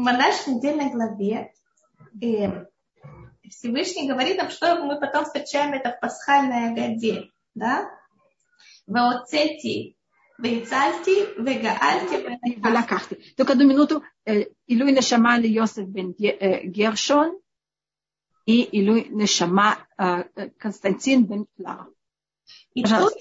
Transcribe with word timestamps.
в 0.00 0.04
нашей 0.04 0.54
недельной 0.54 0.90
главе 0.90 1.52
э, 2.22 2.66
Всевышний 3.48 4.08
говорит 4.08 4.38
нам, 4.38 4.50
что 4.50 4.76
мы 4.84 4.98
потом 4.98 5.24
встречаем 5.24 5.72
это 5.72 5.90
в 5.90 6.00
пасхальной 6.00 6.70
Агаде. 6.70 7.30
Да? 7.54 7.90
Ваоцети 8.86 9.96
Вейцальти, 10.38 11.38
Вегаальти, 11.38 12.38
Велакахти. 12.56 13.16
Только 13.36 13.52
одну 13.52 13.66
минуту. 13.66 14.02
Илуй 14.24 14.92
Нешама 14.92 15.38
Йосеф 15.38 15.86
бен 15.86 16.14
Гершон 16.14 17.38
и 18.46 18.62
Илуй 18.62 19.08
Нешама 19.10 19.78
Константин 20.58 21.24
бен 21.24 21.46
Клара. 21.56 21.86
И 22.74 22.82
тут, 22.82 23.12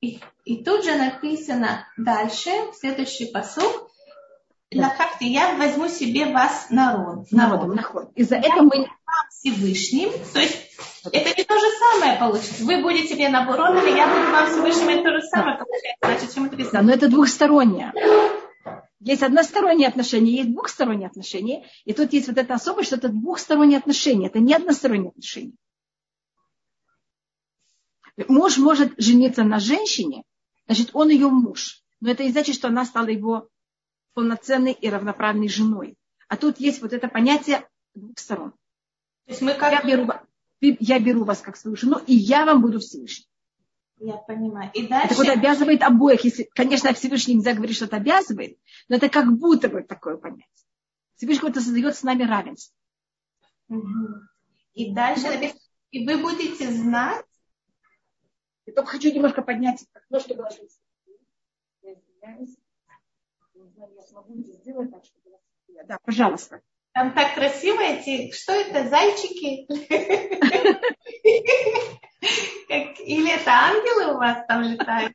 и, 0.00 0.20
и 0.44 0.64
тут 0.64 0.84
же 0.84 0.96
написано 0.96 1.86
дальше, 1.96 2.50
следующий 2.72 3.26
посуд, 3.26 3.83
Лахахти, 4.74 5.28
я 5.28 5.56
возьму 5.56 5.88
себе 5.88 6.26
вас 6.26 6.66
народ. 6.70 7.30
Народом, 7.30 7.74
народ. 7.74 8.10
Из-за 8.14 8.36
этого 8.36 8.62
мы... 8.62 8.88
Всевышним, 9.44 10.10
то 10.32 10.40
есть 10.40 10.56
это 11.12 11.36
не 11.36 11.44
то 11.44 11.54
же 11.58 11.66
самое 11.78 12.18
получится. 12.18 12.64
Вы 12.64 12.80
будете 12.80 13.14
мне 13.14 13.28
народом, 13.28 13.76
я 13.94 14.08
буду 14.08 14.32
вам 14.32 14.46
Всевышним, 14.46 14.88
это 14.88 15.02
то 15.02 15.20
же 15.20 15.22
самое 15.26 15.58
получается. 15.58 15.98
Значит, 16.02 16.34
чем 16.34 16.44
это 16.46 16.72
Да, 16.72 16.82
но 16.82 16.92
это 16.92 17.08
двухстороннее. 17.08 17.92
Есть 19.00 19.22
односторонние 19.22 19.88
отношения, 19.88 20.36
есть 20.36 20.50
двухсторонние 20.50 21.08
отношения. 21.08 21.66
И 21.84 21.92
тут 21.92 22.14
есть 22.14 22.28
вот 22.28 22.38
это 22.38 22.54
особое, 22.54 22.84
что 22.84 22.96
это 22.96 23.10
двухсторонние 23.10 23.78
отношения. 23.78 24.28
Это 24.28 24.38
не 24.38 24.54
односторонние 24.54 25.10
отношения. 25.10 25.52
Муж 28.28 28.56
может 28.56 28.94
жениться 28.96 29.42
на 29.42 29.58
женщине, 29.58 30.22
значит, 30.66 30.90
он 30.94 31.10
ее 31.10 31.28
муж. 31.28 31.82
Но 32.00 32.10
это 32.10 32.24
не 32.24 32.30
значит, 32.30 32.54
что 32.54 32.68
она 32.68 32.86
стала 32.86 33.08
его 33.08 33.48
полноценной 34.14 34.72
и 34.72 34.88
равноправной 34.88 35.48
женой. 35.48 35.96
А 36.28 36.36
тут 36.36 36.58
есть 36.58 36.80
вот 36.80 36.92
это 36.92 37.08
понятие 37.08 37.68
двух 37.94 38.18
сторон. 38.18 38.52
То 39.26 39.30
есть 39.30 39.42
мы 39.42 39.54
как... 39.54 39.72
я, 39.72 39.82
беру, 39.82 40.10
я 40.60 40.98
беру 40.98 41.24
вас 41.24 41.40
как 41.40 41.56
свою 41.56 41.76
жену, 41.76 42.00
и 42.06 42.14
я 42.14 42.44
вам 42.44 42.62
буду 42.62 42.80
Всевышний. 42.80 43.26
Я 43.98 44.16
понимаю. 44.16 44.70
И 44.74 44.86
дальше... 44.86 45.14
Это 45.14 45.16
вот 45.16 45.28
обязывает 45.28 45.82
обоих. 45.82 46.24
Если, 46.24 46.48
конечно, 46.54 46.92
Всевышний 46.92 47.34
нельзя 47.34 47.54
говорить, 47.54 47.76
что 47.76 47.84
это 47.86 47.96
обязывает, 47.96 48.58
но 48.88 48.96
это 48.96 49.08
как 49.08 49.32
будто 49.32 49.68
бы 49.68 49.82
такое 49.82 50.16
понятие. 50.16 50.48
Всевышний 51.16 51.50
это 51.50 51.60
создает 51.60 51.94
с 51.94 52.02
нами 52.02 52.24
равенство. 52.24 52.74
Угу. 53.68 53.86
И 54.74 54.92
дальше 54.92 55.24
написано, 55.24 55.60
и 55.90 56.06
вы 56.06 56.18
будете 56.18 56.70
знать. 56.70 57.24
Я 58.66 58.72
только 58.72 58.92
хочу 58.92 59.12
немножко 59.12 59.42
поднять 59.42 59.86
окно, 59.92 60.20
чтобы 60.20 60.42
ложиться. 60.42 60.78
Я 61.82 61.94
извиняюсь 61.94 62.56
знаю, 63.70 63.92
я 63.94 64.02
смогу 64.02 64.40
это 64.40 64.52
сделать 64.52 64.90
так, 64.90 65.04
чтобы... 65.04 65.38
Да, 65.86 65.98
пожалуйста. 66.04 66.60
Там 66.92 67.12
так 67.12 67.34
красиво 67.34 67.80
эти... 67.80 68.30
Что 68.32 68.52
это, 68.52 68.88
зайчики? 68.88 69.66
Или 73.04 73.34
это 73.34 73.50
ангелы 73.50 74.14
у 74.14 74.18
вас 74.18 74.44
там 74.46 74.62
летают? 74.62 75.12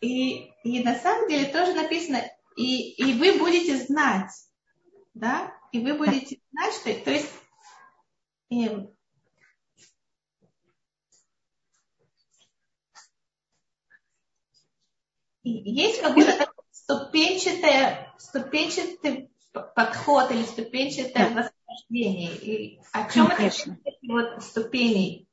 И, 0.00 0.52
и 0.64 0.84
на 0.84 0.94
самом 0.96 1.28
деле 1.28 1.46
тоже 1.50 1.72
написано, 1.72 2.22
и, 2.56 2.92
и 2.92 3.14
вы 3.18 3.38
будете 3.38 3.76
знать, 3.76 4.30
да, 5.14 5.52
и 5.72 5.78
вы 5.80 5.94
будете 5.94 6.40
знать, 6.52 6.74
что, 6.74 6.94
то 7.04 7.10
есть, 7.10 7.32
эм, 8.50 8.93
есть 15.50 16.00
какой-то 16.00 16.50
ступенчатый, 16.70 18.08
ступенчатый 18.18 19.30
подход 19.74 20.30
или 20.30 20.42
ступенчатое 20.42 21.30
да. 21.30 21.50
восхождение. 21.68 22.36
И 22.36 22.80
о 22.92 23.10
чем 23.10 23.28
Конечно. 23.28 23.78
это 23.84 23.96
вот 24.02 24.42
ступеней? 24.42 25.28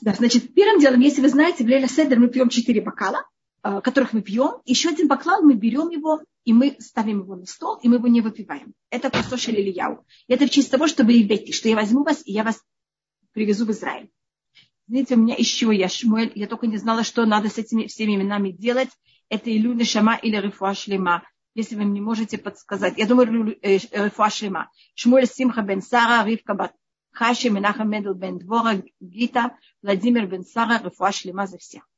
Да, 0.00 0.12
значит, 0.12 0.54
первым 0.54 0.80
делом, 0.80 1.00
если 1.00 1.20
вы 1.20 1.28
знаете, 1.28 1.64
в 1.64 1.68
Леля 1.68 1.88
Седер 1.88 2.18
мы 2.18 2.28
пьем 2.28 2.48
четыре 2.48 2.82
бокала, 2.82 3.24
э, 3.62 3.80
которых 3.82 4.12
мы 4.12 4.22
пьем. 4.22 4.60
Еще 4.64 4.90
один 4.90 5.08
бокал 5.08 5.42
мы 5.42 5.54
берем 5.54 5.88
его, 5.88 6.20
и 6.44 6.52
мы 6.52 6.76
ставим 6.80 7.20
его 7.20 7.36
на 7.36 7.46
стол, 7.46 7.78
и 7.82 7.88
мы 7.88 7.96
его 7.96 8.08
не 8.08 8.20
выпиваем. 8.20 8.74
Это 8.90 9.10
просто 9.10 9.36
шелелияу. 9.36 10.04
И 10.26 10.32
это 10.32 10.46
в 10.46 10.50
честь 10.50 10.70
того, 10.70 10.86
чтобы 10.86 11.12
ребята, 11.12 11.52
что 11.52 11.68
я 11.68 11.76
возьму 11.76 12.04
вас, 12.04 12.22
и 12.24 12.32
я 12.32 12.44
вас 12.44 12.60
привезу 13.32 13.66
в 13.66 13.70
Израиль. 13.70 14.10
Знаете, 14.88 15.16
у 15.16 15.18
меня 15.18 15.34
еще 15.36 15.74
я 15.74 15.88
Шмуэль, 15.88 16.32
я 16.36 16.46
только 16.46 16.68
не 16.68 16.76
знала, 16.76 17.02
что 17.02 17.26
надо 17.26 17.48
с 17.48 17.58
этими 17.58 17.86
всеми 17.86 18.14
именами 18.14 18.50
делать 18.50 18.90
это 19.28 19.54
Илю 19.54 19.72
Нешама 19.74 20.16
или 20.16 20.36
Рифуа 20.36 20.74
Шлема. 20.74 21.22
Если 21.54 21.74
вы 21.74 21.84
не 21.84 22.00
можете 22.00 22.38
подсказать. 22.38 22.98
Я 22.98 23.06
думаю, 23.06 23.56
Рифуа 23.62 24.30
Шлема. 24.30 24.70
Шмуэль 24.94 25.26
Симха 25.26 25.62
бен 25.62 25.82
Сара, 25.82 26.24
Ривка 26.24 26.54
бат 26.54 26.72
Хаши, 27.12 27.48
Менахам 27.48 27.90
Мендел 27.90 28.14
бен 28.14 28.38
Двора, 28.38 28.82
Гита, 29.00 29.56
Владимир 29.82 30.26
бен 30.26 30.44
Сара, 30.44 30.80
Рифуа 30.82 31.12
Шлема 31.12 31.46
за 31.46 31.58
всех. 31.58 31.88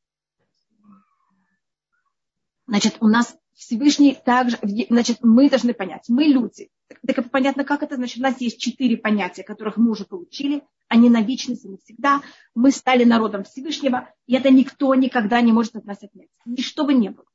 Значит, 2.66 2.98
у 3.00 3.08
нас 3.08 3.36
Всевышний 3.54 4.14
также, 4.14 4.58
значит, 4.62 5.18
мы 5.22 5.50
должны 5.50 5.74
понять, 5.74 6.04
мы 6.08 6.24
люди. 6.24 6.70
Так 6.88 7.18
это 7.18 7.28
понятно, 7.28 7.64
как 7.64 7.82
это, 7.82 7.96
значит, 7.96 8.18
у 8.18 8.22
нас 8.22 8.40
есть 8.40 8.58
четыре 8.58 8.96
понятия, 8.96 9.42
которых 9.42 9.76
мы 9.76 9.90
уже 9.90 10.04
получили 10.04 10.62
они 10.88 11.10
на 11.10 11.20
вечность 11.20 11.64
навсегда. 11.64 12.22
Мы 12.54 12.70
стали 12.70 13.04
народом 13.04 13.44
Всевышнего, 13.44 14.12
и 14.26 14.34
это 14.34 14.50
никто 14.50 14.94
никогда 14.94 15.40
не 15.40 15.52
может 15.52 15.76
от 15.76 15.84
нас 15.84 16.02
отнять. 16.02 16.28
Ни 16.46 16.62
что 16.62 16.84
бы 16.84 16.94
ни 16.94 17.08
было. 17.08 17.26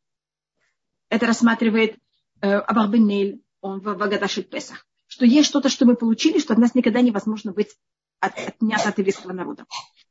Это 1.09 1.27
рассматривает 1.27 1.97
э, 2.41 2.51
Абарбенель, 2.51 3.41
он 3.61 3.79
в 3.79 3.83
Вагадаши 3.83 4.41
Песах, 4.41 4.85
что 5.07 5.25
есть 5.25 5.47
что-то, 5.47 5.69
что 5.69 5.85
мы 5.85 5.95
получили, 5.95 6.39
что 6.39 6.53
от 6.53 6.59
нас 6.59 6.75
никогда 6.75 7.01
невозможно 7.01 7.53
быть 7.53 7.77
от, 8.19 8.37
отнято 8.37 8.89
от 8.89 8.97
еврейского 8.97 9.31
народа. 9.31 9.65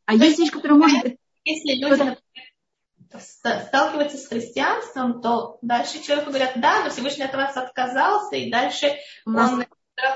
А 0.06 0.14
есть 0.14 0.38
вещь, 0.38 0.50
которая 0.50 0.78
может 0.78 1.02
быть... 1.02 1.18
Если 1.44 1.74
люди 1.74 2.16
сталкиваются 3.20 4.16
с 4.16 4.26
христианством, 4.26 5.20
то 5.20 5.58
дальше 5.62 6.02
человеку 6.02 6.30
говорят, 6.30 6.52
да, 6.56 6.84
но 6.84 6.90
Всевышний 6.90 7.24
от 7.24 7.34
вас 7.34 7.56
отказался, 7.56 8.36
и 8.36 8.50
дальше 8.50 8.94
он 9.26 9.64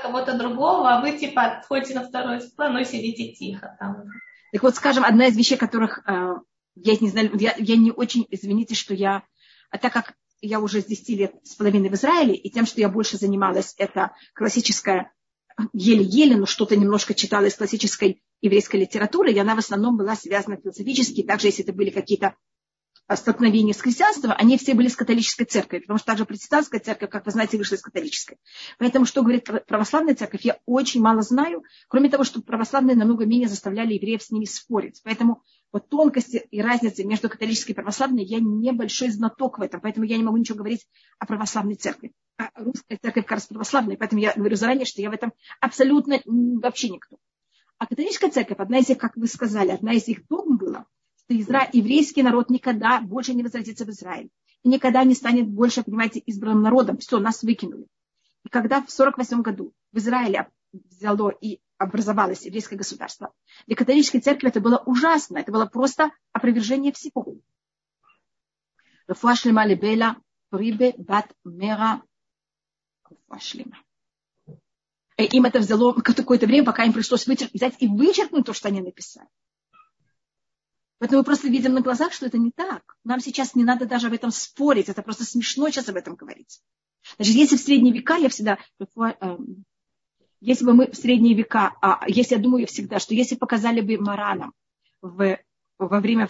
кого-то 0.01 0.37
другого, 0.37 0.89
а 0.89 1.01
вы 1.01 1.17
типа 1.17 1.45
отходите 1.45 1.95
на 1.95 2.07
второй 2.07 2.39
план, 2.55 2.77
и 2.77 2.85
сидите 2.85 3.33
тихо 3.33 3.75
там. 3.79 4.05
Так 4.51 4.63
вот, 4.63 4.75
скажем, 4.75 5.03
одна 5.03 5.27
из 5.27 5.37
вещей, 5.37 5.57
которых 5.57 5.99
э, 6.07 6.35
я 6.75 6.97
не 6.99 7.09
знаю, 7.09 7.31
я, 7.37 7.55
я 7.57 7.75
не 7.75 7.91
очень, 7.91 8.25
извините, 8.29 8.75
что 8.75 8.93
я, 8.93 9.23
а 9.69 9.77
так 9.77 9.93
как 9.93 10.13
я 10.41 10.59
уже 10.59 10.81
с 10.81 10.85
10 10.85 11.09
лет 11.09 11.35
с 11.43 11.55
половиной 11.55 11.89
в 11.89 11.93
Израиле, 11.93 12.35
и 12.35 12.49
тем, 12.49 12.65
что 12.65 12.79
я 12.79 12.89
больше 12.89 13.17
занималась, 13.17 13.73
это 13.77 14.11
классическая, 14.33 15.11
еле-еле, 15.73 16.37
но 16.37 16.45
что-то 16.45 16.75
немножко 16.75 17.13
читала 17.13 17.45
из 17.45 17.55
классической 17.55 18.21
еврейской 18.41 18.77
литературы, 18.77 19.31
и 19.31 19.39
она 19.39 19.55
в 19.55 19.59
основном 19.59 19.97
была 19.97 20.15
связана 20.15 20.57
философически, 20.57 21.23
также 21.23 21.47
если 21.47 21.63
это 21.63 21.73
были 21.73 21.89
какие-то 21.89 22.35
столкновения 23.15 23.73
с 23.73 23.81
христианством, 23.81 24.33
они 24.37 24.57
все 24.57 24.73
были 24.73 24.89
с 24.89 24.95
католической 24.95 25.45
церковью, 25.45 25.83
потому 25.83 25.97
что 25.97 26.07
также 26.07 26.25
протестантская 26.25 26.81
церковь, 26.81 27.09
как 27.09 27.25
вы 27.25 27.31
знаете, 27.31 27.57
вышла 27.57 27.75
из 27.75 27.81
католической. 27.81 28.37
Поэтому, 28.77 29.05
что 29.05 29.21
говорит 29.21 29.49
православная 29.65 30.15
церковь, 30.15 30.41
я 30.41 30.59
очень 30.65 31.01
мало 31.01 31.21
знаю, 31.21 31.63
кроме 31.87 32.09
того, 32.09 32.23
что 32.23 32.41
православные 32.41 32.97
намного 32.97 33.25
менее 33.25 33.47
заставляли 33.47 33.93
евреев 33.93 34.21
с 34.21 34.31
ними 34.31 34.45
спорить. 34.45 35.01
Поэтому 35.03 35.43
вот 35.71 35.89
тонкости 35.89 36.47
и 36.51 36.61
разницы 36.61 37.03
между 37.03 37.29
католической 37.29 37.71
и 37.71 37.75
православной, 37.75 38.23
я 38.23 38.39
небольшой 38.39 39.09
знаток 39.09 39.59
в 39.59 39.61
этом, 39.61 39.79
поэтому 39.79 40.05
я 40.05 40.17
не 40.17 40.23
могу 40.23 40.37
ничего 40.37 40.57
говорить 40.57 40.87
о 41.19 41.25
православной 41.25 41.75
церкви. 41.75 42.13
А 42.37 42.49
русская 42.55 42.97
церковь 43.01 43.23
как 43.23 43.31
раз 43.31 43.47
православная, 43.47 43.97
поэтому 43.97 44.21
я 44.21 44.33
говорю 44.33 44.55
заранее, 44.55 44.85
что 44.85 45.01
я 45.01 45.09
в 45.09 45.13
этом 45.13 45.33
абсолютно 45.59 46.19
вообще 46.25 46.89
никто. 46.89 47.17
А 47.77 47.85
католическая 47.85 48.31
церковь, 48.31 48.57
одна 48.59 48.79
из 48.79 48.89
них, 48.89 48.97
как 48.97 49.15
вы 49.15 49.27
сказали, 49.27 49.69
одна 49.69 49.93
из 49.93 50.07
их 50.07 50.27
догм 50.27 50.57
была, 50.57 50.85
Изра... 51.29 51.69
еврейский 51.73 52.23
народ 52.23 52.49
никогда 52.49 53.01
больше 53.01 53.33
не 53.33 53.43
возвратится 53.43 53.85
в 53.85 53.89
Израиль. 53.89 54.29
И 54.63 54.69
никогда 54.69 55.03
не 55.03 55.13
станет 55.13 55.47
больше, 55.47 55.83
понимаете, 55.83 56.19
избранным 56.19 56.63
народом. 56.63 56.97
Все, 56.97 57.19
нас 57.19 57.43
выкинули. 57.43 57.87
И 58.43 58.49
когда 58.49 58.81
в 58.81 58.89
48 58.91 59.41
году 59.41 59.73
в 59.91 59.97
Израиле 59.97 60.49
взяло 60.71 61.29
и 61.29 61.59
образовалось 61.77 62.45
еврейское 62.45 62.75
государство, 62.75 63.33
для 63.67 63.75
католической 63.75 64.19
церкви 64.19 64.49
это 64.49 64.61
было 64.61 64.81
ужасно. 64.85 65.37
Это 65.37 65.51
было 65.51 65.65
просто 65.65 66.11
опровержение 66.31 66.91
всего. 66.91 67.35
Рефуашлема 69.07 69.65
лебела 69.65 70.17
прибе 70.49 70.93
бат 70.97 71.31
мера 71.43 72.01
рефуашлема. 73.09 73.77
Им 75.17 75.45
это 75.45 75.59
взяло 75.59 75.93
какое-то 75.93 76.45
время, 76.45 76.65
пока 76.65 76.83
им 76.83 76.93
пришлось 76.93 77.25
взять 77.25 77.75
и 77.79 77.87
вычеркнуть 77.87 78.45
то, 78.45 78.53
что 78.53 78.67
они 78.67 78.81
написали. 78.81 79.27
Поэтому 80.99 81.19
мы 81.19 81.25
просто 81.25 81.47
видим 81.47 81.73
на 81.73 81.81
глазах, 81.81 82.11
что 82.11 82.25
это 82.25 82.37
не 82.37 82.51
так. 82.51 82.97
Нам 83.03 83.19
сейчас 83.19 83.53
не 83.53 83.63
надо 83.63 83.85
даже 83.85 84.07
об 84.07 84.13
этом 84.13 84.31
спорить. 84.31 84.89
Это 84.89 85.03
просто 85.03 85.25
смешно 85.25 85.69
сейчас 85.69 85.89
об 85.89 85.95
этом 85.95 86.15
говорить. 86.15 86.59
Значит, 87.17 87.35
если 87.35 87.55
в 87.55 87.61
средние 87.61 87.93
века 87.93 88.15
я 88.15 88.29
всегда... 88.29 88.57
Эм, 89.19 89.65
если 90.39 90.65
бы 90.65 90.73
мы 90.73 90.87
в 90.91 90.95
средние 90.95 91.35
века... 91.35 91.75
А, 91.81 92.03
если 92.07 92.35
я 92.35 92.41
думаю 92.41 92.65
всегда, 92.65 92.99
что 92.99 93.13
если 93.13 93.35
показали 93.35 93.81
бы 93.81 93.97
Маранам 93.97 94.53
в, 95.01 95.39
во 95.77 95.99
время 95.99 96.29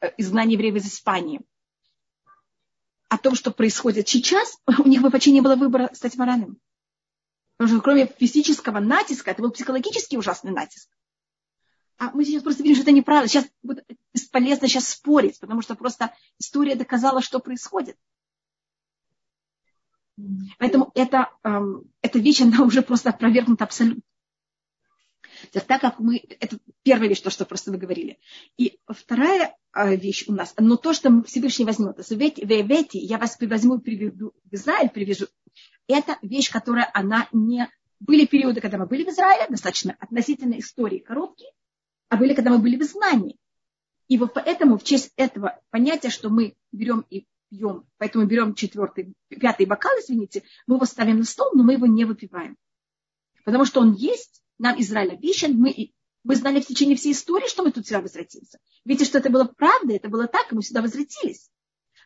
э, 0.00 0.10
изгнания 0.18 0.54
евреев 0.54 0.76
из 0.76 0.86
Испании 0.86 1.40
о 3.08 3.16
том, 3.16 3.34
что 3.34 3.50
происходит 3.50 4.08
сейчас, 4.08 4.58
у 4.78 4.88
них 4.88 5.00
бы 5.00 5.08
вообще 5.08 5.32
не 5.32 5.40
было 5.40 5.56
выбора 5.56 5.88
стать 5.94 6.16
моральным. 6.16 6.58
Потому 7.56 7.74
что 7.74 7.82
кроме 7.82 8.06
физического 8.06 8.80
натиска, 8.80 9.30
это 9.30 9.40
был 9.40 9.50
психологический 9.50 10.18
ужасный 10.18 10.52
натиск. 10.52 10.90
А 11.98 12.10
мы 12.10 12.24
сейчас 12.24 12.42
просто 12.42 12.62
видим, 12.62 12.76
что 12.76 12.82
это 12.82 12.92
неправда. 12.92 13.28
Сейчас 13.28 13.46
бесполезно 14.12 14.68
сейчас 14.68 14.88
спорить, 14.88 15.40
потому 15.40 15.62
что 15.62 15.74
просто 15.74 16.12
история 16.38 16.74
доказала, 16.74 17.22
что 17.22 17.38
происходит. 17.38 17.96
Поэтому 20.58 20.90
это, 20.94 21.30
эм, 21.44 21.84
эта 22.02 22.18
вещь, 22.18 22.40
она 22.42 22.64
уже 22.64 22.82
просто 22.82 23.10
опровергнута 23.10 23.64
абсолютно. 23.64 24.02
Так 25.52 25.80
как 25.80 25.98
мы, 25.98 26.16
это 26.40 26.58
первая 26.82 27.08
вещь, 27.08 27.20
то, 27.20 27.30
что 27.30 27.44
просто 27.44 27.70
вы 27.70 27.78
говорили. 27.78 28.18
И 28.56 28.78
вторая 28.86 29.54
э, 29.74 29.96
вещь 29.96 30.24
у 30.28 30.32
нас, 30.32 30.54
но 30.56 30.76
то, 30.76 30.94
что 30.94 31.22
Всевышний 31.24 31.66
возьмет, 31.66 31.98
вевети, 31.98 32.96
я 32.96 33.18
вас 33.18 33.36
возьму, 33.40 33.78
приведу 33.78 34.32
в 34.44 34.54
Израиль, 34.54 34.88
привяжу, 34.88 35.26
это 35.88 36.18
вещь, 36.22 36.50
которая, 36.50 36.90
она 36.94 37.28
не... 37.32 37.70
Были 37.98 38.26
периоды, 38.26 38.60
когда 38.60 38.76
мы 38.78 38.86
были 38.86 39.04
в 39.04 39.08
Израиле, 39.08 39.46
достаточно 39.48 39.96
относительно 39.98 40.58
истории 40.58 40.98
короткие, 40.98 41.50
а 42.08 42.16
были, 42.16 42.34
когда 42.34 42.50
мы 42.50 42.58
были 42.58 42.76
в 42.76 42.82
изгнании. 42.82 43.36
И 44.08 44.18
вот 44.18 44.34
поэтому 44.34 44.78
в 44.78 44.84
честь 44.84 45.12
этого 45.16 45.60
понятия, 45.70 46.10
что 46.10 46.28
мы 46.28 46.54
берем 46.72 47.04
и 47.10 47.26
пьем, 47.50 47.84
поэтому 47.98 48.26
берем 48.26 48.54
четвертый, 48.54 49.14
пятый 49.28 49.66
бокал, 49.66 49.92
извините, 49.98 50.42
мы 50.66 50.76
его 50.76 50.84
ставим 50.84 51.18
на 51.18 51.24
стол, 51.24 51.50
но 51.54 51.62
мы 51.62 51.74
его 51.74 51.86
не 51.86 52.04
выпиваем. 52.04 52.56
Потому 53.44 53.64
что 53.64 53.80
он 53.80 53.94
есть, 53.94 54.42
нам 54.58 54.80
Израиль 54.80 55.12
обещан, 55.12 55.54
мы, 55.54 55.92
мы 56.24 56.36
знали 56.36 56.60
в 56.60 56.66
течение 56.66 56.96
всей 56.96 57.12
истории, 57.12 57.48
что 57.48 57.62
мы 57.62 57.72
тут 57.72 57.86
сюда 57.86 58.00
возвратимся. 58.00 58.58
Видите, 58.84 59.04
что 59.04 59.18
это 59.18 59.30
было 59.30 59.44
правда, 59.44 59.94
это 59.94 60.08
было 60.08 60.26
так, 60.28 60.52
и 60.52 60.54
мы 60.54 60.62
сюда 60.62 60.82
возвратились. 60.82 61.50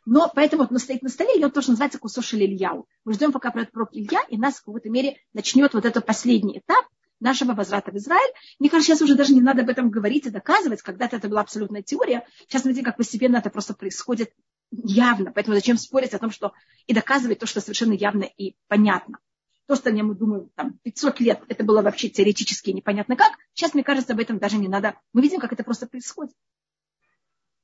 Но 0.06 0.30
поэтому 0.34 0.62
вот 0.62 0.72
он 0.72 0.78
стоит 0.78 1.02
на 1.02 1.08
столе, 1.08 1.38
и 1.38 1.44
он 1.44 1.50
тоже 1.50 1.70
называется 1.70 1.98
кусошель 1.98 2.44
Ильяу. 2.44 2.86
Мы 3.04 3.12
ждем, 3.12 3.32
пока 3.32 3.50
придет 3.50 3.72
пророк 3.72 3.90
Илья, 3.92 4.22
и 4.28 4.38
нас 4.38 4.56
в 4.56 4.64
какой-то 4.64 4.88
мере 4.88 5.18
начнет 5.32 5.74
вот 5.74 5.84
этот 5.84 6.06
последний 6.06 6.58
этап 6.58 6.86
нашего 7.20 7.52
возврата 7.52 7.90
в 7.90 7.96
Израиль. 7.96 8.32
Мне 8.58 8.68
кажется, 8.70 8.92
сейчас 8.92 9.02
уже 9.02 9.14
даже 9.14 9.32
не 9.32 9.40
надо 9.40 9.62
об 9.62 9.68
этом 9.68 9.90
говорить 9.90 10.26
и 10.26 10.30
доказывать. 10.30 10.82
Когда-то 10.82 11.16
это 11.16 11.28
была 11.28 11.42
абсолютная 11.42 11.82
теория. 11.82 12.26
Сейчас 12.48 12.64
мы 12.64 12.70
видим, 12.70 12.84
как 12.84 12.96
постепенно 12.96 13.36
это 13.36 13.50
просто 13.50 13.74
происходит 13.74 14.32
явно. 14.70 15.32
Поэтому 15.32 15.54
зачем 15.54 15.76
спорить 15.76 16.14
о 16.14 16.18
том, 16.18 16.30
что 16.30 16.52
и 16.86 16.94
доказывать 16.94 17.38
то, 17.38 17.46
что 17.46 17.60
совершенно 17.60 17.92
явно 17.92 18.24
и 18.24 18.56
понятно. 18.68 19.18
То, 19.66 19.76
что 19.76 19.92
мы 19.92 20.14
думаем, 20.16 20.50
там, 20.56 20.78
500 20.82 21.20
лет, 21.20 21.42
это 21.46 21.62
было 21.62 21.80
вообще 21.82 22.08
теоретически 22.08 22.70
непонятно 22.70 23.14
как. 23.14 23.32
Сейчас, 23.54 23.74
мне 23.74 23.84
кажется, 23.84 24.14
об 24.14 24.18
этом 24.18 24.38
даже 24.38 24.56
не 24.56 24.66
надо. 24.66 24.98
Мы 25.12 25.22
видим, 25.22 25.38
как 25.38 25.52
это 25.52 25.62
просто 25.62 25.86
происходит. 25.86 26.34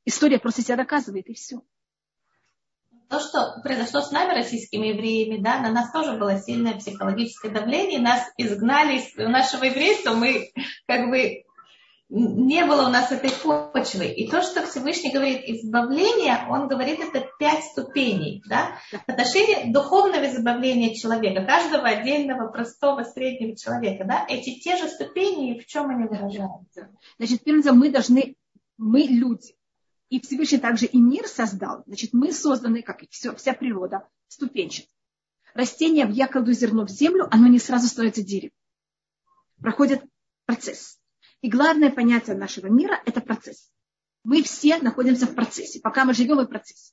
История 0.04 0.38
просто 0.38 0.62
себя 0.62 0.76
доказывает, 0.76 1.26
и 1.26 1.34
все. 1.34 1.62
То, 3.08 3.20
что 3.20 3.60
произошло 3.62 4.00
с 4.00 4.10
нами, 4.10 4.34
российскими 4.34 4.88
евреями, 4.88 5.40
да, 5.40 5.60
на 5.60 5.70
нас 5.70 5.92
тоже 5.92 6.16
было 6.18 6.40
сильное 6.40 6.74
психологическое 6.74 7.50
давление, 7.50 8.00
нас 8.00 8.22
изгнали 8.36 8.98
из 8.98 9.14
нашего 9.16 9.64
еврейства, 9.64 10.12
мы 10.12 10.50
как 10.86 11.08
бы 11.08 11.44
не 12.08 12.64
было 12.64 12.86
у 12.86 12.90
нас 12.90 13.10
этой 13.10 13.30
почвы. 13.30 14.06
И 14.06 14.30
то, 14.30 14.40
что 14.42 14.64
Всевышний 14.64 15.12
говорит 15.12 15.42
избавление, 15.44 16.46
он 16.48 16.68
говорит 16.68 17.00
это 17.00 17.26
пять 17.38 17.64
ступеней. 17.64 18.42
Да? 18.48 18.76
В 18.92 19.10
отношении 19.10 19.72
духовного 19.72 20.26
избавления 20.26 20.94
человека, 20.94 21.44
каждого 21.44 21.88
отдельного, 21.88 22.48
простого, 22.48 23.02
среднего 23.02 23.56
человека. 23.56 24.04
Да? 24.04 24.24
Эти 24.28 24.60
те 24.60 24.76
же 24.76 24.88
ступени, 24.88 25.58
в 25.58 25.66
чем 25.66 25.90
они 25.90 26.06
выражаются? 26.06 26.90
Значит, 27.18 27.42
первым 27.42 27.78
мы 27.78 27.90
должны, 27.90 28.36
мы 28.78 29.00
люди, 29.00 29.55
и 30.08 30.20
Всевышний 30.20 30.58
также 30.58 30.86
и 30.86 30.98
мир 30.98 31.26
создал. 31.26 31.82
Значит, 31.86 32.12
мы 32.12 32.32
созданы, 32.32 32.82
как 32.82 33.02
и 33.02 33.08
все, 33.10 33.34
вся 33.34 33.52
природа, 33.52 34.08
ступенчат. 34.28 34.86
Растение, 35.54 36.06
я 36.10 36.28
кладу 36.28 36.52
зерно 36.52 36.86
в 36.86 36.90
землю, 36.90 37.28
оно 37.30 37.46
не 37.46 37.58
сразу 37.58 37.88
становится 37.88 38.22
деревом. 38.22 38.52
Проходит 39.58 40.04
процесс. 40.44 40.98
И 41.40 41.48
главное 41.48 41.90
понятие 41.90 42.36
нашего 42.36 42.66
мира– 42.66 43.00
это 43.06 43.20
процесс. 43.20 43.70
Мы 44.22 44.42
все 44.42 44.78
находимся 44.78 45.26
в 45.26 45.34
процессе. 45.34 45.80
Пока 45.80 46.04
мы 46.04 46.12
живем 46.12 46.38
в 46.38 46.46
процессе. 46.46 46.92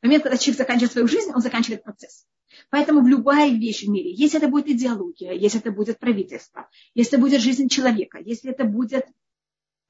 В 0.00 0.06
момент, 0.06 0.24
когда 0.24 0.38
человек 0.38 0.58
заканчивает 0.58 0.92
свою 0.92 1.08
жизнь, 1.08 1.30
он 1.32 1.40
заканчивает 1.40 1.84
процесс. 1.84 2.26
Поэтому 2.70 3.02
в 3.02 3.06
любая 3.06 3.50
вещь 3.50 3.84
в 3.84 3.88
мире, 3.88 4.12
если 4.12 4.38
это 4.38 4.48
будет 4.48 4.68
идеология, 4.68 5.32
если 5.32 5.60
это 5.60 5.70
будет 5.70 5.98
правительство, 5.98 6.68
если 6.94 7.14
это 7.14 7.20
будет 7.20 7.40
жизнь 7.40 7.68
человека, 7.68 8.18
если 8.18 8.50
это 8.50 8.64
будет 8.64 9.06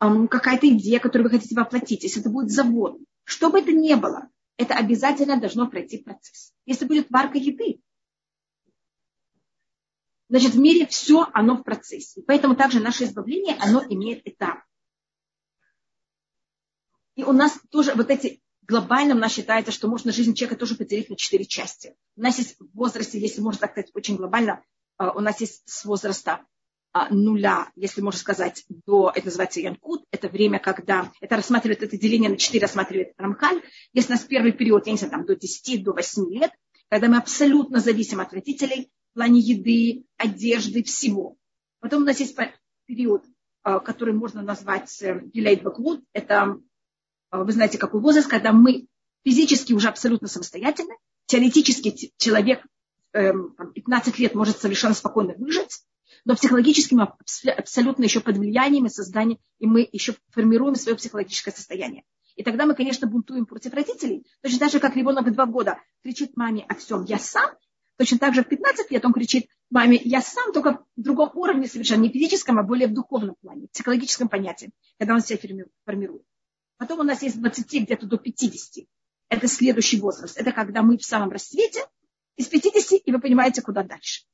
какая-то 0.01 0.69
идея, 0.69 0.99
которую 0.99 1.29
вы 1.29 1.37
хотите 1.37 1.55
воплотить, 1.55 2.03
если 2.03 2.21
это 2.21 2.31
будет 2.31 2.51
завод, 2.51 2.99
что 3.25 3.51
бы 3.51 3.61
это 3.61 3.73
ни 3.73 3.95
было, 3.95 4.29
это 4.57 4.75
обязательно 4.75 5.39
должно 5.39 5.69
пройти 5.69 5.99
процесс. 5.99 6.53
Если 6.67 6.87
будет 6.87 7.11
варка 7.11 7.39
еды, 7.39 7.81
Значит, 10.31 10.53
в 10.53 10.61
мире 10.61 10.87
все, 10.87 11.27
оно 11.33 11.57
в 11.57 11.65
процессе. 11.65 12.23
Поэтому 12.25 12.55
также 12.55 12.79
наше 12.79 13.03
избавление, 13.03 13.57
оно 13.59 13.85
имеет 13.89 14.25
этап. 14.25 14.61
И 17.17 17.25
у 17.25 17.33
нас 17.33 17.59
тоже 17.69 17.95
вот 17.97 18.11
эти 18.11 18.41
глобально 18.63 19.17
у 19.17 19.19
нас 19.19 19.33
считается, 19.33 19.73
что 19.73 19.89
можно 19.89 20.13
жизнь 20.13 20.35
человека 20.35 20.61
тоже 20.61 20.77
поделить 20.77 21.11
на 21.11 21.17
четыре 21.17 21.45
части. 21.47 21.97
У 22.15 22.23
нас 22.23 22.39
есть 22.39 22.55
в 22.61 22.77
возрасте, 22.77 23.19
если 23.19 23.41
можно 23.41 23.63
так 23.63 23.73
сказать, 23.73 23.91
очень 23.93 24.17
глобально, 24.17 24.63
а, 24.99 25.11
у 25.11 25.19
нас 25.19 25.41
есть 25.41 25.69
с 25.69 25.85
возраста 25.85 26.47
нуля, 27.11 27.71
если 27.77 28.01
можно 28.01 28.19
сказать, 28.19 28.65
до, 28.87 29.13
это 29.15 29.27
называется 29.27 29.61
янкут, 29.61 30.05
это 30.11 30.29
время, 30.29 30.59
когда, 30.59 31.13
это 31.21 31.37
рассматривает, 31.37 31.83
это 31.83 31.97
деление 31.97 32.31
на 32.31 32.37
четыре 32.37 32.63
рассматривает 32.63 33.13
Рамхаль. 33.17 33.63
Если 33.93 34.13
у 34.13 34.17
нас 34.17 34.25
первый 34.25 34.53
период, 34.53 34.87
я 34.87 34.93
не 34.93 34.99
знаю, 34.99 35.13
там, 35.13 35.25
до 35.25 35.37
10, 35.37 35.85
до 35.85 35.93
8 35.93 36.33
лет, 36.33 36.51
когда 36.89 37.09
мы 37.09 37.19
абсолютно 37.19 37.79
зависим 37.79 38.21
от 38.21 38.33
родителей, 38.33 38.91
в 39.11 39.15
плане 39.15 39.41
еды, 39.41 40.05
одежды, 40.17 40.83
всего. 40.83 41.37
Потом 41.81 42.03
у 42.03 42.07
нас 42.07 42.21
есть 42.21 42.37
период, 42.87 43.25
а, 43.63 43.81
который 43.81 44.15
можно 44.15 44.43
назвать 44.43 44.91
Гилейд 45.01 45.65
э, 45.65 46.01
Это, 46.13 46.59
а, 47.31 47.45
вы 47.45 47.53
знаете, 47.53 47.79
какой 47.79 48.01
возраст, 48.01 48.29
когда 48.29 48.53
мы 48.53 48.87
физически 49.25 49.73
уже 49.73 49.89
абсолютно 49.89 50.29
самостоятельны. 50.29 50.95
Теоретически 51.27 52.13
человек 52.17 52.67
15 53.13 54.15
эм, 54.15 54.23
лет 54.23 54.35
может 54.35 54.59
совершенно 54.59 54.95
спокойно 54.95 55.35
выжить, 55.37 55.85
но 56.25 56.35
психологически 56.35 56.95
мы 56.95 57.09
абсолютно 57.57 58.05
еще 58.05 58.21
под 58.21 58.39
влиянием 58.39 58.87
и 58.87 58.91
созданием, 58.91 59.39
и 59.59 59.67
мы 59.67 59.89
еще 59.91 60.15
формируем 60.31 60.75
свое 60.75 60.97
психологическое 60.97 61.53
состояние. 61.53 62.05
И 62.37 62.43
тогда 62.43 62.67
мы, 62.67 62.75
конечно, 62.75 63.07
бунтуем 63.07 63.47
против 63.47 63.75
родителей. 63.75 64.27
Точно 64.43 64.59
так 64.59 64.71
же, 64.71 64.81
как 64.81 64.97
ребенок 64.97 65.27
в 65.27 65.33
два 65.33 65.47
года 65.47 65.79
кричит 66.03 66.37
маме 66.37 66.65
о 66.69 66.75
всем, 66.75 67.05
я 67.05 67.19
сам, 67.19 67.51
Точно 68.01 68.19
так 68.19 68.33
же 68.35 68.43
в 68.43 68.49
15 68.49 68.91
лет 68.93 69.05
он 69.05 69.13
кричит 69.13 69.51
маме, 69.69 70.01
я 70.03 70.23
сам 70.23 70.55
только 70.55 70.87
в 70.97 71.03
другом 71.03 71.33
уровне 71.35 71.67
совершенно, 71.67 72.05
не 72.05 72.09
физическом, 72.09 72.59
а 72.59 72.63
более 72.63 72.89
в 72.89 72.95
духовном 72.95 73.37
плане, 73.43 73.67
в 73.67 73.73
психологическом 73.73 74.31
понятии, 74.31 74.71
когда 74.99 75.13
он 75.13 75.21
себя 75.21 75.39
формирует. 75.85 76.23
Потом 76.79 77.01
у 77.01 77.03
нас 77.03 77.21
есть 77.21 77.39
20 77.39 77.83
где-то 77.83 78.07
до 78.07 78.17
50. 78.17 78.87
Это 79.29 79.47
следующий 79.49 80.01
возраст. 80.01 80.39
Это 80.39 80.51
когда 80.53 80.81
мы 80.81 80.97
в 80.97 81.05
самом 81.05 81.31
расцвете, 81.31 81.85
из 82.37 82.47
50, 82.47 83.03
и 83.05 83.13
вы 83.13 83.21
понимаете, 83.21 83.61
куда 83.61 83.83
дальше. 83.83 84.25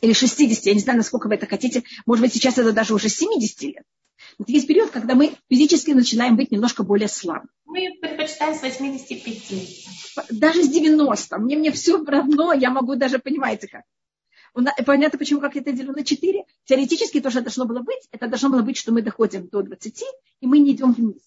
Или 0.00 0.12
60, 0.12 0.66
я 0.66 0.74
не 0.74 0.80
знаю, 0.80 0.98
насколько 0.98 1.28
вы 1.28 1.34
это 1.34 1.46
хотите. 1.46 1.82
Может 2.04 2.22
быть, 2.22 2.34
сейчас 2.34 2.58
это 2.58 2.72
даже 2.72 2.94
уже 2.94 3.08
70 3.08 3.62
лет. 3.62 3.84
Вот 4.38 4.48
есть 4.48 4.66
период, 4.66 4.90
когда 4.90 5.14
мы 5.14 5.34
физически 5.48 5.92
начинаем 5.92 6.36
быть 6.36 6.50
немножко 6.50 6.82
более 6.82 7.08
слабы. 7.08 7.48
Мы 7.64 7.96
предпочитаем 8.00 8.54
с 8.54 8.62
85. 8.62 10.30
Даже 10.30 10.62
с 10.62 10.68
90. 10.68 11.38
Мне, 11.38 11.56
мне 11.56 11.72
все 11.72 12.02
равно, 12.04 12.52
я 12.52 12.70
могу 12.70 12.96
даже, 12.96 13.18
понимаете 13.18 13.68
как. 13.68 13.82
Понятно, 14.86 15.18
почему, 15.18 15.40
как 15.40 15.54
я 15.54 15.60
это 15.60 15.72
делю 15.72 15.92
на 15.92 16.04
4. 16.04 16.44
Теоретически 16.64 17.20
то, 17.20 17.30
что 17.30 17.42
должно 17.42 17.66
было 17.66 17.80
быть, 17.80 18.08
это 18.10 18.26
должно 18.26 18.48
было 18.48 18.62
быть, 18.62 18.76
что 18.76 18.92
мы 18.92 19.02
доходим 19.02 19.48
до 19.48 19.62
20, 19.62 20.04
и 20.40 20.46
мы 20.46 20.58
не 20.58 20.72
идем 20.72 20.92
вниз. 20.92 21.22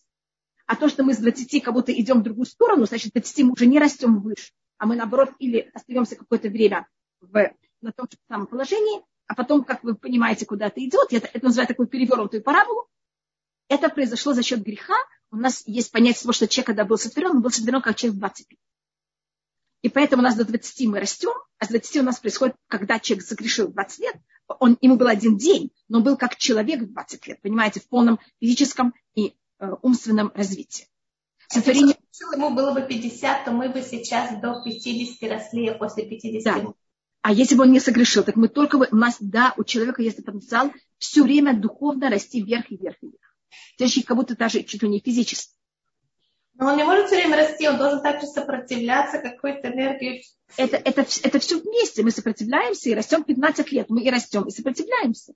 А 0.65 0.75
то, 0.75 0.87
что 0.89 1.03
мы 1.03 1.13
с 1.13 1.17
20 1.17 1.63
как 1.63 1.73
будто 1.73 1.91
идем 1.91 2.19
в 2.19 2.23
другую 2.23 2.45
сторону, 2.45 2.85
значит, 2.85 3.13
20 3.13 3.39
мы 3.45 3.51
уже 3.51 3.65
не 3.67 3.79
растем 3.79 4.19
выше, 4.21 4.51
а 4.77 4.85
мы, 4.85 4.95
наоборот, 4.95 5.31
или 5.39 5.69
остаемся 5.73 6.15
какое-то 6.15 6.49
время 6.49 6.87
в, 7.21 7.51
на 7.81 7.91
том 7.91 8.07
же 8.11 8.17
самом 8.27 8.47
положении, 8.47 9.01
а 9.27 9.35
потом, 9.35 9.63
как 9.63 9.83
вы 9.83 9.95
понимаете, 9.95 10.45
куда 10.45 10.67
это 10.67 10.83
идет, 10.83 11.11
это, 11.11 11.27
это 11.31 11.45
называется 11.45 11.73
такую 11.73 11.87
перевернутую 11.87 12.43
параболу, 12.43 12.87
это 13.67 13.89
произошло 13.89 14.33
за 14.33 14.43
счет 14.43 14.61
греха. 14.63 14.95
У 15.31 15.37
нас 15.37 15.63
есть 15.67 15.91
понятие 15.91 16.23
того, 16.23 16.33
что 16.33 16.47
человек, 16.47 16.67
когда 16.67 16.85
был 16.85 16.97
сотворен, 16.97 17.31
он 17.31 17.41
был 17.41 17.51
сотворен 17.51 17.81
как 17.81 17.95
человек 17.95 18.17
в 18.17 18.19
25. 18.19 18.57
И 19.81 19.89
поэтому 19.89 20.21
у 20.21 20.25
нас 20.25 20.35
до 20.35 20.45
20 20.45 20.87
мы 20.87 20.99
растем, 20.99 21.31
а 21.57 21.65
с 21.65 21.69
20 21.69 21.97
у 21.97 22.03
нас 22.03 22.19
происходит, 22.19 22.55
когда 22.67 22.99
человек 22.99 23.25
загрешил 23.25 23.69
20 23.69 23.99
лет, 23.99 24.15
он, 24.47 24.77
ему 24.81 24.97
был 24.97 25.07
один 25.07 25.37
день, 25.37 25.71
но 25.87 25.99
он 25.99 26.03
был 26.03 26.17
как 26.17 26.35
человек 26.35 26.81
в 26.81 26.91
20 26.91 27.27
лет, 27.27 27.41
понимаете, 27.41 27.79
в 27.79 27.87
полном 27.87 28.19
физическом 28.41 28.93
и 29.13 29.35
э, 29.59 29.71
умственном 29.81 30.31
развитии. 30.33 30.87
Сотворение... 31.47 31.95
Если 32.11 32.35
ему 32.35 32.49
было 32.49 32.73
бы 32.73 32.81
50, 32.81 33.45
то 33.45 33.51
мы 33.51 33.69
бы 33.69 33.81
сейчас 33.81 34.39
до 34.41 34.61
50 34.63 35.31
росли, 35.31 35.67
а 35.67 35.77
после 35.77 36.05
50 36.05 36.43
да. 36.43 36.73
А 37.21 37.33
если 37.33 37.55
бы 37.55 37.63
он 37.63 37.71
не 37.71 37.79
согрешил, 37.79 38.23
так 38.23 38.35
мы 38.35 38.47
только 38.47 38.77
бы, 38.77 38.87
у 38.91 38.95
нас, 38.95 39.17
да, 39.19 39.53
у 39.57 39.63
человека 39.63 40.01
есть 40.01 40.23
потенциал 40.23 40.71
все 40.97 41.23
время 41.23 41.53
духовно 41.53 42.09
расти 42.09 42.41
вверх 42.41 42.71
и 42.71 42.77
вверх 42.77 42.95
и 43.01 43.07
вверх. 43.07 43.35
Даже 43.77 44.03
как 44.03 44.15
будто 44.15 44.37
даже 44.37 44.63
чуть 44.63 44.83
ли 44.83 44.89
не 44.89 44.99
физически. 44.99 45.53
Но 46.55 46.67
он 46.67 46.77
не 46.77 46.83
может 46.83 47.07
все 47.07 47.15
время 47.15 47.37
расти, 47.37 47.67
он 47.67 47.77
должен 47.77 48.01
также 48.01 48.27
сопротивляться 48.27 49.19
какой-то 49.19 49.69
энергии. 49.69 50.23
Это, 50.57 50.75
это, 50.75 51.05
это 51.23 51.39
все 51.39 51.57
вместе. 51.57 52.03
Мы 52.03 52.11
сопротивляемся 52.11 52.89
и 52.89 52.93
растем 52.93 53.23
15 53.23 53.71
лет. 53.71 53.89
Мы 53.89 54.01
и 54.01 54.09
растем, 54.09 54.43
и 54.43 54.51
сопротивляемся. 54.51 55.33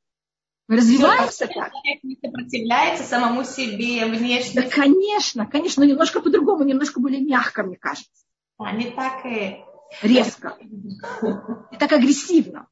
Мы 0.67 0.77
развиваемся 0.77 1.47
так. 1.47 1.71
Не 2.03 2.17
сопротивляется 2.21 3.03
самому 3.03 3.43
себе, 3.45 4.05
внешне. 4.05 4.61
Да, 4.61 4.69
конечно, 4.69 5.45
конечно, 5.45 5.83
но 5.83 5.89
немножко 5.89 6.21
по-другому, 6.21 6.63
немножко 6.63 6.99
более 6.99 7.21
мягко, 7.21 7.63
мне 7.63 7.77
кажется. 7.77 8.25
А 8.57 8.71
не 8.73 8.91
так 8.91 9.25
и... 9.25 9.63
Резко. 10.01 10.57
Не 10.61 11.77
так 11.77 11.91
агрессивно. 11.91 12.67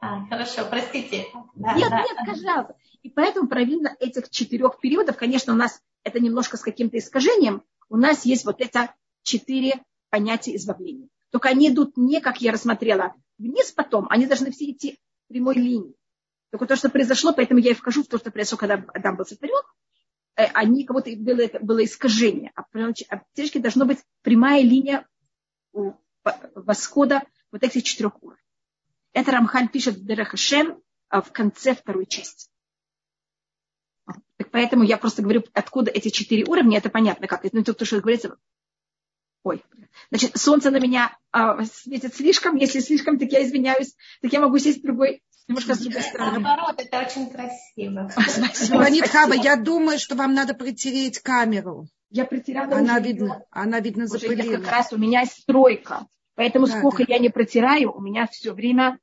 А, 0.00 0.26
хорошо, 0.26 0.66
простите. 0.70 1.26
Да, 1.54 1.74
нет, 1.74 1.90
да. 1.90 2.02
нет, 2.02 2.16
пожалуйста. 2.24 2.76
И 3.02 3.10
поэтому 3.10 3.48
правильно 3.48 3.96
этих 3.98 4.30
четырех 4.30 4.78
периодов, 4.78 5.16
конечно, 5.16 5.52
у 5.52 5.56
нас 5.56 5.80
это 6.04 6.20
немножко 6.20 6.56
с 6.56 6.60
каким-то 6.60 6.98
искажением, 6.98 7.62
у 7.88 7.96
нас 7.96 8.24
есть 8.24 8.44
вот 8.44 8.60
это 8.60 8.94
четыре 9.22 9.82
понятия 10.10 10.54
избавления. 10.56 11.08
Только 11.30 11.48
они 11.48 11.68
идут 11.68 11.96
не, 11.96 12.20
как 12.20 12.40
я 12.40 12.52
рассмотрела, 12.52 13.14
вниз 13.38 13.72
потом, 13.72 14.06
они 14.10 14.26
должны 14.26 14.50
все 14.50 14.70
идти 14.70 14.98
прямой 15.28 15.56
линией. 15.56 15.96
Только 16.50 16.66
то, 16.66 16.76
что 16.76 16.88
произошло, 16.88 17.32
поэтому 17.32 17.60
я 17.60 17.72
и 17.72 17.74
вхожу 17.74 18.02
в 18.02 18.08
то, 18.08 18.18
что 18.18 18.30
произошло, 18.30 18.58
когда 18.58 18.84
Адам 18.94 19.16
был 19.16 19.26
сотворен, 19.26 19.62
э, 20.36 20.44
они 20.54 20.84
кого-то 20.84 21.10
было, 21.16 21.48
было 21.60 21.84
искажение. 21.84 22.52
А 22.54 22.62
в 22.62 23.60
должна 23.60 23.84
быть 23.84 23.98
прямая 24.22 24.62
линия 24.62 25.06
восхода 26.54 27.22
вот 27.52 27.62
этих 27.62 27.82
четырех 27.82 28.22
уровней. 28.22 28.42
Это 29.12 29.32
Рамхаль 29.32 29.68
пишет 29.68 29.96
в 29.96 30.04
Дерехашем 30.04 30.82
в 31.10 31.32
конце 31.32 31.74
второй 31.74 32.06
части. 32.06 32.50
Так 34.36 34.50
поэтому 34.50 34.84
я 34.84 34.96
просто 34.96 35.22
говорю, 35.22 35.42
откуда 35.52 35.90
эти 35.90 36.08
четыре 36.08 36.44
уровня, 36.44 36.78
это 36.78 36.90
понятно 36.90 37.26
как. 37.26 37.42
Ну, 37.52 37.62
то, 37.62 37.84
что 37.84 38.00
говорится, 38.00 38.36
ой, 39.42 39.64
значит, 40.10 40.36
солнце 40.36 40.70
на 40.70 40.78
меня 40.78 41.16
а, 41.32 41.64
светит 41.64 42.14
слишком, 42.14 42.56
если 42.56 42.80
слишком, 42.80 43.18
так 43.18 43.30
я 43.30 43.44
извиняюсь, 43.44 43.96
так 44.22 44.32
я 44.32 44.40
могу 44.40 44.58
сесть 44.58 44.78
в 44.78 44.82
другой, 44.82 45.22
немножко 45.48 45.74
с 45.74 45.78
другой 45.78 46.02
стороны. 46.02 46.38
Наоборот, 46.38 46.74
это 46.78 47.00
очень 47.00 47.30
красиво. 47.30 48.10
Спасибо. 48.16 49.08
Хава, 49.08 49.32
я 49.32 49.56
думаю, 49.56 49.98
что 49.98 50.14
вам 50.14 50.34
надо 50.34 50.54
протереть 50.54 51.18
камеру. 51.20 51.88
Я 52.10 52.24
протирала. 52.24 52.76
Она 52.76 53.00
видно, 53.00 53.44
она 53.50 53.80
видно 53.80 54.06
запылила. 54.06 54.56
Как 54.58 54.70
раз 54.70 54.92
у 54.92 54.98
меня 54.98 55.24
стройка. 55.26 56.06
Поэтому 56.38 56.68
да, 56.68 56.78
сколько 56.78 57.04
да. 57.04 57.14
я 57.14 57.18
не 57.18 57.30
протираю, 57.30 57.92
у 57.92 58.00
меня 58.00 58.28
все 58.28 58.52
время... 58.52 59.00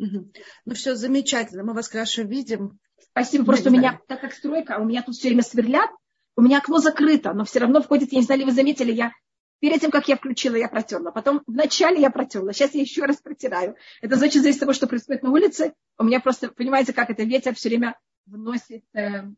Угу. 0.00 0.32
Ну 0.64 0.74
все, 0.74 0.96
замечательно, 0.96 1.62
мы 1.62 1.72
вас 1.72 1.88
хорошо 1.88 2.22
видим. 2.22 2.80
Спасибо, 2.98 3.44
просто 3.44 3.70
у 3.70 3.72
меня, 3.72 4.00
так 4.08 4.20
как 4.20 4.32
стройка, 4.32 4.78
у 4.80 4.84
меня 4.84 5.04
тут 5.04 5.14
все 5.14 5.28
время 5.28 5.44
сверлят, 5.44 5.88
у 6.34 6.42
меня 6.42 6.58
окно 6.58 6.78
закрыто, 6.78 7.32
но 7.32 7.44
все 7.44 7.60
равно 7.60 7.80
входит, 7.80 8.10
я 8.10 8.18
не 8.18 8.24
знаю, 8.24 8.40
ли 8.40 8.44
вы 8.44 8.50
заметили, 8.50 8.90
я 8.90 9.12
перед 9.60 9.80
тем, 9.80 9.92
как 9.92 10.08
я 10.08 10.16
включила, 10.16 10.56
я 10.56 10.66
протерла. 10.66 11.12
Потом 11.12 11.44
вначале 11.46 12.00
я 12.00 12.10
протерла, 12.10 12.52
сейчас 12.52 12.74
я 12.74 12.80
еще 12.80 13.04
раз 13.04 13.18
протираю. 13.18 13.76
Это 14.00 14.16
значит, 14.16 14.42
зависит 14.42 14.62
от 14.62 14.66
того, 14.66 14.72
что 14.72 14.88
происходит 14.88 15.22
на 15.22 15.30
улице. 15.30 15.74
У 15.96 16.02
меня 16.02 16.18
просто, 16.18 16.48
понимаете, 16.48 16.92
как 16.92 17.08
это 17.08 17.22
ветер 17.22 17.54
все 17.54 17.68
время 17.68 17.96
вносит, 18.26 18.82
э, 18.94 19.28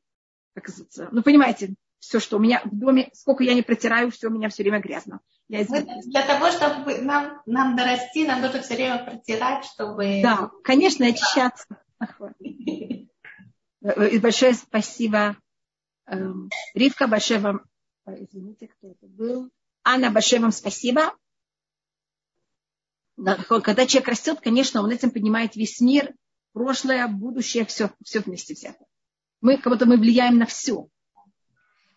как 0.55 0.69
ну, 1.13 1.23
понимаете, 1.23 1.75
все, 2.05 2.21
что 2.21 2.37
у 2.37 2.41
меня 2.41 2.61
в 2.65 2.77
доме, 2.77 3.11
сколько 3.15 3.43
я 3.45 3.55
не 3.55 3.63
протираю, 3.63 4.11
все 4.11 4.29
у 4.29 4.31
меня 4.31 4.49
все 4.49 4.63
время 4.63 4.81
грязно. 4.81 5.21
Я 5.49 5.65
Для 5.65 6.27
того, 6.27 6.51
чтобы 6.51 6.99
нам, 6.99 7.43
нам 7.47 7.77
дорасти, 7.77 8.27
нам 8.27 8.41
нужно 8.41 8.63
все 8.63 8.75
время 8.75 9.05
протирать, 9.05 9.65
чтобы... 9.65 10.21
Да, 10.23 10.51
конечно, 10.63 11.07
очищаться. 11.07 11.67
И 13.83 14.19
большое 14.19 14.55
спасибо. 14.55 15.37
Эм, 16.07 16.51
Ривка, 16.75 17.07
большое 17.07 17.41
вам... 17.41 17.65
Извините, 18.07 18.69
кто 18.69 18.89
это 18.89 19.07
был. 19.07 19.51
Анна, 19.83 20.11
большое 20.11 20.41
вам 20.41 20.53
спасибо. 20.53 21.15
Когда 23.17 23.87
человек 23.87 24.09
растет, 24.09 24.41
конечно, 24.41 24.83
он 24.83 24.91
этим 24.91 25.11
поднимает 25.11 25.57
весь 25.57 25.81
мир, 25.81 26.15
прошлое, 26.53 27.07
будущее, 27.09 27.65
все, 27.65 27.91
все 28.03 28.21
вместе 28.21 28.55
взято. 28.55 28.85
Мы 29.41 29.59
как 29.59 29.73
будто 29.73 29.87
мы 29.87 29.99
влияем 29.99 30.39
на 30.39 30.47
все. 30.47 30.89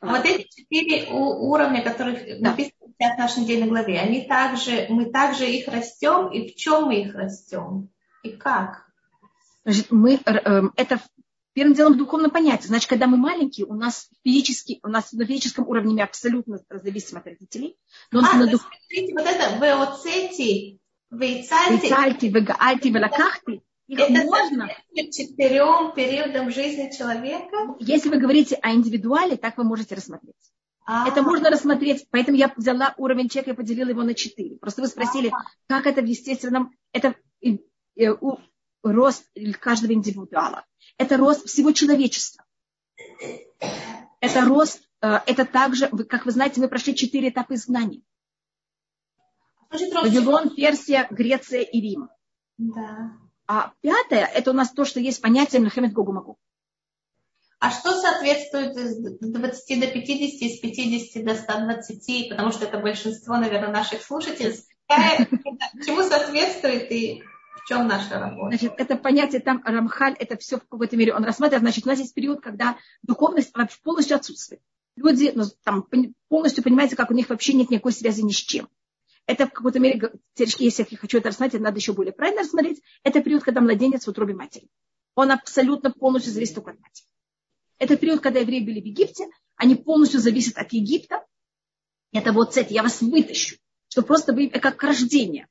Вот 0.01 0.25
эти 0.25 0.48
четыре 0.48 1.08
уровня, 1.12 1.84
которые 1.84 2.39
да. 2.39 2.51
написаны 2.51 2.94
в 3.00 3.18
нашей 3.18 3.44
недельной 3.44 3.68
главе, 3.68 4.00
они 4.00 4.22
также, 4.22 4.88
мы 4.89 5.06
также 5.06 5.50
их 5.50 5.68
растем, 5.68 6.32
и 6.32 6.50
в 6.50 6.56
чем 6.56 6.86
мы 6.86 7.01
их 7.01 7.16
растем, 7.16 7.89
и 8.24 8.32
как? 8.32 8.86
Значит, 9.63 9.88
мы, 9.92 10.20
э, 10.24 10.62
это 10.75 11.01
первым 11.54 11.74
делом 11.74 11.94
в 11.94 11.98
духовном 11.98 12.30
понятии. 12.30 12.68
Значит, 12.68 12.88
когда 12.88 13.08
мы 13.08 13.18
маленькие, 13.18 13.66
у 13.66 13.74
нас 13.74 14.10
физически, 14.24 14.80
у 14.84 14.88
нас 14.89 15.12
на 15.12 15.25
физическом 15.25 15.68
уровне 15.68 15.96
мы 15.96 16.01
абсолютно 16.04 16.60
зависим 16.70 17.18
от 17.18 17.25
родителей. 17.25 17.75
Но 18.12 18.20
а, 18.20 18.38
на 18.38 18.48
дух... 18.48 18.62
смотрите, 18.62 19.13
вот 19.13 19.25
это 19.25 19.58
веоцети, 19.58 20.80
вейцальти. 21.10 21.82
Вейцальти, 21.82 22.25
вегаальти, 22.27 22.88
велакахти. 22.89 23.62
Их 23.88 24.00
это 24.00 24.24
можно... 24.25 24.70
четырем 24.94 25.94
периодам 25.94 26.51
жизни 26.51 26.91
человека? 26.96 27.75
Если 27.79 28.10
вы 28.10 28.17
говорите 28.17 28.56
о 28.56 28.74
индивидуале, 28.74 29.38
так 29.38 29.58
вы 29.58 29.63
можете 29.63 29.96
рассмотреть. 29.96 30.36
А-а-а. 30.86 31.10
Это 31.10 31.22
можно 31.22 31.50
рассмотреть, 31.50 32.08
поэтому 32.12 32.38
я 32.38 32.51
взяла 32.56 32.94
уровень 32.98 33.29
человека 33.29 33.51
и 33.51 33.56
поделила 33.56 33.89
его 33.89 34.03
на 34.03 34.13
четыре. 34.13 34.58
Просто 34.58 34.82
вы 34.82 34.88
спросили, 34.88 35.29
А-а-а. 35.29 35.46
как 35.67 35.86
это 35.86 36.01
в 36.01 36.06
естественном, 36.06 36.74
это 36.91 37.15
рост 38.84 39.29
каждого 39.60 39.94
индивидуала. 39.94 40.65
Это 40.98 41.17
рост 41.17 41.48
всего 41.48 41.72
человечества. 41.72 42.46
Это 44.20 44.41
рост, 44.41 44.82
э, 45.01 45.20
это 45.27 45.46
также, 45.46 45.88
как 45.88 46.25
вы 46.25 46.32
знаете, 46.32 46.60
мы 46.60 46.67
прошли 46.67 46.96
четыре 46.96 47.29
этапа 47.29 47.53
изгнания. 47.53 48.01
Вавилон, 49.70 50.56
Персия, 50.56 51.08
Греция 51.12 51.62
и 51.62 51.82
Рим. 51.82 52.10
Да. 52.58 53.17
А 53.48 53.72
пятое, 53.82 54.25
это 54.25 54.51
у 54.51 54.54
нас 54.54 54.72
то, 54.72 54.84
что 54.84 55.00
есть 55.00 55.22
понятие 55.22 55.62
Мухаммед 55.62 55.94
Гогумагу. 55.94 56.38
А 57.60 57.72
что 57.72 58.00
соответствует 58.00 58.75
с 58.75 59.00
20 59.20 59.80
до 59.80 59.88
50, 59.88 60.51
с 60.51 60.60
50 60.60 61.25
до 61.25 61.36
120, 61.36 62.30
потому 62.30 62.51
что 62.51 62.66
это 62.66 62.77
большинство, 62.77 63.38
наверное, 63.38 63.72
наших 63.72 64.04
слушателей. 64.04 64.54
Чему 65.86 66.04
соответствует 66.04 66.92
и 66.92 67.24
в 67.56 67.68
чем 67.68 67.88
наша 67.88 68.20
работа? 68.20 68.58
Значит, 68.58 68.74
это 68.77 68.96
понятие 68.96 69.42
там 69.42 69.63
Рамхаль, 69.66 70.16
это 70.20 70.38
все 70.38 70.58
в 70.58 70.68
какой-то 70.68 70.98
мере 70.98 71.16
он 71.16 71.24
рассматривает. 71.24 71.63
Значит, 71.63 71.86
у 71.86 71.89
нас 71.89 72.00
есть 72.00 72.13
период, 72.13 72.42
когда 72.42 72.77
духовность 73.01 73.54
полностью 73.82 74.18
отсутствует. 74.18 74.62
Люди 74.96 75.32
ну, 75.34 75.46
там, 75.63 75.88
полностью 76.27 76.63
понимаете, 76.63 76.96
как 76.96 77.12
у 77.12 77.13
них 77.13 77.30
вообще 77.30 77.54
нет 77.54 77.72
никакой 77.72 77.94
связи 77.94 78.22
ни 78.22 78.32
с 78.32 78.36
чем 78.36 78.70
это 79.27 79.46
в 79.46 79.51
какой-то 79.51 79.79
мере, 79.79 80.13
если 80.38 80.88
я 80.89 80.98
хочу 80.98 81.17
это 81.17 81.29
рассмотреть, 81.29 81.62
надо 81.62 81.77
еще 81.77 81.93
более 81.93 82.13
правильно 82.13 82.41
рассмотреть, 82.41 82.81
это 83.03 83.22
период, 83.22 83.43
когда 83.43 83.62
младенец 83.62 84.05
в 84.05 84.07
утробе 84.07 84.34
матери. 84.34 84.69
Он 85.15 85.31
абсолютно 85.31 85.91
полностью 85.91 86.31
зависит 86.31 86.55
только 86.55 86.72
от 86.72 86.79
матери. 86.79 87.05
Это 87.77 87.98
период, 87.98 88.22
когда 88.22 88.39
евреи 88.39 88.62
были 88.62 88.81
в 88.81 88.86
Египте, 88.86 89.27
они 89.55 89.75
полностью 89.75 90.22
зависят 90.22 90.57
от 90.57 90.72
Египта. 90.72 91.25
Это 92.13 92.31
вот 92.31 92.53
цель, 92.53 92.67
я 92.69 92.84
вас 92.84 93.01
вытащу, 93.01 93.57
чтобы 93.89 94.07
просто 94.07 94.34
вы, 94.34 94.50
как 94.50 94.81
рождение, 94.81 95.48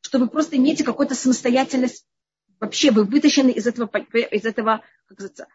чтобы 0.00 0.28
просто 0.28 0.56
имеете 0.56 0.82
какую-то 0.82 1.14
самостоятельность, 1.14 2.04
вообще 2.58 2.90
вы 2.90 3.04
вытащены 3.04 3.50
из 3.50 3.66
этого, 3.66 3.86
из 3.86 4.44
этого 4.44 4.82
как 5.06 5.18
говорится, 5.18 5.46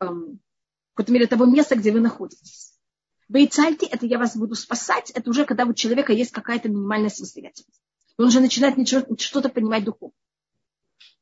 эм, 0.00 0.40
в 0.92 0.96
какой-то 0.96 1.12
мере 1.12 1.26
того 1.26 1.46
места, 1.46 1.76
где 1.76 1.92
вы 1.92 2.00
находитесь. 2.00 2.75
Бейцальти, 3.28 3.86
это 3.86 4.06
я 4.06 4.18
вас 4.18 4.36
буду 4.36 4.54
спасать, 4.54 5.10
это 5.10 5.30
уже 5.30 5.44
когда 5.44 5.64
у 5.64 5.74
человека 5.74 6.12
есть 6.12 6.32
какая-то 6.32 6.68
минимальная 6.68 7.10
самостоятельность. 7.10 7.80
Он 8.18 8.26
уже 8.26 8.40
начинает 8.40 8.76
что-то 8.88 9.48
понимать 9.48 9.84
духовно. 9.84 10.14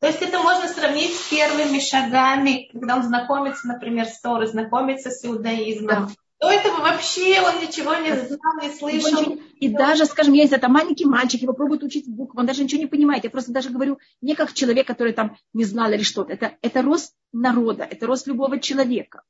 То 0.00 0.08
есть 0.08 0.20
это 0.20 0.38
можно 0.40 0.68
сравнить 0.68 1.14
с 1.14 1.30
первыми 1.30 1.78
шагами, 1.78 2.68
когда 2.72 2.96
он 2.96 3.04
знакомится, 3.04 3.66
например, 3.66 4.06
с 4.06 4.20
Торой, 4.20 4.46
знакомится 4.46 5.10
с 5.10 5.24
иудаизмом. 5.24 5.86
Да. 5.86 6.08
До 6.40 6.50
этого 6.50 6.82
вообще 6.82 7.40
он 7.40 7.62
ничего 7.62 7.94
не 7.94 8.14
знал, 8.14 8.58
не 8.60 8.70
слышал. 8.70 9.38
И 9.60 9.68
даже, 9.68 10.04
скажем, 10.04 10.34
есть 10.34 10.52
это 10.52 10.68
маленький 10.68 11.06
мальчик, 11.06 11.40
его 11.40 11.54
пробуют 11.54 11.84
учить 11.84 12.06
буквы, 12.06 12.40
он 12.40 12.46
даже 12.46 12.64
ничего 12.64 12.82
не 12.82 12.86
понимает. 12.86 13.24
Я 13.24 13.30
просто 13.30 13.52
даже 13.52 13.70
говорю 13.70 13.98
не 14.20 14.34
как 14.34 14.52
человек, 14.52 14.86
который 14.86 15.14
там 15.14 15.38
не 15.54 15.64
знал 15.64 15.90
или 15.90 16.02
что-то. 16.02 16.34
Это, 16.34 16.52
это 16.60 16.82
рост 16.82 17.14
народа, 17.32 17.84
это 17.84 18.06
рост 18.06 18.26
любого 18.26 18.60
человека. 18.60 19.22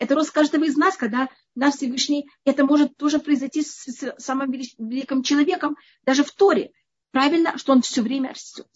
Это 0.00 0.14
рост 0.14 0.30
каждого 0.30 0.64
из 0.64 0.78
нас, 0.78 0.96
когда 0.96 1.28
нас 1.54 1.76
Всевышний, 1.76 2.26
это 2.44 2.64
может 2.64 2.96
тоже 2.96 3.18
произойти 3.18 3.62
с 3.62 4.14
самым 4.16 4.50
великим 4.50 5.22
человеком, 5.22 5.76
даже 6.04 6.24
в 6.24 6.32
Торе. 6.32 6.72
Правильно, 7.10 7.58
что 7.58 7.72
он 7.72 7.82
все 7.82 8.00
время 8.00 8.30
растет. 8.30 8.66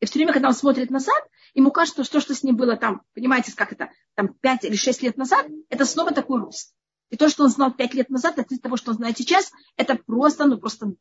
И 0.00 0.06
все 0.06 0.18
время, 0.18 0.32
когда 0.32 0.48
он 0.48 0.54
смотрит 0.54 0.90
назад, 0.90 1.22
ему 1.54 1.70
кажется, 1.70 2.02
что 2.02 2.14
то, 2.14 2.20
что 2.20 2.34
с 2.34 2.42
ним 2.42 2.56
было 2.56 2.76
там, 2.76 3.02
понимаете, 3.14 3.54
как 3.54 3.72
это, 3.72 3.90
там 4.14 4.34
5 4.34 4.64
или 4.64 4.74
6 4.74 5.02
лет 5.02 5.16
назад, 5.16 5.46
это 5.68 5.84
снова 5.84 6.10
такой 6.10 6.40
рост. 6.40 6.74
И 7.10 7.16
то, 7.16 7.28
что 7.28 7.44
он 7.44 7.50
знал 7.50 7.72
5 7.72 7.94
лет 7.94 8.10
назад, 8.10 8.40
от 8.40 8.48
того, 8.60 8.76
что 8.76 8.90
он 8.90 8.96
знает 8.96 9.16
сейчас, 9.16 9.52
это 9.76 9.94
просто, 9.94 10.46
ну 10.46 10.58
просто... 10.58 10.94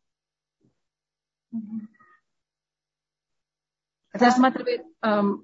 Это 4.12 4.26
рассматривает 4.26 4.86
эм, 5.02 5.44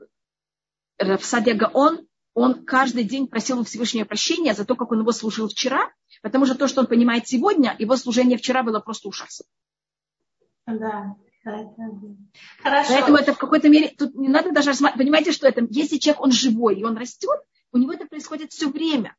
Рафсадия 1.00 1.56
Гаон, 1.56 2.08
он 2.34 2.66
каждый 2.66 3.04
день 3.04 3.28
просил 3.28 3.60
у 3.60 3.64
Всевышнего 3.64 4.06
прощения 4.06 4.54
за 4.54 4.66
то, 4.66 4.76
как 4.76 4.92
он 4.92 5.02
его 5.02 5.12
служил 5.12 5.48
вчера, 5.50 5.92
потому 6.22 6.46
что 6.46 6.56
то, 6.56 6.68
что 6.68 6.82
он 6.82 6.88
понимает 6.88 7.28
сегодня, 7.28 7.76
его 7.78 7.96
служение 7.96 8.38
вчера 8.38 8.64
было 8.64 8.80
просто 8.80 9.10
ужасно. 9.10 9.46
Да. 10.66 11.16
Хорошо. 12.62 12.94
Поэтому 12.94 13.18
это 13.18 13.34
в 13.34 13.38
какой-то 13.38 13.70
мере, 13.70 13.94
тут 13.98 14.14
не 14.16 14.28
надо 14.28 14.52
даже 14.52 14.70
рассматривать, 14.70 15.06
понимаете, 15.06 15.32
что 15.32 15.48
это, 15.48 15.66
если 15.70 15.98
человек, 15.98 16.22
он 16.22 16.32
живой, 16.32 16.80
и 16.80 16.84
он 16.84 16.98
растет, 16.98 17.40
у 17.72 17.78
него 17.78 17.94
это 17.94 18.06
происходит 18.06 18.52
все 18.52 18.70
время. 18.70 19.16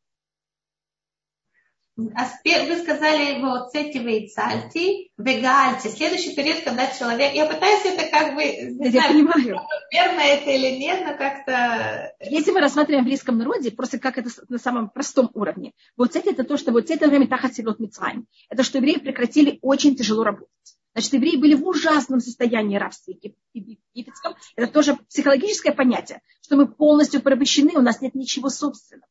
А 2.14 2.28
вы 2.44 2.78
сказали 2.78 3.40
вот 3.40 3.70
с 3.70 3.74
этим 3.74 4.06
вейцальти, 4.06 5.10
вегальти. 5.18 5.88
Следующий 5.88 6.34
период, 6.34 6.60
когда 6.60 6.86
человек... 6.86 7.34
Я 7.34 7.46
пытаюсь 7.46 7.84
это 7.84 8.10
как 8.10 8.34
бы... 8.34 8.42
Не 8.42 8.86
я 8.86 8.90
знаю, 8.90 9.12
понимаю. 9.12 9.60
Верно 9.92 10.20
это 10.20 10.50
или 10.50 10.78
нет, 10.78 11.02
но 11.06 11.16
как-то... 11.16 12.12
Если 12.20 12.50
мы 12.52 12.60
рассматриваем 12.60 13.04
в 13.04 13.06
еврейском 13.06 13.38
народе, 13.38 13.70
просто 13.70 13.98
как 13.98 14.18
это 14.18 14.30
на 14.48 14.58
самом 14.58 14.90
простом 14.90 15.30
уровне. 15.34 15.72
Вот 15.96 16.16
это, 16.16 16.30
это 16.30 16.44
то, 16.44 16.56
что 16.56 16.72
вот 16.72 16.90
это 16.90 17.08
время 17.08 17.28
тахат 17.28 17.54
силот 17.54 17.80
митцвайм. 17.80 18.26
Это 18.48 18.62
что 18.62 18.78
евреи 18.78 18.98
прекратили 18.98 19.58
очень 19.62 19.96
тяжело 19.96 20.24
работать. 20.24 20.48
Значит, 20.92 21.12
евреи 21.12 21.36
были 21.36 21.54
в 21.54 21.66
ужасном 21.66 22.20
состоянии 22.20 22.76
рабства 22.76 23.14
египетском. 23.52 24.34
Это 24.56 24.72
тоже 24.72 24.96
психологическое 25.08 25.72
понятие, 25.72 26.20
что 26.42 26.56
мы 26.56 26.66
полностью 26.66 27.22
порабощены, 27.22 27.72
у 27.76 27.82
нас 27.82 28.00
нет 28.00 28.14
ничего 28.14 28.48
собственного. 28.48 29.06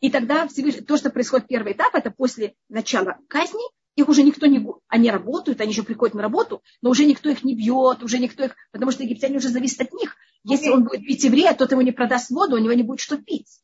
И 0.00 0.10
тогда 0.10 0.48
то, 0.86 0.96
что 0.96 1.10
происходит 1.10 1.46
первый 1.46 1.72
этап, 1.72 1.94
это 1.94 2.10
после 2.10 2.54
начала 2.68 3.18
казни, 3.28 3.62
их 3.96 4.08
уже 4.08 4.22
никто 4.22 4.46
не... 4.46 4.66
Они 4.88 5.10
работают, 5.10 5.60
они 5.60 5.72
еще 5.72 5.82
приходят 5.82 6.14
на 6.14 6.22
работу, 6.22 6.62
но 6.80 6.90
уже 6.90 7.04
никто 7.04 7.28
их 7.28 7.44
не 7.44 7.54
бьет, 7.54 8.02
уже 8.02 8.18
никто 8.18 8.44
их... 8.44 8.56
Потому 8.72 8.92
что 8.92 9.02
египтяне 9.02 9.36
уже 9.36 9.48
зависят 9.48 9.82
от 9.82 9.92
них. 9.92 10.16
Если 10.44 10.70
он 10.70 10.84
будет 10.84 11.04
пить 11.04 11.22
еврея, 11.24 11.54
тот 11.54 11.70
ему 11.72 11.82
не 11.82 11.92
продаст 11.92 12.30
воду, 12.30 12.56
у 12.56 12.58
него 12.58 12.72
не 12.72 12.82
будет 12.82 13.00
что 13.00 13.18
пить. 13.18 13.60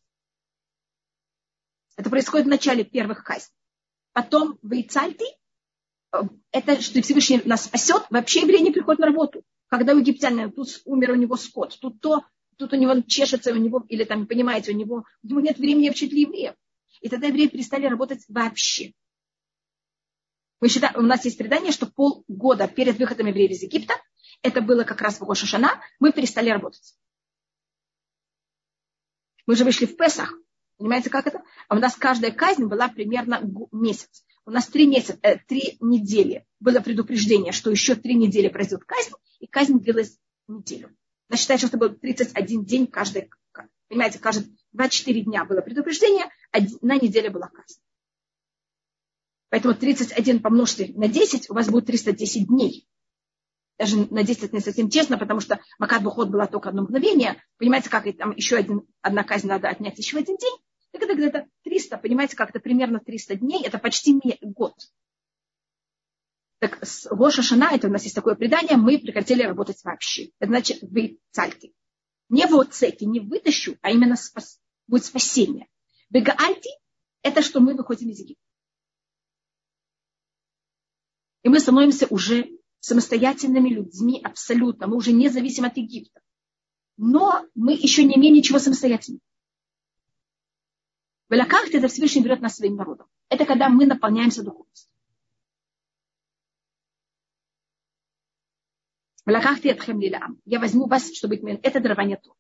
Это 1.97 2.11
происходит 2.11 2.47
в 2.47 2.50
начале 2.50 2.85
первых 2.85 3.25
казней. 3.25 3.55
Потом 4.12 4.59
в 4.61 4.78
Ицальте, 4.78 5.25
э, 6.12 6.19
это 6.50 6.83
что 6.83 7.00
Всевышний 7.00 7.40
нас 7.45 7.64
спасет, 7.64 8.05
вообще 8.11 8.40
евреи 8.40 8.61
не 8.61 8.73
приходят 8.73 8.99
на 8.99 9.07
работу. 9.07 9.43
Когда 9.69 9.95
у 9.95 9.99
египтянина 9.99 10.50
тут 10.50 10.69
умер 10.85 11.12
у 11.12 11.16
него 11.16 11.37
скот, 11.37 11.78
тут 11.81 12.00
то, 12.00 12.25
тут 12.57 12.73
у 12.73 12.77
него 12.77 13.01
чешется, 13.03 13.53
у 13.53 13.57
него, 13.57 13.85
или 13.89 14.05
там, 14.05 14.27
понимаете, 14.27 14.73
у 14.73 14.75
него, 14.75 15.05
у 15.23 15.27
него 15.27 15.41
нет 15.41 15.59
времени 15.59 15.89
обучить 15.89 16.13
евреев. 16.13 16.55
И 17.01 17.09
тогда 17.09 17.27
евреи 17.27 17.47
перестали 17.47 17.87
работать 17.87 18.25
вообще. 18.29 18.93
Мы 20.61 20.69
считаем, 20.69 20.97
у 20.97 21.03
нас 21.03 21.25
есть 21.25 21.39
предание, 21.39 21.73
что 21.73 21.87
полгода 21.87 22.67
перед 22.67 22.99
выходом 22.99 23.27
евреев 23.27 23.51
из 23.51 23.63
Египта, 23.63 23.95
это 24.43 24.63
было 24.63 24.85
как 24.85 25.01
раз 25.03 25.21
в 25.21 25.25
Гошашана, 25.25 25.81
мы 26.01 26.13
перестали 26.13 26.51
работать. 26.51 26.97
Мы 29.47 29.55
же 29.55 29.65
вышли 29.65 29.87
в 29.87 29.97
Песах. 29.97 30.35
Понимаете, 30.79 31.09
как 31.09 31.27
это? 31.27 31.43
А 31.69 31.77
у 31.77 31.79
нас 31.79 31.95
каждая 31.95 32.33
казнь 32.33 32.67
была 32.67 32.89
примерно 32.89 33.41
месяц. 33.73 34.25
У 34.45 34.51
нас 34.51 34.67
три 34.67 34.87
месяца, 34.87 35.19
э, 35.23 35.39
три 35.39 35.77
недели 35.81 36.47
было 36.61 36.81
предупреждение, 36.81 37.53
что 37.53 37.71
еще 37.71 37.95
три 37.95 38.15
недели 38.15 38.49
пройдет 38.49 38.85
казнь, 38.85 39.13
и 39.41 39.47
казнь 39.47 39.81
длилась 39.81 40.19
неделю. 40.47 40.95
Она 41.28 41.37
считает, 41.37 41.61
что 41.61 41.68
это 41.68 41.78
был 41.78 41.90
31 41.90 42.64
день 42.64 42.87
каждый. 42.87 43.30
Понимаете, 43.88 44.18
каждые 44.18 44.56
24 44.73 45.23
дня 45.23 45.45
было 45.45 45.61
предупреждение, 45.61 46.26
одна 46.50 46.97
неделя 46.97 47.30
была 47.30 47.49
казнь. 47.49 47.80
Поэтому 49.49 49.75
31 49.75 50.42
помножьте 50.42 50.92
на 50.95 51.09
10, 51.09 51.50
у 51.50 51.54
вас 51.54 51.68
будет 51.68 51.87
310 51.87 52.49
дней. 52.49 52.88
Даже 53.78 54.06
на 54.12 54.23
10 54.23 54.45
это 54.45 54.56
не 54.56 54.61
совсем 54.61 54.90
честно, 54.90 55.18
потому 55.18 55.40
что 55.40 55.61
Макат 55.78 56.02
Бухот 56.02 56.30
была 56.30 56.47
только 56.47 56.71
одно 56.71 56.83
мгновение. 56.83 57.42
Понимаете, 57.59 57.90
как 57.90 58.04
там 58.16 58.33
еще 58.35 58.56
один, 58.56 58.83
одна 59.02 59.23
казнь 59.23 59.49
надо 59.49 59.68
отнять 59.68 59.99
еще 59.99 60.18
один 60.18 60.37
день. 60.37 60.56
Так 60.92 61.02
это 61.02 61.14
где-то 61.14 61.47
300, 61.64 61.99
понимаете, 61.99 62.37
как 62.37 62.50
это 62.50 62.61
примерно 62.61 63.00
300 63.00 63.37
дней, 63.37 63.64
это 63.64 63.78
почти 63.78 64.18
год. 64.40 64.75
Так 66.59 66.85
с 66.85 67.07
Гоша 67.11 67.43
Шана, 67.43 67.71
это 67.73 67.89
у 67.89 67.91
нас 67.91 68.04
есть 68.04 68.15
такое 68.15 68.35
предание, 68.35 68.76
мы 68.76 68.99
прекратили 68.99 69.43
работать 69.43 69.83
вообще. 69.85 70.30
Это 70.39 70.52
значит, 70.52 70.78
вы 70.83 71.19
цальки. 71.30 71.75
Не 72.28 72.47
в 72.47 72.59
отцеке, 72.59 73.04
не 73.07 73.21
вытащу, 73.21 73.76
а 73.83 73.91
именно 73.91 74.17
спас, 74.17 74.59
будет 74.87 75.04
спасение. 75.04 75.69
Бегаальти– 76.09 76.71
это 77.23 77.43
что 77.43 77.61
мы 77.61 77.75
выходим 77.75 78.09
из 78.11 78.21
Египта. 78.21 78.43
И 81.43 81.49
мы 81.49 81.61
становимся 81.61 82.07
уже 82.09 82.49
самостоятельными 82.80 83.69
людьми 83.69 84.21
абсолютно. 84.25 84.87
Мы 84.87 84.97
уже 84.97 85.13
не 85.13 85.28
зависим 85.28 85.65
от 85.65 85.76
Египта. 85.76 86.21
Но 86.97 87.45
мы 87.54 87.75
еще 87.75 88.02
не 88.04 88.17
имеем 88.17 88.35
ничего 88.35 88.59
самостоятельного. 88.59 89.21
Велакахт 91.28 91.75
это 91.75 91.89
Всевышний 91.89 92.23
берет 92.23 92.41
нас 92.41 92.57
своим 92.57 92.76
народом. 92.76 93.09
Это 93.28 93.45
когда 93.45 93.69
мы 93.69 93.87
наполняемся 93.87 94.43
духовностью. 94.43 94.96
Велакахти 99.26 99.69
этхем 99.69 100.00
лилам. 100.00 100.41
Я 100.45 100.60
возьму 100.60 100.86
вас, 100.86 101.12
чтобы 101.12 101.36
Это 101.36 101.80
дарование 101.80 102.17
то. 102.17 102.34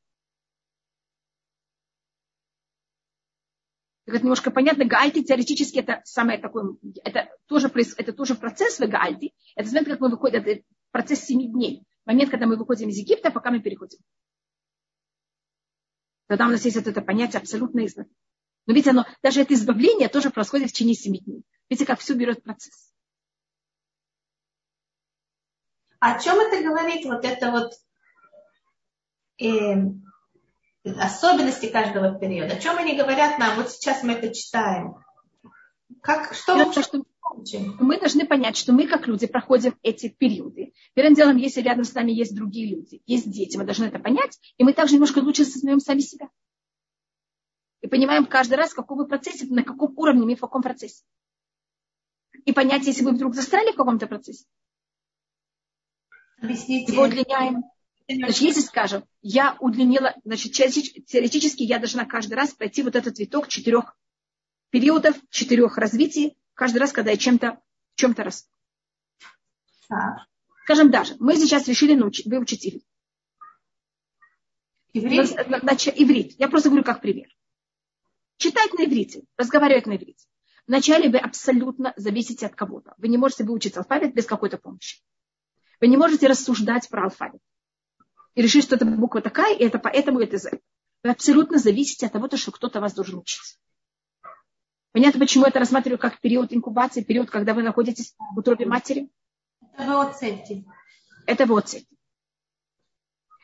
Так 4.04 4.14
это 4.14 4.24
немножко 4.24 4.52
понятно. 4.52 4.84
Гаальти 4.84 5.24
теоретически 5.24 5.80
это 5.80 6.00
самое 6.04 6.38
такое, 6.38 6.76
это 7.02 7.28
тоже, 7.46 7.72
это 7.96 8.12
тоже 8.12 8.36
процесс 8.36 8.78
в 8.78 8.86
Гаальти. 8.86 9.34
Это 9.56 9.68
момент, 9.68 9.88
как 9.88 10.00
мы 10.00 10.10
выходим, 10.10 10.42
это 10.42 10.62
процесс 10.92 11.24
семи 11.24 11.48
дней. 11.48 11.82
Момент, 12.04 12.30
когда 12.30 12.46
мы 12.46 12.56
выходим 12.56 12.88
из 12.88 12.98
Египта, 12.98 13.32
пока 13.32 13.50
мы 13.50 13.60
переходим. 13.60 13.98
Тогда 16.28 16.46
у 16.46 16.50
нас 16.50 16.64
есть 16.64 16.76
вот 16.76 16.86
это 16.86 17.02
понятие 17.02 17.40
абсолютно 17.40 17.84
избавление. 17.84 18.16
Но 18.66 18.74
ведь 18.74 18.86
оно, 18.86 19.06
даже 19.22 19.40
это 19.40 19.54
избавление 19.54 20.08
тоже 20.08 20.30
происходит 20.30 20.70
в 20.70 20.72
течение 20.72 20.94
семи 20.94 21.18
дней. 21.18 21.42
Видите, 21.68 21.86
как 21.86 21.98
все 21.98 22.14
берет 22.14 22.44
процесс. 22.44 22.92
О 26.00 26.18
чем 26.18 26.38
это 26.40 26.62
говорит 26.62 27.04
вот 27.04 27.24
это 27.24 27.50
вот 27.50 27.72
э, 29.40 29.76
особенности 30.84 31.66
каждого 31.66 32.18
периода? 32.18 32.54
О 32.54 32.60
чем 32.60 32.76
они 32.78 32.96
говорят 32.96 33.38
нам? 33.38 33.56
Вот 33.56 33.70
сейчас 33.70 34.02
мы 34.02 34.14
это 34.14 34.34
читаем. 34.34 34.96
Как, 36.02 36.34
что 36.34 36.56
мы, 36.56 36.72
что 36.72 37.02
мы 37.80 37.98
должны 37.98 38.26
понять, 38.26 38.56
что 38.56 38.72
мы, 38.72 38.86
как 38.86 39.06
люди, 39.06 39.26
проходим 39.26 39.76
эти 39.82 40.08
периоды. 40.08 40.72
Первым 40.94 41.14
делом, 41.14 41.36
если 41.36 41.60
рядом 41.60 41.84
с 41.84 41.94
нами 41.94 42.12
есть 42.12 42.34
другие 42.34 42.74
люди, 42.74 43.02
есть 43.06 43.30
дети, 43.30 43.56
мы 43.56 43.64
должны 43.64 43.84
это 43.84 43.98
понять, 43.98 44.38
и 44.56 44.64
мы 44.64 44.72
также 44.72 44.94
немножко 44.94 45.18
лучше 45.18 45.42
осознаем 45.42 45.80
сами 45.80 46.00
себя. 46.00 46.28
И 47.82 47.88
понимаем 47.88 48.26
каждый 48.26 48.54
раз, 48.54 48.70
в 48.70 48.76
каком 48.76 48.98
мы 48.98 49.06
процессе, 49.06 49.46
на 49.46 49.62
каком 49.62 49.96
уровне 49.98 50.24
мы 50.24 50.34
в 50.34 50.40
каком 50.40 50.62
процессе. 50.62 51.04
И 52.44 52.52
понять, 52.52 52.86
если 52.86 53.04
вы 53.04 53.12
вдруг 53.12 53.34
застряли 53.34 53.72
в 53.72 53.76
каком-то 53.76 54.06
процессе, 54.06 54.44
Объясните. 56.40 56.92
Его 56.92 57.04
удлиняем. 57.04 57.64
Значит, 58.08 58.40
если 58.40 58.60
скажем, 58.60 59.04
я 59.20 59.56
удлинила, 59.58 60.14
значит, 60.24 60.52
теоретически 60.52 61.64
я 61.64 61.78
должна 61.78 62.04
каждый 62.04 62.34
раз 62.34 62.54
пройти 62.54 62.82
вот 62.82 62.94
этот 62.94 63.18
виток 63.18 63.48
четырех 63.48 63.96
периодов, 64.70 65.16
четырех 65.30 65.76
развитий, 65.76 66.36
каждый 66.54 66.78
раз, 66.78 66.92
когда 66.92 67.10
я 67.10 67.16
чем-то, 67.16 67.60
чем-то 67.96 68.22
расту. 68.22 68.50
Скажем 70.64 70.90
даже, 70.90 71.16
мы 71.18 71.36
сейчас 71.36 71.66
решили 71.68 71.94
научить, 71.94 72.26
выучить 72.26 72.66
иврит. 72.66 72.84
Иврит? 74.92 75.30
иврит. 75.96 76.34
Я 76.38 76.48
просто 76.48 76.68
говорю 76.68 76.84
как 76.84 77.00
пример. 77.00 77.28
Читать 78.36 78.72
на 78.74 78.84
иврите, 78.84 79.22
разговаривать 79.36 79.86
на 79.86 79.96
иврите. 79.96 80.26
Вначале 80.66 81.08
вы 81.08 81.18
абсолютно 81.18 81.92
зависите 81.96 82.46
от 82.46 82.54
кого-то. 82.54 82.94
Вы 82.98 83.08
не 83.08 83.16
можете 83.16 83.44
выучить 83.44 83.76
алфавит 83.76 84.14
без 84.14 84.26
какой-то 84.26 84.58
помощи. 84.58 85.00
Вы 85.80 85.88
не 85.88 85.96
можете 85.96 86.26
рассуждать 86.26 86.88
про 86.88 87.04
алфавит. 87.04 87.40
И 88.34 88.42
решить, 88.42 88.64
что 88.64 88.76
это 88.76 88.84
буква 88.84 89.20
такая, 89.20 89.54
и 89.54 89.64
это 89.64 89.78
поэтому 89.78 90.20
это 90.20 90.38
за 90.38 90.50
Вы 91.02 91.10
абсолютно 91.10 91.58
зависите 91.58 92.06
от 92.06 92.12
того, 92.12 92.28
что 92.36 92.52
кто-то 92.52 92.80
вас 92.80 92.94
должен 92.94 93.18
учить. 93.18 93.58
Понятно, 94.92 95.20
почему 95.20 95.44
это 95.44 95.58
рассматриваю 95.58 95.98
как 95.98 96.20
период 96.20 96.52
инкубации, 96.52 97.02
период, 97.02 97.30
когда 97.30 97.52
вы 97.52 97.62
находитесь 97.62 98.14
в 98.34 98.38
утробе 98.38 98.66
матери? 98.66 99.10
Это 99.76 99.92
вы 99.92 100.08
оцельте. 100.08 100.64
Это 101.26 101.44
вы 101.44 101.58
оцельте. 101.58 101.96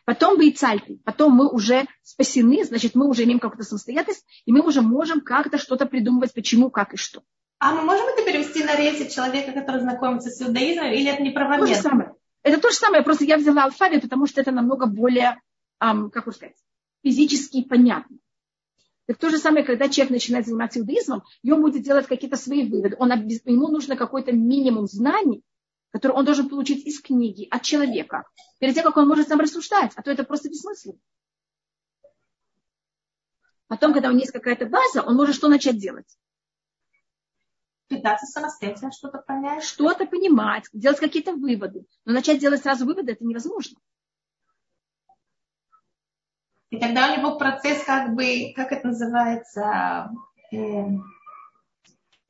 Потом 0.05 0.37
вы 0.37 0.49
и 0.49 0.53
цальты. 0.53 0.99
Потом 1.05 1.33
мы 1.33 1.49
уже 1.49 1.87
спасены, 2.03 2.64
значит, 2.64 2.95
мы 2.95 3.07
уже 3.07 3.25
имеем 3.25 3.38
какую-то 3.38 3.64
самостоятельность, 3.64 4.25
и 4.47 4.53
мы 4.53 4.61
уже 4.61 4.83
можем 4.83 5.21
как-то 5.21 5.59
что-то 5.59 5.87
придумывать, 5.87 6.35
почему, 6.35 6.71
как 6.71 6.95
и 6.95 6.97
что. 6.97 7.23
А 7.59 7.73
мы 7.75 7.83
можем 7.83 8.07
это 8.09 8.25
перевести 8.25 8.64
на 8.64 8.75
рейсе 8.75 9.09
человека, 9.09 9.53
который 9.53 9.83
знакомится 9.83 10.31
с 10.31 10.42
иудаизмом, 10.42 10.87
или 10.87 11.09
это 11.09 11.23
неправомерно? 11.23 11.66
То 11.66 11.75
же 11.75 11.81
самое. 11.81 12.12
Это 12.42 12.61
то 12.61 12.70
же 12.70 12.76
самое, 12.76 13.05
просто 13.05 13.24
я 13.24 13.37
взяла 13.37 13.64
алфавит, 13.64 14.02
потому 14.02 14.26
что 14.26 14.40
это 14.40 14.50
намного 14.50 14.87
более, 14.87 15.40
эм, 15.81 16.11
как 16.11 16.26
бы 16.26 16.33
сказать, 16.33 16.57
физически 17.05 17.62
понятно. 17.62 18.18
Так 19.07 19.18
то 19.18 19.31
же 19.31 19.38
самое, 19.38 19.64
когда 19.64 19.88
человек 19.88 20.12
начинает 20.12 20.46
заниматься 20.46 20.81
иудаизмом, 20.81 21.22
и 21.42 21.52
он 21.52 21.61
будет 21.61 21.83
делать 21.83 22.07
какие-то 22.07 22.37
свои 22.37 22.68
выводы. 22.68 22.96
Он, 22.98 23.11
ему 23.11 23.68
нужно 23.68 23.96
какой-то 23.96 24.33
минимум 24.33 24.87
знаний, 24.87 25.42
который 25.90 26.12
он 26.12 26.24
должен 26.24 26.48
получить 26.48 26.87
из 26.87 27.00
книги, 27.00 27.46
от 27.50 27.62
человека, 27.62 28.24
перед 28.59 28.74
тем, 28.74 28.85
как 28.85 28.96
он 28.96 29.09
может 29.09 29.28
сам 29.28 29.40
рассуждать. 29.40 29.92
А 29.96 30.02
то 30.02 30.11
это 30.11 30.24
просто 30.24 30.48
бессмысленно. 30.48 30.98
Потом, 33.66 33.92
когда 33.92 34.09
у 34.09 34.12
него 34.12 34.20
есть 34.20 34.33
какая-то 34.33 34.66
база, 34.66 35.02
он 35.02 35.16
может 35.16 35.35
что 35.35 35.48
начать 35.48 35.78
делать? 35.78 36.07
Пытаться 37.96 38.26
самостоятельно 38.26 38.90
что-то 38.92 39.18
понять. 39.18 39.62
Что-то 39.62 40.07
понимать, 40.07 40.64
делать 40.72 40.98
какие-то 40.98 41.35
выводы. 41.35 41.85
Но 42.05 42.12
начать 42.14 42.38
делать 42.38 42.62
сразу 42.62 42.87
выводы 42.87 43.12
это 43.12 43.24
невозможно. 43.24 43.78
И 46.70 46.78
тогда 46.78 47.12
у 47.12 47.18
него 47.18 47.37
процесс 47.37 47.85
как 47.85 48.14
бы, 48.14 48.52
как 48.57 48.72
это 48.72 48.88
называется, 48.88 50.11
э, 50.52 50.57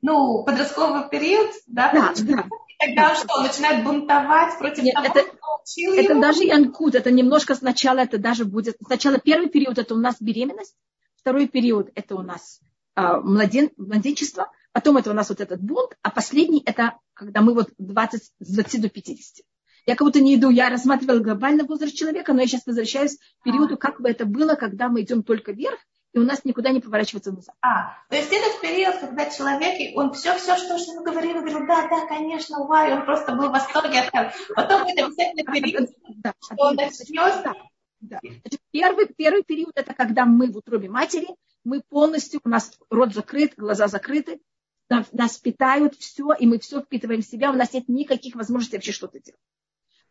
ну, 0.01 0.43
подростковый 0.43 1.09
период, 1.09 1.49
да? 1.67 1.93
Да, 1.93 2.13
да. 2.13 2.43
И 2.67 2.87
тогда 2.87 3.11
он 3.11 3.15
что, 3.15 3.41
начинает 3.41 3.85
бунтовать 3.85 4.59
против 4.59 4.83
Нет, 4.83 4.95
того, 4.95 5.07
это, 5.07 5.23
кто 5.23 5.61
учил 5.63 5.93
это 5.93 6.11
его? 6.11 6.21
даже 6.21 6.43
янкут, 6.43 6.95
это 6.95 7.09
немножко 7.09 7.55
сначала 7.55 7.99
это 7.99 8.17
даже 8.17 8.43
будет, 8.43 8.75
сначала 8.85 9.17
первый 9.17 9.47
период 9.47 9.77
это 9.77 9.95
у 9.95 9.97
нас 9.97 10.17
беременность, 10.19 10.75
второй 11.15 11.47
период 11.47 11.89
это 11.95 12.15
у 12.15 12.21
нас 12.21 12.59
а, 12.95 13.21
младен, 13.21 13.69
младенчество, 13.77 14.51
потом 14.73 14.97
это 14.97 15.11
у 15.11 15.13
нас 15.13 15.29
вот 15.29 15.39
этот 15.39 15.61
бунт, 15.61 15.97
а 16.01 16.11
последний 16.11 16.61
это 16.65 16.97
когда 17.13 17.41
мы 17.41 17.53
вот 17.53 17.69
20, 17.77 18.23
с 18.23 18.53
20 18.53 18.81
до 18.81 18.89
50. 18.89 19.45
Я 19.85 19.95
как 19.95 20.07
будто 20.07 20.21
не 20.21 20.35
иду, 20.35 20.49
я 20.49 20.69
рассматривала 20.69 21.19
глобальный 21.19 21.65
возраст 21.65 21.95
человека, 21.95 22.33
но 22.33 22.41
я 22.41 22.47
сейчас 22.47 22.65
возвращаюсь 22.65 23.17
к 23.17 23.43
периоду, 23.43 23.77
как 23.77 24.01
бы 24.01 24.09
это 24.09 24.25
было, 24.25 24.55
когда 24.55 24.87
мы 24.87 25.01
идем 25.01 25.23
только 25.23 25.51
вверх, 25.51 25.77
и 26.13 26.19
у 26.19 26.23
нас 26.23 26.45
никуда 26.45 26.69
не 26.69 26.79
поворачиваться 26.79 27.31
назад. 27.31 27.55
А, 27.61 27.97
то 28.07 28.15
есть 28.15 28.31
этот 28.31 28.61
период, 28.61 28.97
когда 28.97 29.29
человек, 29.29 29.97
он 29.97 30.13
все, 30.13 30.37
все, 30.37 30.55
что 30.57 30.75
ему 30.75 31.03
говорил, 31.03 31.41
говорил, 31.41 31.65
да, 31.67 31.87
да, 31.89 32.05
конечно, 32.07 32.63
вай, 32.65 32.93
он 32.93 33.05
просто 33.05 33.33
был 33.35 33.49
в 33.49 33.51
восторге 33.51 34.01
от. 34.01 34.33
Потом 34.55 34.83
это 34.83 35.05
обязательно 35.05 35.51
период, 35.51 35.89
Да, 36.17 36.33
что 36.39 36.55
он 36.57 36.75
начнет, 36.75 37.43
да, 37.43 37.53
да. 37.99 38.19
Значит, 38.21 38.61
первый, 38.71 39.07
первый 39.07 39.43
период 39.43 39.71
это 39.75 39.93
когда 39.93 40.25
мы 40.25 40.51
в 40.51 40.57
утробе 40.57 40.87
матери, 40.87 41.27
мы 41.63 41.81
полностью, 41.81 42.41
у 42.43 42.49
нас 42.49 42.77
рот 42.89 43.13
закрыт, 43.13 43.53
глаза 43.57 43.87
закрыты, 43.87 44.39
нас, 44.93 45.11
нас 45.11 45.37
питают 45.37 45.95
все, 45.95 46.33
и 46.33 46.45
мы 46.45 46.59
все 46.59 46.81
впитываем 46.81 47.21
в 47.21 47.25
себя, 47.25 47.51
у 47.51 47.55
нас 47.55 47.73
нет 47.73 47.87
никаких 47.87 48.35
возможностей 48.35 48.77
вообще 48.77 48.91
что-то 48.91 49.19
делать. 49.19 49.39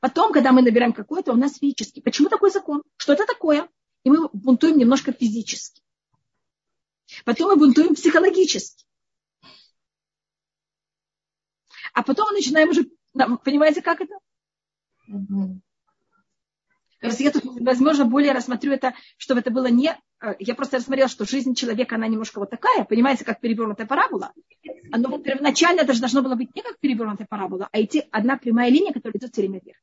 Потом, 0.00 0.32
когда 0.32 0.52
мы 0.52 0.62
набираем 0.62 0.92
какое-то, 0.92 1.32
у 1.32 1.36
нас 1.36 1.58
физически. 1.58 2.00
Почему 2.00 2.28
такой 2.28 2.50
закон? 2.50 2.82
Что 2.96 3.12
это 3.12 3.24
такое? 3.24 3.68
И 4.02 4.10
мы 4.10 4.28
бунтуем 4.32 4.76
немножко 4.76 5.12
физически. 5.12 5.80
Потом 7.24 7.50
мы 7.50 7.56
бунтуем 7.56 7.94
психологически. 7.94 8.84
А 11.94 12.02
потом 12.02 12.28
мы 12.30 12.38
начинаем 12.38 12.70
уже, 12.70 12.90
понимаете, 13.44 13.82
как 13.82 14.00
это? 14.00 14.14
То 17.02 17.08
я 17.18 17.32
тут, 17.32 17.42
возможно, 17.60 18.04
более 18.04 18.32
рассмотрю 18.32 18.72
это, 18.72 18.94
чтобы 19.16 19.40
это 19.40 19.50
было 19.50 19.66
не... 19.66 19.98
э, 20.20 20.34
Я 20.38 20.54
просто 20.54 20.76
рассмотрела, 20.76 21.08
что 21.08 21.24
жизнь 21.24 21.52
человека, 21.54 21.96
она 21.96 22.06
немножко 22.06 22.38
вот 22.38 22.48
такая, 22.48 22.84
понимаете, 22.84 23.24
как 23.24 23.40
перевернутая 23.40 23.88
парабола. 23.88 24.32
Но 24.96 25.18
первоначально 25.18 25.80
это 25.80 25.94
же 25.94 26.00
должно 26.00 26.22
было 26.22 26.36
быть 26.36 26.54
не 26.54 26.62
как 26.62 26.78
перевернутая 26.78 27.26
парабола, 27.26 27.68
а 27.72 27.82
идти 27.82 28.04
одна 28.12 28.36
прямая 28.36 28.70
линия, 28.70 28.92
которая 28.92 29.18
идет 29.18 29.32
все 29.32 29.42
время 29.42 29.60
вверх. 29.64 29.78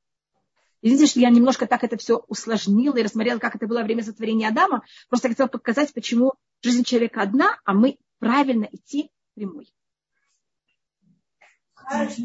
Извините, 0.81 1.11
что 1.11 1.19
я 1.19 1.29
немножко 1.29 1.67
так 1.67 1.83
это 1.83 1.97
все 1.97 2.23
усложнила 2.29 2.95
и 2.95 3.03
рассмотрела, 3.03 3.37
как 3.37 3.57
это 3.57 3.67
было 3.67 3.83
время 3.83 4.01
сотворения 4.01 4.47
Адама. 4.47 4.83
Просто 5.09 5.27
хотела 5.27 5.47
показать, 5.47 5.93
почему 5.93 6.35
жизнь 6.61 6.85
человека 6.85 7.21
одна, 7.21 7.59
а 7.65 7.73
мы 7.73 7.97
правильно 8.19 8.69
идти 8.71 9.11
прямой. 9.35 9.67
Хорошо. 11.73 12.21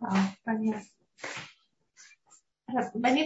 А, 0.00 0.14
понятно. 0.44 0.84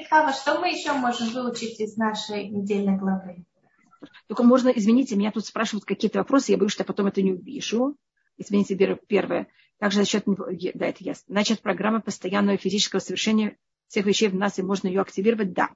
Хава, 0.08 0.32
что 0.32 0.61
мы 0.61 0.70
еще 0.70 0.92
можем 0.92 1.30
выучить 1.30 1.80
из 1.80 1.96
нашей 1.96 2.48
недельной 2.48 2.96
главы? 2.96 3.44
Только 4.26 4.42
можно, 4.42 4.68
извините, 4.68 5.16
меня 5.16 5.32
тут 5.32 5.46
спрашивают 5.46 5.84
какие-то 5.84 6.18
вопросы, 6.18 6.52
я 6.52 6.58
боюсь, 6.58 6.72
что 6.72 6.82
я 6.82 6.87
потом 6.87 7.06
это 7.06 7.22
не 7.22 7.32
увижу. 7.32 7.96
Извините, 8.37 8.76
первое. 9.08 9.48
Также 9.78 9.98
за 9.98 10.04
счет, 10.04 10.24
да, 10.26 10.87
это 10.87 11.04
ясно. 11.04 11.24
Значит, 11.28 11.61
программа 11.61 12.00
постоянного 12.00 12.58
физического 12.58 13.00
совершения 13.00 13.56
всех 13.88 14.06
вещей 14.06 14.28
в 14.28 14.34
нас, 14.34 14.58
и 14.58 14.62
можно 14.62 14.88
ее 14.88 15.00
активировать, 15.00 15.52
да. 15.52 15.70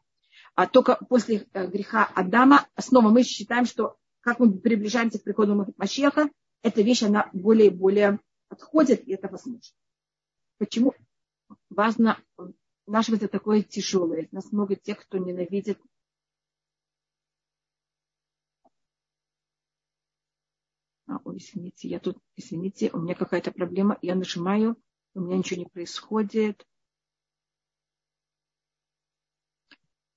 А 0.55 0.67
только 0.67 0.99
после 1.09 1.47
э, 1.53 1.67
греха 1.67 2.05
Адама, 2.15 2.67
снова 2.79 3.09
мы 3.09 3.23
считаем, 3.23 3.65
что 3.65 3.97
как 4.21 4.39
мы 4.39 4.53
приближаемся 4.53 5.19
к 5.19 5.25
приходу 5.25 5.67
Машеха, 5.77 6.29
эта 6.63 6.83
вещь, 6.83 7.03
она 7.03 7.31
более 7.33 7.69
и 7.69 7.75
более 7.75 8.21
отходит, 8.49 9.07
и 9.09 9.13
это 9.13 9.29
возможно. 9.29 9.75
Почему 10.59 10.95
важно, 11.71 12.19
наше 12.87 13.15
это 13.15 13.29
такое 13.29 13.63
тяжелое. 13.63 14.29
Нас 14.33 14.53
много 14.53 14.77
тех, 14.77 15.01
кто 15.01 15.19
ненавидит 15.19 15.79
А, 21.13 21.21
ой, 21.25 21.37
извините, 21.37 21.89
я 21.89 21.99
тут, 21.99 22.17
извините, 22.37 22.91
у 22.93 22.99
меня 22.99 23.15
какая-то 23.15 23.53
проблема, 23.53 23.99
я 24.01 24.15
нажимаю, 24.15 24.77
у 25.15 25.21
меня 25.21 25.37
ничего 25.37 25.61
не 25.61 25.67
происходит. 25.67 26.67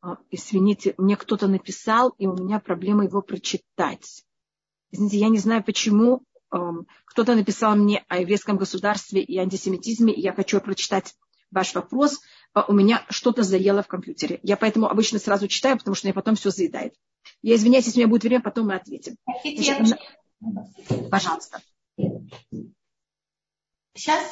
А, 0.01 0.17
извините, 0.29 0.93
мне 0.97 1.17
кто-то 1.17 1.47
написал, 1.47 2.09
и 2.17 2.27
у 2.27 2.33
меня 2.33 2.59
проблема 2.59 3.03
его 3.03 3.21
прочитать. 3.21 4.25
Извините, 4.91 5.17
я 5.17 5.29
не 5.29 5.39
знаю, 5.39 5.65
почему 5.65 6.23
эм, 6.51 6.87
кто-то 7.05 7.35
написал 7.35 7.75
мне 7.75 8.05
о 8.07 8.19
еврейском 8.19 8.55
государстве 8.55 9.21
и 9.21 9.37
антисемитизме, 9.37 10.13
и 10.13 10.21
я 10.21 10.31
хочу 10.31 10.61
прочитать 10.61 11.15
ваш 11.51 11.73
вопрос. 11.73 12.21
А 12.55 12.63
у 12.69 12.73
меня 12.73 13.03
что-то 13.09 13.43
заело 13.43 13.83
в 13.83 13.87
компьютере. 13.87 14.39
Я 14.41 14.55
поэтому 14.55 14.87
обычно 14.87 15.19
сразу 15.19 15.49
читаю, 15.49 15.77
потому 15.77 15.93
что 15.93 16.07
мне 16.07 16.13
потом 16.13 16.35
все 16.35 16.51
заедает. 16.51 16.95
Я 17.41 17.55
извиняюсь, 17.55 17.85
если 17.85 17.99
у 17.99 18.03
меня 18.03 18.09
будет 18.09 18.23
время, 18.23 18.41
потом 18.41 18.67
мы 18.67 18.75
ответим. 18.75 19.17
Значит, 19.43 19.99
Пожалуйста. 21.11 21.59
Сейчас? 23.93 24.23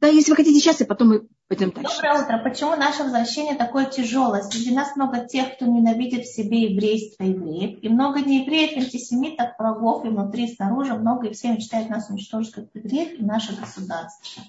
Да, 0.00 0.06
если 0.06 0.30
вы 0.30 0.36
хотите 0.36 0.60
сейчас, 0.60 0.80
и 0.80 0.84
потом 0.84 1.08
мы 1.08 1.28
пойдем 1.48 1.72
дальше. 1.72 1.96
Доброе 1.96 2.22
утро. 2.22 2.38
Почему 2.38 2.76
наше 2.76 3.02
возвращение 3.02 3.56
такое 3.56 3.86
тяжелое? 3.86 4.42
Среди 4.42 4.72
нас 4.72 4.94
много 4.94 5.26
тех, 5.26 5.56
кто 5.56 5.66
ненавидит 5.66 6.24
в 6.24 6.32
себе 6.32 6.70
еврейство 6.70 7.24
евреев. 7.24 7.82
И 7.82 7.88
много 7.88 8.20
неевреев, 8.20 8.76
антисемитов, 8.76 9.58
врагов 9.58 10.04
и 10.04 10.08
внутри, 10.08 10.44
и 10.44 10.54
снаружи. 10.54 10.94
Много 10.94 11.26
и 11.26 11.32
все 11.32 11.52
мечтают 11.52 11.88
нас 11.88 12.08
уничтожить 12.10 12.52
как 12.52 12.66
евреев 12.74 13.18
и 13.18 13.24
наше 13.24 13.56
государство. 13.56 14.42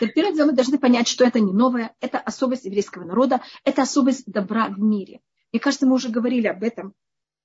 Теперь 0.00 0.32
мы 0.32 0.52
должны 0.52 0.78
понять, 0.78 1.08
что 1.08 1.24
это 1.24 1.40
не 1.40 1.52
новое, 1.52 1.94
это 2.00 2.18
особость 2.18 2.64
еврейского 2.64 3.04
народа, 3.04 3.40
это 3.64 3.82
особость 3.82 4.24
добра 4.26 4.68
в 4.68 4.78
мире. 4.78 5.20
Мне 5.52 5.60
кажется, 5.60 5.86
мы 5.86 5.94
уже 5.94 6.08
говорили 6.10 6.46
об 6.46 6.62
этом, 6.62 6.94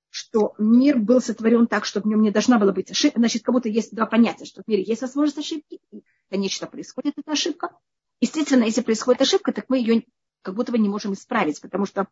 что 0.09 0.53
мир 0.59 0.99
был 0.99 1.21
сотворен 1.21 1.67
так, 1.67 1.85
что 1.85 2.01
в 2.01 2.05
нем 2.05 2.21
не 2.21 2.31
должна 2.31 2.59
была 2.59 2.71
быть 2.71 2.91
ошибка. 2.91 3.19
Значит, 3.19 3.43
как 3.43 3.53
будто 3.53 3.69
есть 3.69 3.95
два 3.95 4.05
понятия, 4.05 4.45
что 4.45 4.61
в 4.61 4.67
мире 4.67 4.83
есть 4.83 5.01
возможность 5.01 5.39
ошибки, 5.39 5.79
и, 5.91 6.03
конечно, 6.29 6.67
происходит 6.67 7.15
эта 7.17 7.31
ошибка. 7.31 7.75
Естественно, 8.21 8.63
если 8.63 8.81
происходит 8.81 9.21
ошибка, 9.21 9.51
так 9.51 9.65
мы 9.69 9.79
ее 9.79 10.03
как 10.43 10.55
будто 10.55 10.71
бы 10.71 10.77
не 10.77 10.89
можем 10.89 11.13
исправить, 11.13 11.59
потому 11.61 11.85
что 11.85 12.07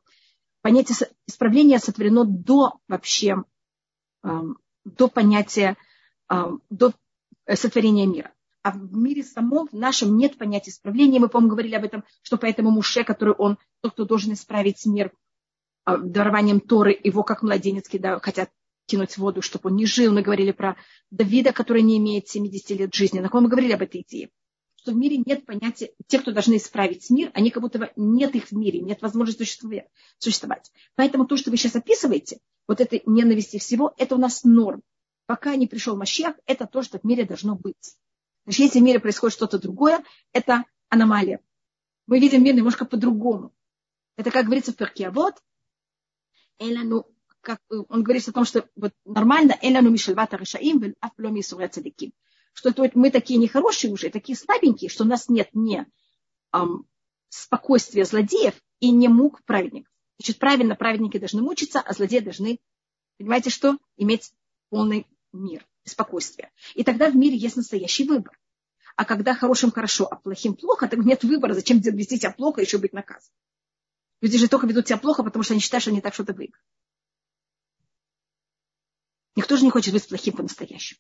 понятие 0.61 1.09
исправления 1.27 1.77
сотворено 1.79 2.25
до 2.25 2.79
вообще, 2.87 3.43
эм, 4.23 4.57
до 4.83 5.07
понятия, 5.07 5.77
эм, 6.29 6.63
до 6.69 6.93
сотворения 7.53 8.07
мира. 8.07 8.31
А 8.63 8.71
в 8.71 8.95
мире 8.95 9.23
самом, 9.23 9.67
в 9.67 9.73
нашем, 9.73 10.17
нет 10.17 10.37
понятия 10.37 10.69
исправления. 10.69 11.19
Мы, 11.19 11.29
по-моему, 11.29 11.51
говорили 11.51 11.75
об 11.75 11.83
этом, 11.83 12.03
что 12.21 12.37
поэтому 12.37 12.69
Муше, 12.69 13.03
который 13.03 13.33
он, 13.33 13.57
тот, 13.81 13.93
кто 13.93 14.05
должен 14.05 14.33
исправить 14.33 14.85
мир, 14.85 15.11
а, 15.83 15.97
дарованием 15.97 16.59
Торы, 16.59 16.99
его 17.03 17.23
как 17.23 17.41
младенец 17.41 17.87
кидают, 17.89 18.23
хотят 18.23 18.51
кинуть 18.85 19.13
в 19.13 19.17
воду, 19.17 19.41
чтобы 19.41 19.69
он 19.69 19.77
не 19.77 19.85
жил. 19.85 20.13
Мы 20.13 20.21
говорили 20.21 20.51
про 20.51 20.75
Давида, 21.09 21.53
который 21.53 21.81
не 21.81 21.97
имеет 21.97 22.27
70 22.27 22.69
лет 22.71 22.93
жизни. 22.93 23.19
На 23.19 23.29
ком 23.29 23.43
мы 23.43 23.49
говорили 23.49 23.73
об 23.73 23.81
этой 23.81 24.01
идее? 24.01 24.29
Что 24.75 24.91
в 24.91 24.95
мире 24.95 25.17
нет 25.25 25.45
понятия, 25.45 25.93
те, 26.07 26.19
кто 26.19 26.31
должны 26.31 26.57
исправить 26.57 27.09
мир, 27.09 27.31
они 27.33 27.51
как 27.51 27.61
будто 27.61 27.79
бы 27.79 27.91
нет 27.95 28.35
их 28.35 28.47
в 28.47 28.51
мире, 28.51 28.79
нет 28.81 29.01
возможности 29.01 29.43
существовать. 30.17 30.71
Поэтому 30.95 31.25
то, 31.25 31.37
что 31.37 31.51
вы 31.51 31.57
сейчас 31.57 31.75
описываете, 31.75 32.39
вот 32.67 32.81
это 32.81 32.99
ненависти 33.05 33.59
всего, 33.59 33.93
это 33.97 34.15
у 34.15 34.17
нас 34.17 34.43
норм. 34.43 34.81
Пока 35.27 35.55
не 35.55 35.67
пришел 35.67 35.95
Машех, 35.95 36.35
это 36.45 36.65
то, 36.65 36.81
что 36.81 36.99
в 36.99 37.03
мире 37.03 37.25
должно 37.25 37.55
быть. 37.55 37.95
Значит, 38.45 38.59
если 38.59 38.79
в 38.79 38.83
мире 38.83 38.99
происходит 38.99 39.35
что-то 39.35 39.59
другое, 39.59 40.03
это 40.33 40.65
аномалия. 40.89 41.39
Мы 42.07 42.19
видим 42.19 42.43
мир 42.43 42.55
немножко 42.55 42.85
по-другому. 42.85 43.53
Это, 44.17 44.31
как 44.31 44.45
говорится 44.45 44.71
в 44.73 44.75
перке, 44.75 45.07
а 45.07 45.11
вот 45.11 45.35
ну, 46.61 47.05
как 47.41 47.59
он 47.69 48.03
говорит 48.03 48.27
о 48.27 48.31
том, 48.31 48.45
что 48.45 48.69
вот 48.75 48.93
нормально, 49.05 49.57
эляну 49.61 49.89
мишельвата 49.89 50.37
решаим, 50.37 50.95
афломи 50.99 51.41
цадиким. 51.41 52.13
Что 52.53 52.69
это, 52.69 52.97
мы 52.97 53.11
такие 53.11 53.39
нехорошие 53.39 53.91
уже, 53.91 54.09
такие 54.09 54.37
слабенькие, 54.37 54.89
что 54.89 55.03
у 55.03 55.07
нас 55.07 55.29
нет 55.29 55.49
ни 55.53 55.85
эм, 56.53 56.85
спокойствия 57.29 58.03
злодеев 58.03 58.53
и 58.79 58.91
не 58.91 59.07
мук 59.07 59.41
праведников. 59.45 59.91
Значит, 60.19 60.37
правильно 60.37 60.75
праведники 60.75 61.17
должны 61.17 61.41
мучиться, 61.41 61.79
а 61.79 61.93
злодеи 61.93 62.19
должны, 62.19 62.59
понимаете 63.17 63.49
что, 63.49 63.77
иметь 63.95 64.33
полный 64.69 65.07
мир, 65.31 65.65
спокойствие. 65.83 66.51
И 66.75 66.83
тогда 66.83 67.09
в 67.09 67.15
мире 67.15 67.37
есть 67.37 67.55
настоящий 67.55 68.05
выбор. 68.05 68.37
А 68.95 69.05
когда 69.05 69.33
хорошим 69.33 69.71
хорошо, 69.71 70.05
а 70.05 70.15
плохим 70.15 70.55
плохо, 70.55 70.87
так 70.87 70.99
нет 70.99 71.23
выбора. 71.23 71.53
Зачем 71.53 71.79
вести 71.79 72.17
себя 72.17 72.31
плохо 72.31 72.61
и 72.61 72.65
еще 72.65 72.77
быть 72.77 72.93
наказан? 72.93 73.31
Люди 74.21 74.37
же 74.37 74.47
только 74.47 74.67
ведут 74.67 74.87
себя 74.87 74.97
плохо, 74.97 75.23
потому 75.23 75.43
что 75.43 75.53
они 75.53 75.61
считают, 75.61 75.81
что 75.81 75.91
они 75.91 76.01
так 76.01 76.13
что-то 76.13 76.33
выиграют. 76.33 76.65
Никто 79.35 79.55
же 79.55 79.63
не 79.63 79.71
хочет 79.71 79.93
быть 79.93 80.07
плохим 80.07 80.35
по-настоящему. 80.35 80.99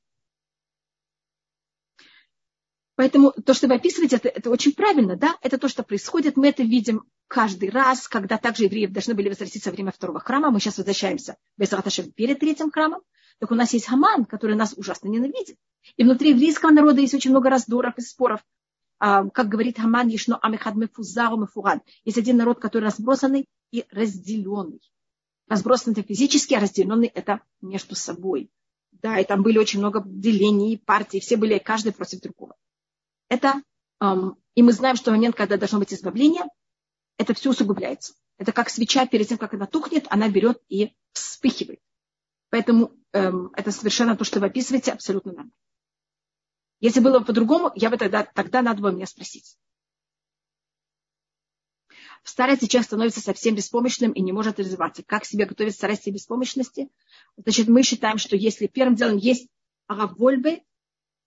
Поэтому 2.95 3.31
то, 3.31 3.53
что 3.53 3.67
вы 3.67 3.75
описываете, 3.75 4.17
это, 4.17 4.29
это 4.29 4.49
очень 4.49 4.73
правильно, 4.73 5.15
да? 5.15 5.37
Это 5.41 5.57
то, 5.57 5.67
что 5.67 5.83
происходит. 5.83 6.37
Мы 6.37 6.49
это 6.49 6.63
видим 6.63 7.03
каждый 7.27 7.69
раз, 7.69 8.07
когда 8.07 8.37
также 8.37 8.65
евреи 8.65 8.85
должны 8.85 9.13
были 9.13 9.29
возвратиться 9.29 9.69
во 9.69 9.73
время 9.73 9.91
второго 9.91 10.19
храма. 10.19 10.51
Мы 10.51 10.59
сейчас 10.59 10.77
возвращаемся 10.77 11.37
в 11.55 11.61
Безраташем 11.61 12.11
перед 12.11 12.39
третьим 12.39 12.71
храмом. 12.71 13.01
Так 13.41 13.49
у 13.49 13.55
нас 13.55 13.73
есть 13.73 13.87
Хаман, 13.87 14.25
который 14.25 14.55
нас 14.55 14.75
ужасно 14.77 15.07
ненавидит. 15.07 15.57
И 15.97 16.03
внутри 16.03 16.29
еврейского 16.29 16.69
народа 16.69 17.01
есть 17.01 17.15
очень 17.15 17.31
много 17.31 17.49
раздоров 17.49 17.97
и 17.97 18.01
споров. 18.01 18.39
А, 18.99 19.27
как 19.29 19.49
говорит 19.49 19.79
Хаман, 19.79 20.09
Ешно 20.09 20.37
Амехад 20.37 20.75
Мефузару 20.75 21.37
Мефуран. 21.37 21.81
Есть 22.05 22.19
один 22.19 22.37
народ, 22.37 22.59
который 22.59 22.83
разбросанный 22.83 23.47
и 23.71 23.83
разделенный. 23.89 24.79
Разбросанный 25.47 25.93
это 25.93 26.03
физически, 26.03 26.53
а 26.53 26.59
разделенный 26.59 27.07
это 27.07 27.41
между 27.61 27.95
собой. 27.95 28.51
Да, 28.91 29.17
и 29.17 29.25
там 29.25 29.41
были 29.41 29.57
очень 29.57 29.79
много 29.79 30.03
делений, 30.05 30.77
партий, 30.77 31.19
все 31.19 31.35
были 31.35 31.57
каждый 31.57 31.93
против 31.93 32.21
другого. 32.21 32.55
Это, 33.27 33.63
эм, 34.01 34.37
и 34.53 34.61
мы 34.61 34.71
знаем, 34.71 34.97
что 34.97 35.09
в 35.09 35.15
момент, 35.15 35.35
когда 35.35 35.57
должно 35.57 35.79
быть 35.79 35.91
избавление, 35.91 36.43
это 37.17 37.33
все 37.33 37.49
усугубляется. 37.49 38.13
Это 38.37 38.51
как 38.51 38.69
свеча 38.69 39.07
перед 39.07 39.27
тем, 39.27 39.39
как 39.39 39.55
она 39.55 39.65
тухнет, 39.65 40.05
она 40.11 40.29
берет 40.29 40.61
и 40.69 40.93
вспыхивает. 41.13 41.79
Поэтому 42.51 42.91
эм, 43.13 43.49
это 43.55 43.71
совершенно 43.71 44.15
то, 44.15 44.25
что 44.25 44.39
вы 44.39 44.47
описываете, 44.47 44.91
абсолютно 44.91 45.31
нормально. 45.31 45.53
Если 46.81 46.99
было 46.99 47.19
бы 47.19 47.25
по-другому, 47.25 47.71
я 47.75 47.89
бы 47.89 47.97
тогда, 47.97 48.23
тогда 48.23 48.61
надо 48.61 48.81
было 48.81 48.91
меня 48.91 49.05
спросить. 49.05 49.57
В 52.23 52.29
старости 52.29 52.67
человек 52.67 52.87
становится 52.87 53.21
совсем 53.21 53.55
беспомощным 53.55 54.11
и 54.11 54.21
не 54.21 54.31
может 54.31 54.59
развиваться. 54.59 55.01
Как 55.01 55.25
себе 55.25 55.45
готовить 55.45 55.75
старости 55.75 56.09
и 56.09 56.11
беспомощности? 56.11 56.89
Значит, 57.37 57.67
мы 57.67 57.83
считаем, 57.83 58.17
что 58.17 58.35
если 58.35 58.67
первым 58.67 58.95
делом 58.95 59.17
есть 59.17 59.47
Аравольбе, 59.87 60.63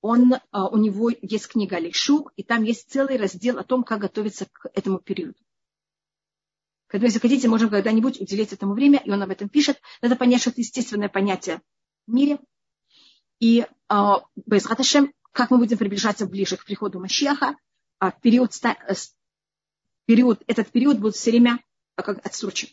он, 0.00 0.34
а, 0.50 0.68
у 0.68 0.76
него 0.76 1.10
есть 1.22 1.48
книга 1.48 1.78
Лишук, 1.78 2.32
и 2.37 2.42
там 2.42 2.62
есть 2.64 2.90
целый 2.90 3.16
раздел 3.16 3.58
о 3.58 3.64
том, 3.64 3.82
как 3.82 4.00
готовиться 4.00 4.46
к 4.52 4.70
этому 4.74 4.98
периоду. 4.98 5.38
Когда, 6.94 7.09
если 7.09 7.18
хотите, 7.18 7.48
можем 7.48 7.70
когда-нибудь 7.70 8.20
уделить 8.20 8.52
этому 8.52 8.72
время, 8.72 9.02
и 9.04 9.11
он 9.11 9.20
об 9.20 9.28
этом 9.28 9.48
пишет. 9.48 9.83
Надо 10.00 10.14
понять, 10.14 10.42
что 10.42 10.50
это 10.50 10.61
естественное 10.61 11.09
понятие 11.09 11.61
в 12.07 12.12
мире. 12.12 12.38
И 13.40 13.66
э, 13.90 13.96
Безраташем, 14.46 15.12
как 15.33 15.50
мы 15.50 15.59
будем 15.59 15.76
приближаться 15.76 16.24
ближе 16.24 16.57
к 16.57 16.64
приходу 16.64 17.00
Машеха, 17.00 17.57
а 17.98 18.12
период, 18.12 18.52
э, 18.62 18.94
период, 20.04 20.44
этот 20.46 20.70
период 20.70 21.00
будет 21.00 21.16
все 21.16 21.33
время 21.33 21.59
а, 21.96 22.02
как 22.04 22.24
отсрочен. 22.24 22.68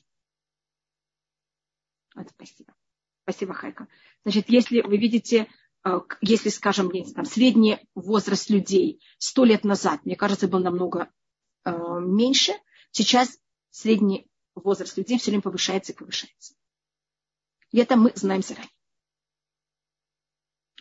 Вот, 2.13 2.27
спасибо. 2.29 2.75
Спасибо, 3.23 3.55
Хайка. 3.55 3.87
Значит, 4.23 4.49
если 4.49 4.81
вы 4.81 4.97
видите, 4.97 5.47
э, 5.83 5.99
если, 6.21 6.49
скажем, 6.49 6.91
там, 7.15 7.25
средний 7.25 7.79
возраст 7.95 8.51
людей 8.51 9.01
сто 9.17 9.45
лет 9.45 9.63
назад, 9.63 10.05
мне 10.05 10.15
кажется, 10.15 10.47
был 10.47 10.59
намного 10.59 11.09
э, 11.65 11.71
меньше, 12.01 12.53
сейчас 12.91 13.40
средний 13.71 14.27
возраст 14.53 14.95
людей 14.97 15.17
все 15.17 15.31
время 15.31 15.41
повышается 15.41 15.91
и 15.91 15.95
повышается. 15.95 16.53
И 17.71 17.79
это 17.79 17.95
мы 17.95 18.11
знаем 18.15 18.43
заранее. 18.43 18.71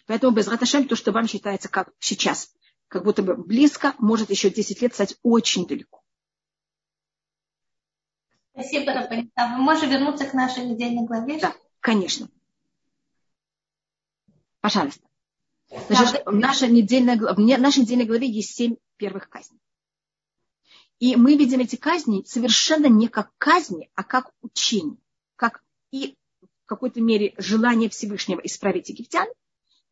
Поэтому 0.07 0.35
без 0.35 0.49
Раташем 0.49 0.89
то, 0.89 0.97
что 0.97 1.13
вам 1.13 1.29
считается 1.29 1.69
как 1.69 1.91
сейчас, 2.01 2.53
как 2.89 3.05
будто 3.05 3.23
бы 3.23 3.37
близко, 3.37 3.95
может 3.99 4.31
еще 4.31 4.51
10 4.51 4.83
лет 4.83 4.93
стать 4.93 5.17
очень 5.23 5.67
далеко. 5.67 6.03
Спасибо, 8.53 8.93
Рабанит. 8.93 9.31
А 9.37 9.47
мы 9.57 9.63
можем 9.63 9.89
вернуться 9.89 10.27
к 10.27 10.35
нашей 10.35 10.67
недельной 10.67 11.07
главе? 11.07 11.39
Да, 11.39 11.55
конечно. 11.79 12.29
Пожалуйста. 14.61 15.09
Значит, 15.89 16.27
в 16.27 16.35
нашей 16.35 16.69
недельной, 16.69 17.17
в 17.17 17.39
нашей 17.39 17.81
недельной 17.81 18.07
главе 18.07 18.29
есть 18.29 18.55
семь 18.55 18.75
первых 18.97 19.29
казней. 19.29 19.61
И 21.01 21.17
мы 21.17 21.37
видим 21.37 21.61
эти 21.61 21.77
казни 21.77 22.23
совершенно 22.27 22.87
не 22.87 23.09
как 23.09 23.31
казни, 23.39 23.91
а 23.95 24.05
как 24.05 24.31
учение, 24.43 24.99
как 25.35 25.63
и 25.91 26.15
в 26.43 26.67
какой-то 26.67 27.01
мере 27.01 27.35
желание 27.39 27.89
Всевышнего 27.89 28.41
исправить 28.41 28.91
египтян, 28.91 29.27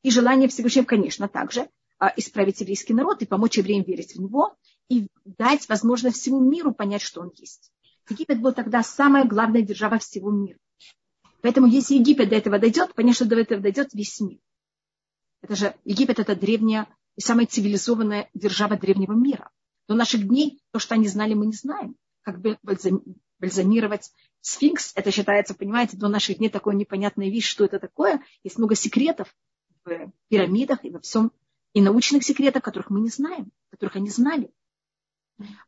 и 0.02 0.10
желание 0.10 0.48
Всевышнего, 0.48 0.84
конечно, 0.84 1.26
также 1.26 1.68
а, 1.98 2.12
исправить 2.16 2.60
еврейский 2.60 2.92
народ 2.92 3.22
и 3.22 3.26
помочь 3.26 3.56
евреям 3.56 3.84
верить 3.84 4.14
в 4.14 4.20
него, 4.20 4.54
и 4.90 5.08
дать 5.24 5.66
возможность 5.70 6.18
всему 6.18 6.40
миру 6.40 6.72
понять, 6.72 7.02
что 7.02 7.22
он 7.22 7.32
есть. 7.34 7.72
Египет 8.10 8.40
был 8.40 8.52
тогда 8.52 8.82
самая 8.82 9.24
главная 9.24 9.62
держава 9.62 9.98
всего 9.98 10.30
мира. 10.30 10.58
Поэтому 11.40 11.66
если 11.66 11.94
Египет 11.94 12.28
до 12.28 12.36
этого 12.36 12.58
дойдет, 12.58 12.92
конечно, 12.94 13.24
до 13.24 13.36
этого 13.36 13.62
дойдет 13.62 13.94
весь 13.94 14.20
мир. 14.20 14.38
Это 15.40 15.56
же 15.56 15.74
Египет 15.84 16.18
это 16.18 16.36
древняя 16.36 16.86
и 17.16 17.22
самая 17.22 17.46
цивилизованная 17.46 18.28
держава 18.34 18.76
древнего 18.76 19.14
мира. 19.14 19.50
До 19.88 19.94
наших 19.94 20.28
дней 20.28 20.60
то, 20.70 20.78
что 20.78 20.94
они 20.94 21.08
знали, 21.08 21.34
мы 21.34 21.46
не 21.46 21.54
знаем. 21.54 21.96
Как 22.22 22.40
бальзамировать 23.40 24.12
сфинкс, 24.42 24.92
это 24.94 25.10
считается, 25.10 25.54
понимаете, 25.54 25.96
до 25.96 26.08
наших 26.08 26.38
дней 26.38 26.50
такое 26.50 26.74
непонятная 26.74 27.30
вещь, 27.30 27.48
что 27.48 27.64
это 27.64 27.78
такое. 27.78 28.22
Есть 28.44 28.58
много 28.58 28.74
секретов 28.74 29.34
в 29.84 30.12
пирамидах 30.28 30.84
и 30.84 30.90
во 30.90 31.00
всем, 31.00 31.32
и 31.72 31.80
научных 31.80 32.22
секретов, 32.22 32.62
которых 32.62 32.90
мы 32.90 33.00
не 33.00 33.08
знаем, 33.08 33.50
которых 33.70 33.96
они 33.96 34.10
знали. 34.10 34.50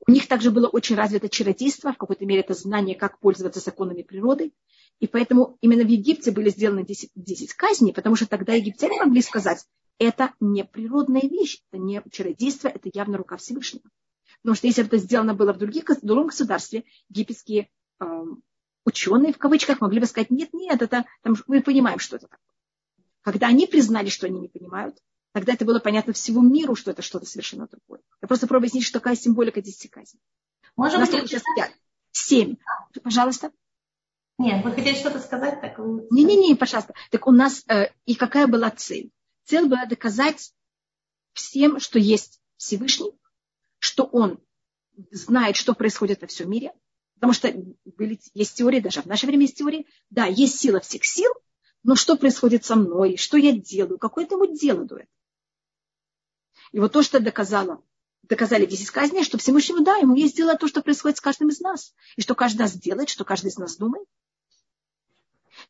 У 0.06 0.10
них 0.10 0.28
также 0.28 0.50
было 0.50 0.66
очень 0.66 0.96
развито 0.96 1.28
чародейство, 1.28 1.92
в 1.92 1.96
какой-то 1.96 2.26
мере 2.26 2.40
это 2.40 2.54
знание, 2.54 2.96
как 2.96 3.20
пользоваться 3.20 3.60
законами 3.60 4.02
природы. 4.02 4.52
И 4.98 5.06
поэтому 5.06 5.56
именно 5.62 5.84
в 5.84 5.88
Египте 5.88 6.30
были 6.30 6.50
сделаны 6.50 6.84
10, 6.84 7.12
10 7.14 7.54
казней, 7.54 7.94
потому 7.94 8.16
что 8.16 8.26
тогда 8.26 8.52
египтяне 8.52 9.02
могли 9.02 9.22
сказать, 9.22 9.64
это 9.98 10.34
не 10.40 10.64
природная 10.64 11.22
вещь, 11.22 11.62
это 11.70 11.80
не 11.80 12.02
чародейство, 12.10 12.68
это 12.68 12.90
явно 12.92 13.16
рука 13.16 13.36
Всевышнего. 13.36 13.84
Потому 14.42 14.56
что 14.56 14.66
если 14.66 14.82
бы 14.82 14.88
это 14.88 14.96
сделано 14.98 15.34
было 15.34 15.52
в, 15.52 15.58
других, 15.58 15.84
в 15.88 16.06
другом 16.06 16.28
государстве, 16.28 16.84
египетские 17.08 17.68
э, 18.00 18.04
ученые, 18.84 19.32
в 19.32 19.38
кавычках, 19.38 19.80
могли 19.80 20.00
бы 20.00 20.06
сказать, 20.06 20.30
нет, 20.30 20.52
нет, 20.52 20.80
это, 20.80 21.04
там, 21.22 21.36
мы 21.46 21.62
понимаем, 21.62 21.98
что 21.98 22.16
это 22.16 22.26
такое. 22.28 22.46
Когда 23.22 23.48
они 23.48 23.66
признали, 23.66 24.08
что 24.08 24.26
они 24.26 24.40
не 24.40 24.48
понимают, 24.48 24.96
тогда 25.32 25.52
это 25.52 25.64
было 25.64 25.78
понятно 25.78 26.14
всему 26.14 26.40
миру, 26.40 26.74
что 26.74 26.90
это 26.90 27.02
что-то 27.02 27.26
совершенно 27.26 27.66
другое. 27.66 28.00
Я 28.22 28.28
просто 28.28 28.46
пробую 28.46 28.68
объяснить, 28.68 28.84
что 28.84 28.98
такая 28.98 29.14
символика 29.14 29.60
десяти 29.60 29.88
казней. 29.88 30.22
Может 30.76 31.00
быть, 31.00 31.10
сейчас 31.10 31.42
пять. 31.54 31.74
Семь. 32.12 32.56
Пожалуйста. 33.02 33.52
Нет, 34.38 34.64
вы 34.64 34.72
хотели 34.72 34.94
что-то 34.94 35.20
сказать? 35.20 35.60
Так... 35.60 35.78
Не-не-не, 35.78 36.54
пожалуйста. 36.54 36.94
Так 37.10 37.26
у 37.26 37.30
нас, 37.30 37.62
э, 37.68 37.90
и 38.06 38.14
какая 38.14 38.46
была 38.46 38.70
цель? 38.70 39.10
Цель 39.44 39.68
была 39.68 39.84
доказать 39.84 40.54
всем, 41.34 41.78
что 41.78 41.98
есть 41.98 42.40
Всевышний, 42.56 43.12
что 43.80 44.04
он 44.04 44.38
знает, 45.10 45.56
что 45.56 45.74
происходит 45.74 46.20
во 46.20 46.28
всем 46.28 46.48
мире, 46.48 46.72
потому 47.14 47.32
что 47.32 47.52
были, 47.84 48.20
есть 48.34 48.56
теории, 48.56 48.80
даже 48.80 49.02
в 49.02 49.06
наше 49.06 49.26
время 49.26 49.42
есть 49.42 49.58
теории, 49.58 49.86
да, 50.10 50.26
есть 50.26 50.60
сила 50.60 50.80
всех 50.80 51.04
сил, 51.04 51.32
но 51.82 51.96
что 51.96 52.16
происходит 52.16 52.64
со 52.64 52.76
мной, 52.76 53.16
что 53.16 53.36
я 53.36 53.52
делаю, 53.52 53.98
какое 53.98 54.24
это 54.24 54.36
ему 54.36 54.54
дело 54.54 54.84
этого. 54.84 55.04
И 56.72 56.78
вот 56.78 56.92
то, 56.92 57.02
что 57.02 57.18
доказало, 57.18 57.82
доказали 58.22 58.66
10 58.66 58.90
казней, 58.90 59.24
что 59.24 59.38
Всевышнему, 59.38 59.82
да, 59.82 59.96
ему 59.96 60.14
есть 60.14 60.36
дело 60.36 60.56
то, 60.56 60.68
что 60.68 60.82
происходит 60.82 61.18
с 61.18 61.20
каждым 61.20 61.48
из 61.48 61.60
нас, 61.60 61.94
и 62.16 62.22
что 62.22 62.34
каждый 62.34 62.56
из 62.56 62.60
нас 62.60 62.72
делает, 62.74 63.08
что 63.08 63.24
каждый 63.24 63.48
из 63.48 63.58
нас 63.58 63.76
думает. 63.76 64.06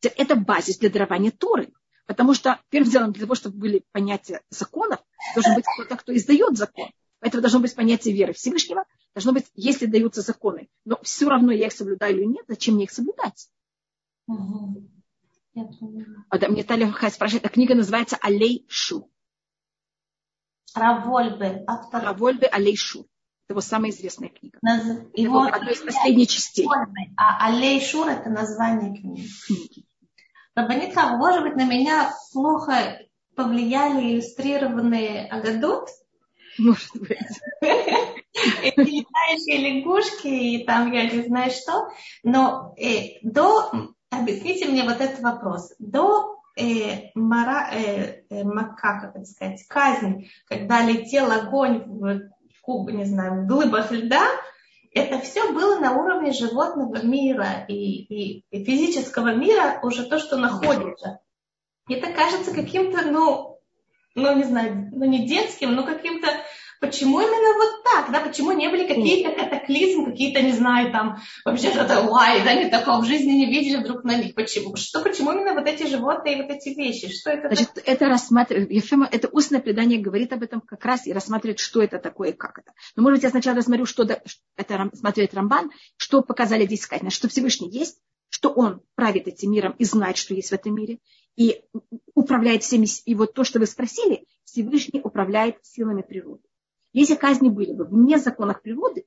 Это 0.01 0.35
базис 0.35 0.77
для 0.77 0.89
дарования 0.89 1.31
Торы. 1.31 1.73
Потому 2.05 2.33
что, 2.33 2.59
первым 2.69 2.91
делом, 2.91 3.13
для 3.13 3.23
того, 3.23 3.35
чтобы 3.35 3.57
были 3.57 3.85
понятия 3.91 4.41
законов, 4.49 4.99
должен 5.33 5.55
быть 5.55 5.65
кто-то, 5.65 5.95
кто 5.97 6.15
издает 6.15 6.57
закон. 6.57 6.89
Поэтому 7.21 7.41
должно 7.41 7.59
быть 7.59 7.75
понятие 7.75 8.13
веры 8.13 8.33
Всевышнего. 8.33 8.83
Должно 9.13 9.31
быть, 9.31 9.45
если 9.55 9.85
даются 9.85 10.21
законы, 10.21 10.69
но 10.85 10.99
все 11.03 11.29
равно 11.29 11.51
я 11.51 11.67
их 11.67 11.73
соблюдаю 11.73 12.17
или 12.17 12.25
нет, 12.25 12.43
зачем 12.47 12.75
мне 12.75 12.85
их 12.85 12.91
соблюдать? 12.91 13.47
Угу. 14.27 14.89
А, 16.29 16.37
да, 16.37 16.47
мне 16.47 16.63
Таля 16.63 16.91
спрашивает, 17.09 17.45
эта 17.45 17.53
книга 17.53 17.75
называется 17.75 18.17
Алей 18.21 18.65
Шу. 18.69 19.09
Равольбе. 20.73 21.63
Автор... 21.67 22.03
Равольбе 22.03 22.47
Алей 22.47 22.75
Шу. 22.75 23.01
Это 23.45 23.53
его 23.53 23.61
самая 23.61 23.91
известная 23.91 24.29
книга. 24.29 24.57
Наз... 24.61 24.83
Его... 25.13 25.45
Это 25.45 25.57
одна 25.57 25.71
из 25.71 25.81
последних 25.81 26.29
частей. 26.29 26.67
А 27.17 27.47
Алей 27.47 27.81
Шур 27.81 28.07
это 28.07 28.29
название 28.29 28.97
книги. 28.97 29.27
книги. 29.45 29.85
Рабанит 30.55 30.95
может 30.95 31.43
быть, 31.43 31.55
на 31.55 31.65
меня 31.65 32.13
плохо 32.31 32.99
повлияли 33.35 34.13
иллюстрированные 34.13 35.27
Агадут, 35.27 35.89
может 36.57 36.91
быть. 36.95 37.19
Эти 37.61 38.79
летающие 38.79 39.81
лягушки, 39.81 40.27
и 40.27 40.63
там 40.65 40.91
я 40.91 41.09
не 41.09 41.23
знаю 41.23 41.51
что. 41.51 41.89
Но 42.23 42.73
э, 42.77 43.19
до, 43.23 43.93
объясните 44.09 44.67
мне 44.67 44.83
вот 44.83 45.01
этот 45.01 45.19
вопрос. 45.21 45.73
До 45.79 46.39
э, 46.57 47.11
мара, 47.15 47.69
э, 47.73 48.23
э, 48.29 48.43
мака, 48.43 49.11
как 49.13 49.25
сказать, 49.25 49.65
казни, 49.67 50.29
когда 50.47 50.81
летел 50.81 51.31
огонь 51.31 51.83
в 51.85 52.61
куб, 52.61 52.91
не 52.91 53.05
знаю, 53.05 53.43
в 53.43 53.47
глыбах 53.47 53.91
льда, 53.91 54.23
это 54.93 55.19
все 55.19 55.53
было 55.53 55.79
на 55.79 55.93
уровне 55.93 56.33
животного 56.33 57.01
мира 57.03 57.65
и, 57.67 57.73
и, 57.73 58.45
и 58.51 58.63
физического 58.65 59.33
мира, 59.33 59.79
уже 59.83 60.05
то, 60.05 60.19
что 60.19 60.37
находится. 60.37 61.19
это 61.89 62.11
кажется 62.11 62.53
каким-то, 62.53 63.03
ну, 63.09 63.50
ну, 64.15 64.35
не 64.35 64.43
знаю, 64.43 64.89
ну, 64.91 65.05
не 65.05 65.27
детским, 65.27 65.73
но 65.73 65.83
каким-то 65.83 66.27
Почему 66.81 67.21
именно 67.21 67.57
вот 67.59 67.83
так, 67.83 68.11
да? 68.11 68.21
Почему 68.21 68.53
не 68.53 68.67
были 68.67 68.87
какие-то 68.87 69.39
катаклизмы, 69.39 70.05
какие-то, 70.05 70.41
не 70.41 70.51
знаю, 70.51 70.91
там, 70.91 71.19
вообще 71.45 71.69
что-то, 71.69 72.01
вай, 72.01 72.43
да, 72.43 72.55
не 72.55 72.71
такого 72.71 73.01
в 73.01 73.05
жизни 73.05 73.33
не 73.33 73.45
видели 73.45 73.83
вдруг 73.83 74.03
на 74.03 74.15
них. 74.15 74.33
Почему? 74.33 74.75
Что, 74.75 75.01
почему 75.01 75.31
именно 75.31 75.53
вот 75.53 75.67
эти 75.67 75.87
животные 75.87 76.39
и 76.39 76.41
вот 76.41 76.49
эти 76.49 76.69
вещи? 76.69 77.13
Что 77.13 77.29
это? 77.29 77.49
Значит, 77.49 77.75
так? 77.75 77.83
это 77.85 78.07
рассматривает, 78.07 78.71
Ефема, 78.71 79.07
это 79.11 79.27
устное 79.27 79.61
предание 79.61 79.99
говорит 79.99 80.33
об 80.33 80.41
этом 80.41 80.59
как 80.59 80.83
раз 80.83 81.05
и 81.05 81.13
рассматривает, 81.13 81.59
что 81.59 81.83
это 81.83 81.99
такое 81.99 82.29
и 82.29 82.33
как 82.33 82.57
это. 82.57 82.71
Но, 82.95 83.03
может 83.03 83.17
быть, 83.17 83.23
я 83.25 83.29
сначала 83.29 83.57
рассмотрю, 83.57 83.85
что 83.85 84.01
это 84.01 84.77
рассматривает 84.77 85.35
Рамбан, 85.35 85.69
что 85.97 86.23
показали 86.23 86.65
здесь 86.65 86.81
сказано, 86.81 87.11
что 87.11 87.29
Всевышний 87.29 87.69
есть, 87.69 87.99
что 88.29 88.49
он 88.49 88.81
правит 88.95 89.27
этим 89.27 89.51
миром 89.51 89.75
и 89.77 89.85
знает, 89.85 90.17
что 90.17 90.33
есть 90.33 90.49
в 90.49 90.53
этом 90.53 90.73
мире, 90.73 90.97
и 91.35 91.63
управляет 92.13 92.63
всеми. 92.63 92.87
И 93.05 93.15
вот 93.15 93.33
то, 93.33 93.43
что 93.43 93.59
вы 93.59 93.65
спросили, 93.65 94.25
Всевышний 94.43 95.01
управляет 95.01 95.57
силами 95.65 96.01
природы. 96.01 96.43
Если 96.93 97.15
казни 97.15 97.49
были 97.49 97.73
бы 97.73 97.85
вне 97.85 98.17
законов 98.17 98.61
природы, 98.61 99.05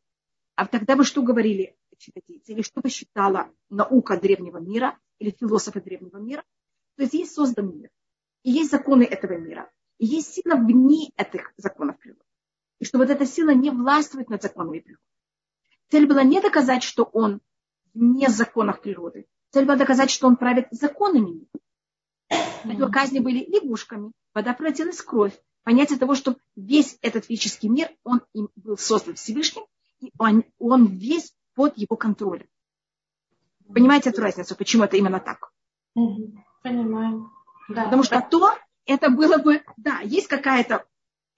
а 0.55 0.67
тогда 0.67 0.97
бы 0.97 1.05
что 1.05 1.23
говорили 1.23 1.77
читательницы, 1.99 2.53
или 2.53 2.63
что 2.63 2.81
бы 2.81 2.89
считала 2.89 3.51
наука 3.69 4.19
древнего 4.19 4.59
мира, 4.59 4.99
или 5.19 5.31
философы 5.31 5.81
древнего 5.81 6.19
мира, 6.19 6.45
то 6.97 7.03
есть 7.03 7.15
есть 7.15 7.35
создан 7.35 7.77
мир, 7.77 7.91
и 8.43 8.51
есть 8.51 8.71
законы 8.71 9.03
этого 9.03 9.37
мира, 9.37 9.71
и 9.99 10.07
есть 10.07 10.35
сила 10.35 10.57
вне 10.57 11.11
этих 11.17 11.53
законов 11.57 11.99
природы. 11.99 12.25
И 12.79 12.85
что 12.85 12.99
вот 12.99 13.11
эта 13.11 13.27
сила 13.27 13.51
не 13.51 13.71
властвует 13.71 14.29
над 14.29 14.43
законами 14.43 14.81
природы. 14.81 15.03
Цель 15.91 16.07
была 16.07 16.23
не 16.23 16.41
доказать, 16.41 16.83
что 16.83 17.05
он 17.05 17.41
не 17.93 18.29
законов 18.29 18.81
природы. 18.81 19.27
Цель 19.51 19.65
была 19.65 19.77
доказать, 19.77 20.11
что 20.11 20.27
он 20.27 20.37
правит 20.37 20.67
законами 20.71 21.31
мира. 21.31 21.47
Поэтому 22.29 22.91
казни 22.91 23.19
были 23.19 23.45
лягушками, 23.45 24.13
вода 24.33 24.55
превратилась 24.55 24.99
в 24.99 25.05
кровь, 25.05 25.39
понятие 25.65 25.99
того, 25.99 26.15
что 26.15 26.37
весь 26.57 26.99
этот 27.03 27.27
физический 27.27 27.69
мир, 27.69 27.91
он 28.05 28.23
им 28.33 28.49
был 28.57 28.77
создан 28.77 29.15
Всевышним, 29.15 29.65
и 30.01 30.11
он, 30.19 30.45
он 30.59 30.87
весь 30.87 31.35
под 31.55 31.77
его 31.77 31.97
контролем. 31.97 32.47
Понимаете 33.73 34.11
эту 34.11 34.23
разницу, 34.23 34.57
почему 34.57 34.85
это 34.85 34.97
именно 34.97 35.21
так? 35.21 35.51
Понимаю. 36.63 37.31
Да. 37.69 37.85
Потому 37.85 38.03
что 38.03 38.21
то, 38.21 38.55
это 38.87 39.11
было 39.11 39.39
бы, 39.39 39.63
да, 39.77 40.01
есть 40.01 40.29
какая-то 40.29 40.85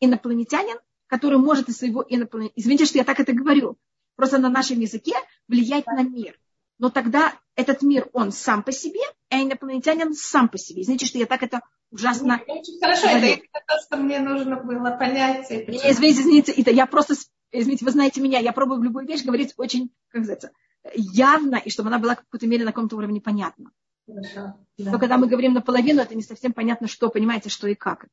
инопланетянин, 0.01 0.79
который 1.07 1.39
может 1.39 1.69
из 1.69 1.79
своего 1.79 2.05
инопланетянина, 2.07 2.53
извините, 2.57 2.85
что 2.85 2.99
я 2.99 3.05
так 3.05 3.21
это 3.21 3.33
говорю, 3.33 3.77
просто 4.17 4.39
на 4.39 4.49
нашем 4.49 4.81
языке 4.81 5.15
влиять 5.47 5.87
на 5.87 6.03
мир. 6.03 6.39
Но 6.79 6.91
тогда 6.91 7.33
этот 7.55 7.83
мир, 7.83 8.09
он 8.13 8.33
сам 8.33 8.63
по 8.63 8.73
себе, 8.73 9.01
а 9.37 9.43
инопланетянин 9.43 10.15
сам 10.15 10.49
по 10.49 10.59
себе. 10.59 10.83
Извините, 10.83 11.07
что 11.07 11.19
я 11.19 11.27
так 11.27 11.43
это 11.43 11.61
ужасно... 11.91 12.41
Очень 12.47 12.81
хорошо, 12.81 13.09
говорю. 13.09 13.27
это 13.27 13.65
то, 13.67 13.75
что 13.85 13.97
мне 13.97 14.21
нужно 14.21 14.57
было 14.57 14.91
понять. 14.91 15.51
Не, 15.51 15.91
извините, 15.91 16.21
извините, 16.21 16.53
это 16.53 16.71
я 16.71 16.87
просто, 16.87 17.15
извините, 17.53 17.85
вы 17.85 17.91
знаете 17.91 18.21
меня, 18.21 18.39
я 18.39 18.53
пробую 18.53 18.81
в 18.81 18.85
любую 18.85 19.07
вещь 19.07 19.25
говорить 19.25 19.55
очень, 19.57 19.91
как 20.09 20.21
называется, 20.21 20.51
явно, 20.95 21.57
и 21.57 21.71
чтобы 21.71 21.89
она 21.89 21.99
была 21.99 22.15
в 22.15 22.19
какой-то 22.19 22.47
мере 22.47 22.65
на 22.65 22.73
каком-то 22.73 22.97
уровне 22.97 23.21
понятна. 23.21 23.71
Хорошо. 24.07 24.55
Да. 24.79 24.93
Но 24.93 24.99
когда 24.99 25.19
мы 25.19 25.27
говорим 25.27 25.55
наполовину, 25.55 26.01
это 26.01 26.15
не 26.15 26.23
совсем 26.23 26.53
понятно, 26.53 26.87
что, 26.87 27.09
понимаете, 27.09 27.49
что 27.49 27.67
и 27.67 27.75
как. 27.75 28.07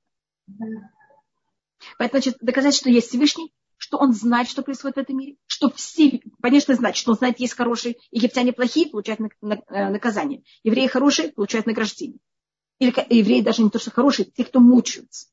Да. 0.48 0.66
Поэтому, 1.98 2.22
значит, 2.22 2.38
доказать, 2.42 2.76
что 2.76 2.90
есть 2.90 3.10
Всевышний, 3.10 3.54
что 3.84 3.98
он 3.98 4.13
знает, 4.13 4.48
что 4.48 4.62
происходит 4.62 4.96
в 4.96 5.00
этом 5.00 5.17
мире, 5.17 5.36
что 5.46 5.69
все, 5.69 6.22
конечно, 6.41 6.74
знать, 6.74 6.96
что 6.96 7.12
он 7.12 7.17
знает, 7.17 7.41
есть 7.41 7.54
хорошие, 7.54 7.98
египтяне 8.12 8.54
плохие, 8.54 8.88
получают 8.88 9.19
э, 9.19 9.89
наказание, 9.89 10.43
евреи 10.63 10.88
хорошие, 10.88 11.34
получают 11.34 11.65
награждение. 11.65 12.19
Или 12.80 12.93
евреи 13.10 13.41
даже 13.41 13.62
не 13.62 13.69
то, 13.69 13.80
что 13.80 13.91
хорошие, 13.91 14.24
те, 14.24 14.46
кто 14.46 14.62
мучаются. 14.62 15.28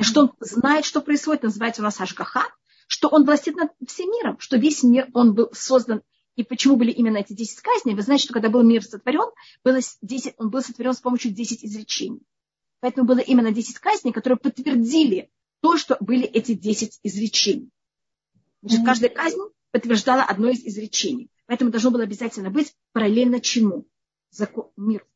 Что 0.00 0.22
он 0.22 0.32
знает, 0.40 0.86
что 0.86 1.02
происходит, 1.02 1.42
называется 1.42 1.82
у 1.82 1.84
нас 1.84 2.00
Ашгаха, 2.00 2.46
что 2.86 3.08
он 3.08 3.26
властит 3.26 3.56
над 3.56 3.72
всем 3.86 4.08
миром, 4.10 4.38
что 4.40 4.56
весь 4.56 4.82
мир, 4.82 5.08
он 5.12 5.34
был 5.34 5.50
создан 5.52 6.00
и 6.36 6.44
почему 6.44 6.76
были 6.76 6.92
именно 6.92 7.18
эти 7.18 7.34
10 7.34 7.60
казней? 7.60 7.94
Вы 7.94 8.00
знаете, 8.00 8.24
что 8.24 8.32
когда 8.32 8.48
был 8.48 8.62
мир 8.62 8.82
сотворен, 8.82 9.30
было 9.62 9.80
10, 10.00 10.34
он 10.38 10.48
был 10.48 10.62
сотворен 10.62 10.94
с 10.94 11.00
помощью 11.00 11.30
10 11.30 11.62
изречений. 11.62 12.22
Поэтому 12.80 13.06
было 13.06 13.18
именно 13.18 13.52
10 13.52 13.78
казней, 13.80 14.12
которые 14.12 14.38
подтвердили 14.38 15.30
то, 15.64 15.78
что 15.78 15.96
были 15.98 16.26
эти 16.26 16.52
10 16.52 17.00
изречений. 17.04 17.70
Значит, 18.60 18.84
каждая 18.84 19.08
казнь 19.08 19.38
подтверждала 19.70 20.22
одно 20.22 20.50
из 20.50 20.62
изречений. 20.62 21.30
Поэтому 21.46 21.70
должно 21.70 21.90
было 21.90 22.02
обязательно 22.02 22.50
быть 22.50 22.74
параллельно 22.92 23.40
чему? 23.40 23.86
Закон, 24.28 24.68
мир. 24.76 25.06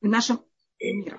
В 0.00 0.06
нашем 0.06 0.42
мире. 0.78 1.18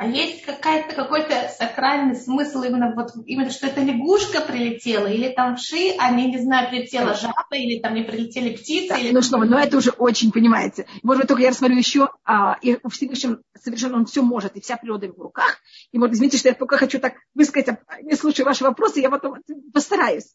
А 0.00 0.06
есть 0.06 0.46
какая-то, 0.46 0.94
какой-то 0.94 1.50
сакральный 1.58 2.16
смысл 2.16 2.62
именно, 2.62 2.94
вот, 2.94 3.10
именно, 3.26 3.50
что 3.50 3.66
это 3.66 3.82
лягушка 3.82 4.40
прилетела, 4.40 5.06
или 5.06 5.28
там 5.28 5.56
вши, 5.56 5.94
а 5.98 6.10
не, 6.10 6.32
не 6.32 6.38
знаю, 6.38 6.70
прилетела 6.70 7.12
жаба, 7.12 7.54
или 7.54 7.80
там 7.80 7.92
не 7.92 8.02
прилетели 8.02 8.56
птицы. 8.56 8.88
Да, 8.88 8.96
или... 8.96 9.12
Ну 9.12 9.20
что, 9.20 9.36
ну 9.36 9.58
это 9.58 9.76
уже 9.76 9.90
очень, 9.90 10.32
понимаете. 10.32 10.86
Может 11.02 11.20
быть, 11.20 11.28
только 11.28 11.42
я 11.42 11.50
рассмотрю 11.50 11.76
еще, 11.76 12.08
а, 12.24 12.56
и 12.62 12.78
у 12.82 12.88
Всевышнего 12.88 13.42
совершенно 13.62 13.98
он 13.98 14.06
все 14.06 14.22
может, 14.22 14.56
и 14.56 14.62
вся 14.62 14.78
природа 14.78 15.06
в 15.12 15.20
руках. 15.20 15.58
И 15.92 15.98
вот 15.98 16.12
извините, 16.12 16.38
что 16.38 16.48
я 16.48 16.54
только 16.54 16.78
хочу 16.78 16.98
так 16.98 17.16
высказать, 17.34 17.68
а, 17.68 18.00
не 18.00 18.16
слушаю 18.16 18.46
ваши 18.46 18.64
вопросы, 18.64 19.00
я 19.00 19.10
потом 19.10 19.36
постараюсь. 19.74 20.34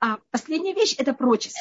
А 0.00 0.18
последняя 0.30 0.74
вещь– 0.74 0.94
это 0.98 1.14
прочесть. 1.14 1.56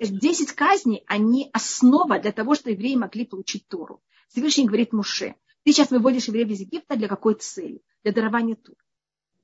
Десять 0.00 0.50
казней, 0.54 1.04
они 1.06 1.50
основа 1.52 2.18
для 2.18 2.32
того, 2.32 2.56
чтобы 2.56 2.72
евреи 2.72 2.96
могли 2.96 3.26
получить 3.26 3.68
Тору. 3.68 4.02
Всевышний 4.28 4.66
говорит 4.66 4.92
Муше, 4.92 5.36
ты 5.64 5.72
сейчас 5.72 5.90
выводишь 5.90 6.28
евреев 6.28 6.48
из 6.48 6.60
Египта 6.60 6.96
для 6.96 7.08
какой 7.08 7.34
цели? 7.34 7.82
Для 8.02 8.12
дарования 8.12 8.56
тур. 8.56 8.76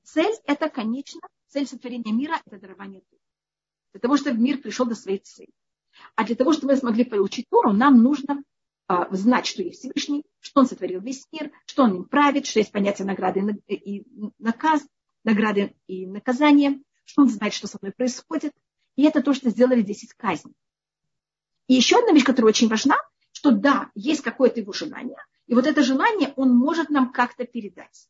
Цель– 0.03 0.33
это, 0.45 0.69
конечно, 0.69 1.21
цель 1.47 1.67
сотворения 1.67 2.11
мира– 2.11 2.41
это 2.45 2.59
дарование 2.59 3.01
тур. 3.09 3.19
Для 3.93 4.01
того, 4.01 4.17
чтобы 4.17 4.39
мир 4.39 4.57
пришел 4.59 4.85
до 4.85 4.95
своей 4.95 5.19
цели. 5.19 5.49
А 6.15 6.25
для 6.25 6.35
того, 6.35 6.53
чтобы 6.53 6.73
мы 6.73 6.79
смогли 6.79 7.03
получить 7.03 7.47
Туру, 7.49 7.73
нам 7.73 8.01
нужно 8.01 8.43
а, 8.87 9.07
знать, 9.15 9.45
что 9.45 9.61
есть 9.61 9.79
Всевышний, 9.79 10.25
что 10.39 10.61
Он 10.61 10.67
сотворил 10.67 11.01
весь 11.01 11.27
мир, 11.31 11.51
что 11.65 11.83
Он 11.83 11.95
им 11.95 12.03
правит, 12.05 12.45
что 12.45 12.59
есть 12.59 12.71
понятие 12.71 13.05
награды 13.05 13.41
и 13.67 14.05
наказ, 14.39 14.85
награды 15.23 15.75
и 15.87 16.05
наказания, 16.05 16.81
что 17.05 17.23
Он 17.23 17.29
знает, 17.29 17.53
что 17.53 17.67
со 17.67 17.77
мной 17.81 17.91
происходит. 17.91 18.53
И 18.95 19.03
это 19.03 19.21
то, 19.21 19.33
что 19.33 19.49
сделали 19.49 19.81
10 19.81 20.13
казней. 20.13 20.53
И 21.67 21.75
еще 21.75 21.99
одна 21.99 22.13
вещь, 22.13 22.23
которая 22.25 22.49
очень 22.49 22.67
важна, 22.67 22.97
что 23.31 23.51
да, 23.51 23.91
есть 23.95 24.21
какое-то 24.21 24.59
его 24.59 24.73
желание, 24.73 25.17
и 25.49 25.55
вот 25.55 25.65
это 25.65 25.81
желание 25.81 26.31
он 26.35 26.55
может 26.55 26.91
нам 26.91 27.11
как-то 27.11 27.43
передать. 27.43 28.07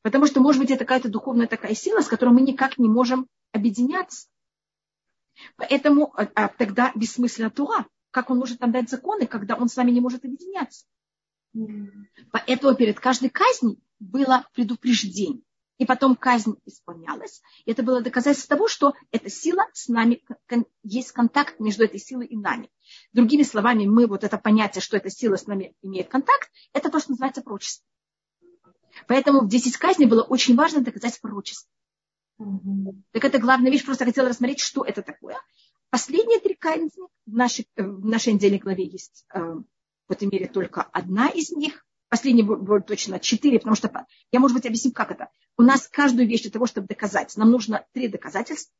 Потому 0.00 0.24
что, 0.24 0.40
может 0.40 0.62
быть, 0.62 0.70
это 0.70 0.86
какая-то 0.86 1.10
духовная 1.10 1.46
такая 1.46 1.74
сила, 1.74 2.00
с 2.00 2.08
которой 2.08 2.30
мы 2.30 2.40
никак 2.40 2.78
не 2.78 2.88
можем 2.88 3.28
объединяться. 3.52 4.28
Поэтому 5.56 6.10
а, 6.16 6.26
а, 6.34 6.48
тогда 6.48 6.90
бессмысленно 6.94 7.50
Туа. 7.50 7.86
Как 8.10 8.30
он 8.30 8.38
может 8.38 8.60
нам 8.60 8.72
дать 8.72 8.88
законы, 8.88 9.26
когда 9.26 9.56
он 9.56 9.68
с 9.68 9.76
нами 9.76 9.90
не 9.90 10.00
может 10.00 10.24
объединяться? 10.24 10.86
Поэтому 12.32 12.74
перед 12.74 12.98
каждой 12.98 13.28
казнью 13.28 13.76
было 13.98 14.46
предупреждение. 14.54 15.42
И 15.78 15.86
потом 15.86 16.16
казнь 16.16 16.56
исполнялась. 16.66 17.40
И 17.64 17.70
это 17.70 17.82
было 17.82 18.00
доказательство 18.00 18.56
того, 18.56 18.68
что 18.68 18.94
эта 19.12 19.30
сила 19.30 19.62
с 19.72 19.88
нами, 19.88 20.22
есть 20.82 21.12
контакт 21.12 21.60
между 21.60 21.84
этой 21.84 22.00
силой 22.00 22.26
и 22.26 22.36
нами. 22.36 22.70
Другими 23.12 23.42
словами, 23.42 23.86
мы 23.86 24.06
вот 24.06 24.24
это 24.24 24.38
понятие, 24.38 24.82
что 24.82 24.96
эта 24.96 25.08
сила 25.08 25.36
с 25.36 25.46
нами 25.46 25.74
имеет 25.82 26.08
контакт, 26.08 26.50
это 26.72 26.90
то, 26.90 26.98
что 26.98 27.12
называется 27.12 27.42
пророчество. 27.42 27.86
Поэтому 29.06 29.40
в 29.42 29.48
10 29.48 29.76
казней 29.76 30.06
было 30.06 30.22
очень 30.22 30.56
важно 30.56 30.80
доказать 30.80 31.20
пророчество. 31.20 31.70
Mm-hmm. 32.40 33.02
Так 33.12 33.24
это 33.24 33.38
главная 33.38 33.70
вещь, 33.70 33.84
просто 33.84 34.04
хотела 34.04 34.28
рассмотреть, 34.28 34.60
что 34.60 34.84
это 34.84 35.02
такое. 35.02 35.36
Последние 35.90 36.40
три 36.40 36.54
казни 36.54 36.90
в 37.26 37.34
нашей, 37.34 37.68
в 37.76 38.04
нашей 38.04 38.32
недельной 38.32 38.58
главе 38.58 38.84
есть 38.84 39.24
э, 39.32 39.40
в 39.40 40.12
этой 40.12 40.28
мере 40.28 40.46
только 40.46 40.82
одна 40.82 41.28
из 41.28 41.50
них. 41.50 41.84
Последний 42.08 42.42
будет 42.42 42.86
точно 42.86 43.20
четыре, 43.20 43.58
потому 43.58 43.76
что 43.76 44.06
я, 44.32 44.40
может 44.40 44.56
быть, 44.56 44.66
объясню, 44.66 44.92
как 44.92 45.10
это. 45.10 45.28
У 45.58 45.62
нас 45.62 45.88
каждую 45.88 46.26
вещь 46.26 46.42
для 46.42 46.50
того, 46.50 46.66
чтобы 46.66 46.86
доказать, 46.86 47.36
нам 47.36 47.50
нужно 47.50 47.84
три 47.92 48.08
доказательства. 48.08 48.74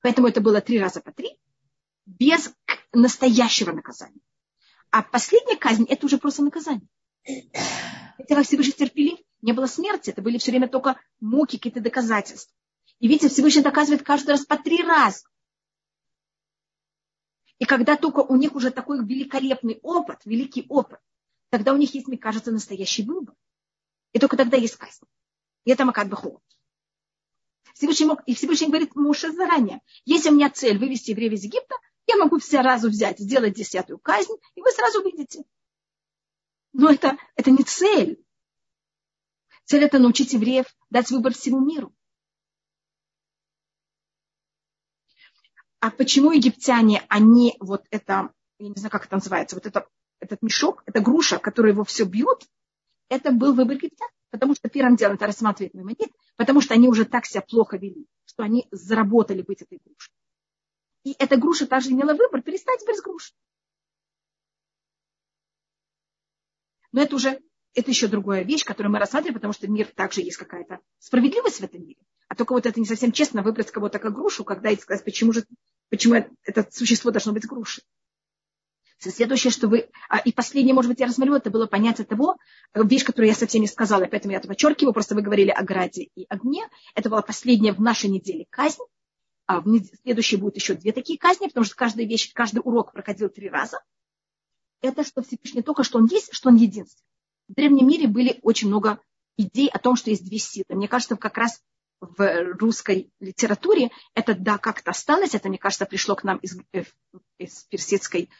Поэтому 0.00 0.26
это 0.26 0.40
было 0.40 0.60
три 0.60 0.80
раза 0.80 1.00
по 1.00 1.12
три, 1.12 1.38
без 2.04 2.52
настоящего 2.92 3.72
наказания. 3.72 4.20
А 4.90 5.02
последняя 5.02 5.56
казнь– 5.56 5.86
это 5.88 6.06
уже 6.06 6.18
просто 6.18 6.42
наказание. 6.42 6.88
Хотя 8.16 8.42
Всевышний 8.42 8.72
терпелив, 8.72 9.18
не 9.40 9.52
было 9.52 9.66
смерти, 9.66 10.10
это 10.10 10.20
были 10.20 10.38
все 10.38 10.50
время 10.50 10.68
только 10.68 11.00
муки, 11.20 11.56
какие-то 11.56 11.80
доказательства. 11.80 12.54
И 12.98 13.08
видите, 13.08 13.28
Всевышний 13.28 13.62
доказывает 13.62 14.02
каждый 14.02 14.30
раз 14.30 14.44
по 14.44 14.56
три 14.56 14.82
раза. 14.82 15.26
И 17.58 17.64
когда 17.66 17.96
только 17.96 18.20
у 18.20 18.36
них 18.36 18.54
уже 18.54 18.70
такой 18.70 19.04
великолепный 19.04 19.78
опыт, 19.82 20.20
великий 20.24 20.66
опыт, 20.68 20.98
тогда 21.54 21.72
у 21.72 21.76
них 21.76 21.94
есть, 21.94 22.08
мне 22.08 22.18
кажется, 22.18 22.50
настоящий 22.50 23.04
выбор. 23.04 23.36
И 24.12 24.18
только 24.18 24.36
тогда 24.36 24.56
есть 24.56 24.74
казнь. 24.74 25.06
И 25.64 25.70
это 25.70 25.84
Макат 25.84 26.08
Баху. 26.08 26.42
Всевышний 27.74 28.06
мог, 28.06 28.22
и 28.26 28.34
Всевышний 28.34 28.66
говорит 28.66 28.96
Муше 28.96 29.30
заранее, 29.30 29.80
если 30.04 30.30
у 30.30 30.34
меня 30.34 30.50
цель 30.50 30.78
вывести 30.78 31.12
евреев 31.12 31.32
из 31.34 31.44
Египта, 31.44 31.76
я 32.08 32.16
могу 32.16 32.40
сразу 32.40 32.88
взять, 32.88 33.20
сделать 33.20 33.54
десятую 33.54 34.00
казнь, 34.00 34.32
и 34.56 34.62
вы 34.62 34.72
сразу 34.72 35.00
увидите. 35.00 35.44
Но 36.72 36.90
это, 36.90 37.16
это 37.36 37.52
не 37.52 37.62
цель. 37.62 38.20
Цель 39.64 39.84
это 39.84 40.00
научить 40.00 40.32
евреев 40.32 40.66
дать 40.90 41.12
выбор 41.12 41.34
всему 41.34 41.64
миру. 41.64 41.94
А 45.78 45.92
почему 45.92 46.32
египтяне, 46.32 47.04
они 47.08 47.56
вот 47.60 47.86
это, 47.90 48.32
я 48.58 48.68
не 48.68 48.74
знаю, 48.74 48.90
как 48.90 49.06
это 49.06 49.14
называется, 49.14 49.54
вот 49.54 49.66
это, 49.66 49.88
этот 50.20 50.42
мешок, 50.42 50.82
это 50.86 51.00
груша, 51.00 51.38
которая 51.38 51.72
его 51.72 51.84
все 51.84 52.04
бьет, 52.04 52.48
это 53.08 53.30
был 53.30 53.54
выбор 53.54 53.76
египтян. 53.76 54.08
Потому 54.30 54.54
что 54.54 54.68
первым 54.68 54.96
делом 54.96 55.14
это 55.14 55.26
рассматривает 55.26 55.74
Маймонид, 55.74 56.10
потому 56.36 56.60
что 56.60 56.74
они 56.74 56.88
уже 56.88 57.04
так 57.04 57.24
себя 57.24 57.42
плохо 57.42 57.76
вели, 57.76 58.06
что 58.24 58.42
они 58.42 58.66
заработали 58.72 59.42
быть 59.42 59.62
этой 59.62 59.78
грушей. 59.84 60.12
И 61.04 61.14
эта 61.18 61.36
груша 61.36 61.66
также 61.66 61.90
имела 61.90 62.14
выбор 62.14 62.42
перестать 62.42 62.84
быть 62.84 63.00
грушей. 63.02 63.36
Но 66.90 67.02
это 67.02 67.14
уже 67.14 67.40
это 67.74 67.90
еще 67.90 68.06
другая 68.06 68.44
вещь, 68.44 68.64
которую 68.64 68.92
мы 68.92 68.98
рассматриваем, 68.98 69.34
потому 69.34 69.52
что 69.52 69.68
мир 69.68 69.86
также 69.94 70.20
есть 70.20 70.36
какая-то 70.36 70.80
справедливость 70.98 71.60
в 71.60 71.64
этом 71.64 71.82
мире. 71.82 72.00
А 72.28 72.34
только 72.34 72.52
вот 72.52 72.66
это 72.66 72.80
не 72.80 72.86
совсем 72.86 73.12
честно 73.12 73.42
выбрать 73.42 73.70
кого-то 73.70 73.98
как 73.98 74.14
грушу, 74.14 74.44
когда 74.44 74.70
и 74.70 74.76
сказать, 74.76 75.04
почему 75.04 75.32
же 75.32 75.44
почему 75.90 76.14
это 76.14 76.68
существо 76.70 77.10
должно 77.10 77.32
быть 77.32 77.46
грушей. 77.46 77.84
Следующее, 79.10 79.50
что 79.50 79.68
вы... 79.68 79.88
А, 80.08 80.18
и 80.18 80.32
последнее, 80.32 80.74
может 80.74 80.90
быть, 80.90 81.00
я 81.00 81.06
рассмотрю, 81.06 81.34
это 81.34 81.50
было 81.50 81.66
понятие 81.66 82.06
того, 82.06 82.36
вещь, 82.74 83.04
которую 83.04 83.28
я 83.28 83.34
совсем 83.34 83.60
не 83.60 83.68
сказала, 83.68 84.06
поэтому 84.06 84.32
я 84.32 84.38
это 84.38 84.48
подчеркиваю, 84.48 84.92
просто 84.92 85.14
вы 85.14 85.22
говорили 85.22 85.50
о 85.50 85.62
граде 85.62 86.08
и 86.14 86.26
огне. 86.28 86.68
Это 86.94 87.10
была 87.10 87.22
последняя 87.22 87.72
в 87.72 87.80
нашей 87.80 88.10
неделе 88.10 88.46
казнь. 88.50 88.82
А 89.46 89.60
в 89.60 89.66
следующей 90.02 90.36
будет 90.36 90.56
еще 90.56 90.74
две 90.74 90.92
такие 90.92 91.18
казни, 91.18 91.46
потому 91.46 91.64
что 91.64 91.76
каждая 91.76 92.06
вещь, 92.06 92.32
каждый 92.32 92.60
урок 92.64 92.92
проходил 92.92 93.28
три 93.28 93.50
раза. 93.50 93.80
Это 94.80 95.04
что 95.04 95.22
Всевышний 95.22 95.62
только, 95.62 95.84
что 95.84 95.98
он 95.98 96.06
есть, 96.06 96.32
что 96.32 96.48
он 96.48 96.56
единственный. 96.56 97.04
В 97.48 97.54
древнем 97.54 97.86
мире 97.86 98.08
были 98.08 98.38
очень 98.42 98.68
много 98.68 99.00
идей 99.36 99.68
о 99.68 99.78
том, 99.78 99.96
что 99.96 100.10
есть 100.10 100.24
две 100.24 100.38
силы. 100.38 100.64
Мне 100.70 100.88
кажется, 100.88 101.16
как 101.16 101.36
раз 101.36 101.60
в 102.00 102.54
русской 102.58 103.10
литературе 103.20 103.90
это, 104.14 104.34
да, 104.34 104.58
как-то 104.58 104.90
осталось. 104.90 105.34
Это, 105.34 105.48
мне 105.48 105.58
кажется, 105.58 105.86
пришло 105.86 106.14
к 106.14 106.24
нам 106.24 106.38
из, 106.38 106.58
э, 106.72 106.84
из 107.38 107.64
персидской 107.64 108.30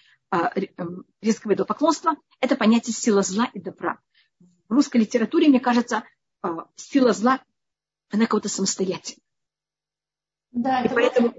резкого 1.20 1.54
идолопоклонства, 1.54 2.16
это 2.40 2.56
понятие 2.56 2.94
сила 2.94 3.22
зла 3.22 3.48
и 3.52 3.60
добра. 3.60 3.98
В 4.68 4.72
русской 4.72 4.98
литературе, 4.98 5.48
мне 5.48 5.60
кажется, 5.60 6.04
а, 6.42 6.66
сила 6.76 7.12
зла, 7.12 7.40
она 8.10 8.26
кого-то 8.26 8.48
самостоятельна. 8.48 9.20
Да, 10.52 10.82
и 10.82 10.86
это 10.86 10.94
поэтому, 10.94 11.34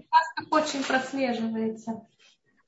очень 0.52 0.84
прослеживается. 0.84 2.08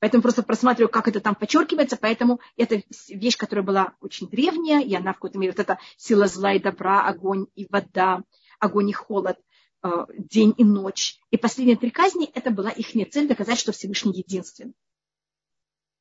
Поэтому 0.00 0.22
просто 0.22 0.42
просматриваю, 0.42 0.90
как 0.90 1.08
это 1.08 1.20
там 1.20 1.34
подчеркивается. 1.34 1.96
Поэтому 1.96 2.40
это 2.56 2.82
вещь, 3.08 3.36
которая 3.36 3.64
была 3.64 3.94
очень 4.00 4.28
древняя, 4.28 4.80
и 4.80 4.94
она 4.94 5.12
в 5.12 5.16
какой-то 5.16 5.38
мере, 5.38 5.52
вот 5.52 5.60
эта 5.60 5.78
сила 5.96 6.26
зла 6.26 6.52
и 6.54 6.60
добра, 6.60 7.06
огонь 7.06 7.46
и 7.54 7.66
вода, 7.68 8.22
огонь 8.60 8.90
и 8.90 8.92
холод, 8.92 9.36
а, 9.82 10.06
день 10.16 10.54
и 10.56 10.64
ночь. 10.64 11.18
И 11.30 11.36
последние 11.36 11.76
три 11.76 11.90
казни, 11.90 12.30
это 12.32 12.50
была 12.50 12.70
их 12.70 12.92
цель 13.10 13.28
доказать, 13.28 13.58
что 13.58 13.72
Всевышний 13.72 14.12
единственный 14.12 14.74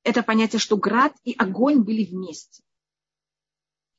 это 0.07 0.23
понятие, 0.23 0.59
что 0.59 0.77
град 0.77 1.13
и 1.25 1.33
огонь 1.37 1.81
были 1.81 2.05
вместе. 2.05 2.63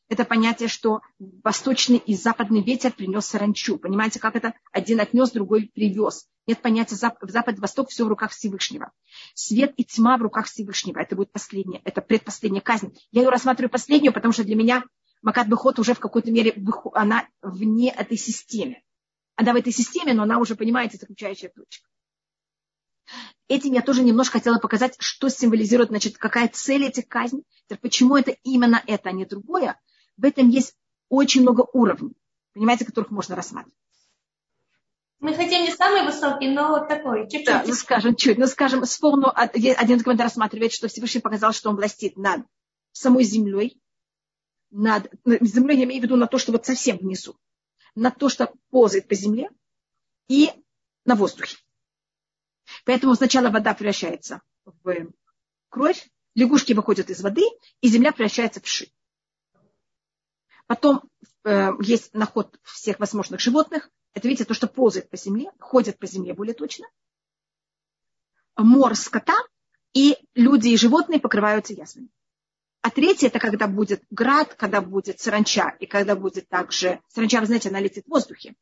Это 0.09 0.25
понятие, 0.25 0.71
что 0.71 1.03
восточный 1.19 1.99
и 1.99 2.15
западный 2.15 2.63
ветер 2.63 2.93
принес 2.93 3.27
саранчу. 3.27 3.77
Понимаете, 3.77 4.19
как 4.19 4.35
это? 4.35 4.55
Один 4.73 5.01
отнес, 5.01 5.33
другой 5.33 5.71
привез. 5.75 6.27
Нет 6.47 6.63
понятия 6.63 6.95
в 6.97 7.31
запад 7.31 7.59
и 7.59 7.61
восток, 7.61 7.91
все 7.91 8.07
в 8.07 8.09
руках 8.09 8.31
Всевышнего. 8.31 8.91
Свет 9.35 9.75
и 9.77 9.85
тьма 9.85 10.17
в 10.17 10.23
руках 10.23 10.47
Всевышнего. 10.47 10.99
Это 10.99 11.15
будет 11.15 11.31
последняя, 11.31 11.83
это 11.85 12.01
предпоследняя 12.01 12.63
казнь. 12.63 12.97
Я 13.13 13.21
ее 13.21 13.29
рассматриваю 13.29 13.71
последнюю, 13.71 14.15
потому 14.15 14.33
что 14.33 14.45
для 14.45 14.57
меня 14.57 14.85
Макат 15.21 15.47
Бехот 15.47 15.79
уже 15.79 15.93
в 15.93 16.01
какой-то 16.01 16.31
мере, 16.31 16.55
она 16.95 17.29
вне 17.43 17.91
этой 17.91 18.17
системы. 18.17 18.81
Она 19.37 19.53
в 19.53 19.57
этой 19.57 19.75
системе, 19.75 20.15
но 20.15 20.23
она 20.23 20.39
уже, 20.39 20.57
понимаете, 20.57 20.97
заключающая 20.97 21.51
точка. 21.55 21.87
Этим 23.49 23.73
я 23.73 23.83
тоже 23.83 24.03
немножко 24.03 24.39
хотела 24.39 24.59
показать, 24.59 24.97
что 24.99 25.29
символизирует, 25.29 25.89
значит, 25.89 26.19
какая 26.19 26.49
цель 26.49 26.85
этих 26.85 27.09
казней, 27.09 27.45
почему 27.81 28.17
это 28.17 28.33
именно 28.43 28.83
это, 28.87 29.09
а 29.09 29.13
не 29.13 29.25
другое. 29.25 29.81
В 30.17 30.25
этом 30.25 30.49
есть 30.49 30.75
очень 31.09 31.43
много 31.43 31.67
уровней, 31.73 32.15
понимаете, 32.53 32.85
которых 32.85 33.11
можно 33.11 33.35
рассматривать. 33.37 33.75
Мы 35.21 35.35
хотим 35.35 35.65
не 35.65 35.73
самый 35.73 36.05
высокий, 36.05 36.49
но 36.49 36.69
вот 36.69 36.89
такой, 36.89 37.23
чуть-чуть. 37.23 37.47
Да, 37.47 37.65
ну 37.67 37.75
скажем, 37.75 38.15
чуть, 38.15 38.39
ну 38.39 38.47
скажем, 38.47 38.85
вспомню, 38.85 39.33
один 39.35 39.99
документ 39.99 40.21
рассматривает, 40.21 40.73
что 40.73 40.87
Всевышний 40.87 41.21
показал, 41.21 41.53
что 41.53 41.71
он 41.71 41.77
властит 41.77 42.17
над 42.17 42.43
самой 42.93 43.25
землей, 43.25 43.81
над 44.71 45.11
землей, 45.25 45.79
я 45.79 45.85
имею 45.85 46.01
в 46.01 46.05
виду 46.05 46.17
на 46.17 46.27
то, 46.27 46.39
что 46.39 46.53
вот 46.53 46.67
совсем 46.67 46.99
внизу, 46.99 47.37
на 47.97 48.11
то, 48.11 48.29
что 48.29 48.53
ползает 48.71 49.09
по 49.09 49.15
земле 49.15 49.51
и 50.29 50.51
на 51.05 51.17
воздухе. 51.17 51.57
Поэтому 52.85 53.15
сначала 53.15 53.51
вода 53.51 53.75
превращается 53.75 54.43
в 54.65 55.13
кровь, 55.69 56.09
лягушки 56.35 56.73
выходят 56.73 57.11
из 57.11 57.21
воды, 57.21 57.43
и 57.81 57.89
земля 57.89 58.13
превращается 58.13 58.61
в 58.61 58.67
ши. 58.67 58.89
Потом 60.67 61.03
э, 61.45 61.71
есть 61.81 62.13
наход 62.15 62.59
всех 62.63 63.01
возможных 63.01 63.41
животных. 63.41 63.91
Это, 64.13 64.29
видите, 64.29 64.45
то, 64.45 64.55
что 64.55 64.67
ползает 64.67 65.09
по 65.09 65.17
земле, 65.17 65.51
ходит 65.59 65.99
по 65.99 66.07
земле 66.07 66.35
более 66.35 66.55
точно. 66.55 66.87
Мор 68.57 68.95
скота, 68.97 69.37
и 69.95 70.19
люди 70.35 70.69
и 70.69 70.77
животные 70.77 71.21
покрываются 71.21 71.73
язвами. 71.73 72.11
А 72.83 72.91
третье, 72.91 73.29
это 73.29 73.39
когда 73.39 73.67
будет 73.67 74.05
град, 74.11 74.55
когда 74.55 74.81
будет 74.81 75.21
саранча, 75.21 75.77
и 75.81 75.87
когда 75.87 76.15
будет 76.15 76.49
также... 76.49 77.01
Саранча, 77.09 77.41
вы 77.41 77.47
знаете, 77.47 77.71
она 77.71 77.81
летит 77.81 78.05
в 78.07 78.11
воздухе. 78.11 78.55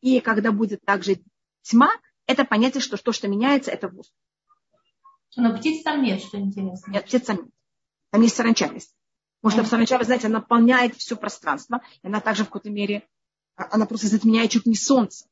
И 0.00 0.20
когда 0.20 0.52
будет 0.52 0.84
также 0.84 1.22
тьма, 1.62 1.90
это 2.26 2.44
понятие, 2.44 2.80
что 2.80 2.96
то, 2.96 3.12
что 3.12 3.28
меняется, 3.28 3.70
это 3.70 3.88
воздух. 3.88 4.16
Но 5.36 5.56
птиц 5.56 5.82
там 5.82 6.02
нет, 6.02 6.20
что 6.20 6.38
интересно. 6.38 6.92
Нет, 6.92 7.04
птиц 7.04 7.22
там 7.22 7.36
нет. 7.36 7.50
Там 8.10 8.22
есть 8.22 8.36
саранча. 8.36 8.72
Потому 9.40 9.64
что 9.64 9.64
саранча, 9.64 9.98
вы 9.98 10.04
знаете, 10.04 10.28
она 10.28 10.38
наполняет 10.38 10.96
все 10.96 11.16
пространство. 11.16 11.82
И 12.02 12.06
она 12.06 12.20
также 12.20 12.44
в 12.44 12.46
какой-то 12.46 12.70
мере, 12.70 13.06
а, 13.56 13.74
она 13.74 13.86
просто 13.86 14.06
затемняет 14.06 14.50
чуть 14.50 14.66
не 14.66 14.76
солнце. 14.76 15.26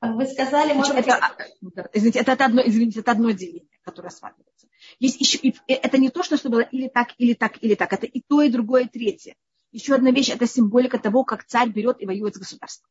Вы 0.00 0.26
сказали, 0.26 0.72
может 0.72 0.96
это, 0.96 1.20
быть... 1.60 1.86
извините, 1.92 2.18
это, 2.18 2.32
это, 2.32 2.44
одно, 2.44 2.60
извините, 2.64 3.00
это 3.00 3.12
одно 3.12 3.30
деление, 3.30 3.78
которое 3.84 4.08
рассматривается. 4.08 4.66
Есть 4.98 5.20
еще, 5.20 5.38
это 5.68 5.98
не 5.98 6.10
то, 6.10 6.24
что, 6.24 6.36
что 6.36 6.50
было 6.50 6.60
или 6.60 6.88
так, 6.88 7.10
или 7.18 7.34
так, 7.34 7.62
или 7.62 7.76
так. 7.76 7.92
Это 7.92 8.06
и 8.06 8.20
то, 8.20 8.42
и 8.42 8.50
другое, 8.50 8.84
и 8.84 8.88
третье. 8.88 9.36
Еще 9.70 9.94
одна 9.94 10.10
вещь– 10.10 10.28
это 10.34 10.46
символика 10.48 10.98
того, 10.98 11.24
как 11.24 11.44
царь 11.44 11.70
берет 11.70 12.02
и 12.02 12.06
воюет 12.06 12.34
с 12.34 12.38
государством. 12.38 12.90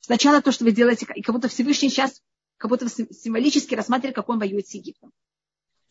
Сначала 0.00 0.42
то, 0.42 0.50
что 0.50 0.64
вы 0.64 0.72
делаете, 0.72 1.06
и 1.14 1.22
как 1.22 1.34
будто 1.34 1.48
Всевышний 1.48 1.90
сейчас 1.90 2.22
как 2.56 2.68
будто 2.68 2.88
символически 2.88 3.74
рассматривает, 3.74 4.16
как 4.16 4.28
он 4.28 4.38
воюет 4.38 4.66
с 4.66 4.74
Египтом. 4.74 5.12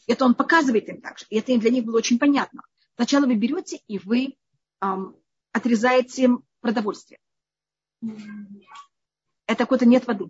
Это 0.07 0.25
он 0.25 0.35
показывает 0.35 0.87
им 0.87 1.01
также. 1.01 1.25
И 1.29 1.37
это 1.37 1.57
для 1.57 1.71
них 1.71 1.85
было 1.85 1.97
очень 1.97 2.19
понятно. 2.19 2.61
Сначала 2.95 3.25
вы 3.25 3.35
берете 3.35 3.81
и 3.87 3.97
вы 3.97 4.37
эм, 4.81 5.15
отрезаете 5.51 6.23
им 6.23 6.43
продовольствие. 6.61 7.19
Это 9.45 9.57
какой-то 9.63 9.85
нет 9.85 10.05
воды. 10.05 10.25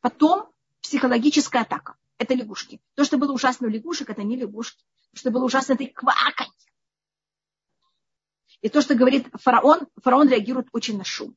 Потом 0.00 0.50
психологическая 0.82 1.62
атака. 1.62 1.96
Это 2.18 2.34
лягушки. 2.34 2.80
То, 2.94 3.04
что 3.04 3.18
было 3.18 3.32
ужасно 3.32 3.68
у 3.68 3.70
лягушек, 3.70 4.10
это 4.10 4.22
не 4.22 4.36
лягушки. 4.36 4.84
То, 5.12 5.18
что 5.18 5.30
было 5.30 5.44
ужасно, 5.44 5.74
это 5.74 5.86
кваканье. 5.86 6.52
И 8.60 8.68
то, 8.68 8.80
что 8.80 8.94
говорит 8.94 9.28
фараон, 9.34 9.86
фараон 10.02 10.28
реагирует 10.28 10.68
очень 10.72 10.96
на 10.98 11.04
шум. 11.04 11.36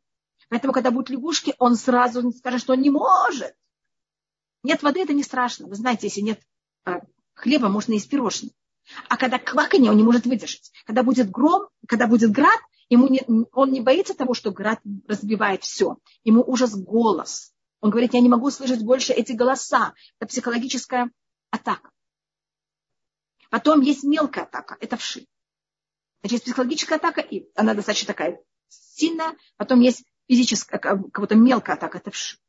Поэтому, 0.50 0.74
когда 0.74 0.91
будут 0.91 1.10
лягушки, 1.10 1.56
он 1.60 1.76
сразу 1.76 2.32
скажет, 2.32 2.62
что 2.62 2.74
он 2.74 2.82
не 2.82 2.89
может. 2.89 3.56
Нет 4.64 4.84
воды, 4.84 5.02
это 5.02 5.14
не 5.14 5.24
страшно. 5.24 5.68
Вы 5.68 5.76
знаете, 5.76 6.08
если 6.08 6.22
нет 6.22 6.41
э, 6.86 7.00
хлеба, 7.34 7.70
можно 7.70 7.93
есть 7.93 8.10
пирожные. 8.10 8.52
А 9.08 9.18
когда 9.18 9.38
кваканье, 9.38 9.91
он 9.91 9.97
не 9.97 10.04
может 10.04 10.26
выдержать. 10.26 10.72
Когда 10.86 11.04
будет 11.04 11.30
гром, 11.30 11.70
когда 11.88 12.08
будет 12.08 12.32
град, 12.32 12.60
ему 12.89 13.08
не, 13.08 13.22
он 13.54 13.72
не 13.72 13.82
боится 13.82 14.16
того, 14.16 14.34
что 14.34 14.52
град 14.52 14.80
разбивает 15.08 15.64
все. 15.64 15.97
Ему 16.24 16.43
ужас 16.45 16.76
голос. 16.76 17.54
Он 17.82 17.91
говорит, 17.91 18.14
я 18.14 18.20
не 18.20 18.30
могу 18.30 18.50
слышать 18.50 18.84
больше 18.84 19.14
эти 19.14 19.32
голоса. 19.32 19.93
Это 20.20 20.28
психологическая 20.28 21.12
атака. 21.52 21.91
Потом 23.50 23.82
есть 23.82 24.04
мелкая 24.04 24.45
атака, 24.45 24.78
это 24.80 24.97
вши. 24.97 25.28
Значит, 26.22 26.43
психологическая 26.43 26.97
атака, 26.97 27.22
и 27.22 27.50
она 27.56 27.74
достаточно 27.74 28.08
такая 28.08 28.43
сильная. 28.68 29.36
Потом 29.58 29.80
есть 29.80 30.04
физическая, 30.30 30.80
как-то 30.80 31.36
мелкая 31.36 31.76
атака, 31.76 31.98
это 31.98 32.12
вш. 32.12 32.40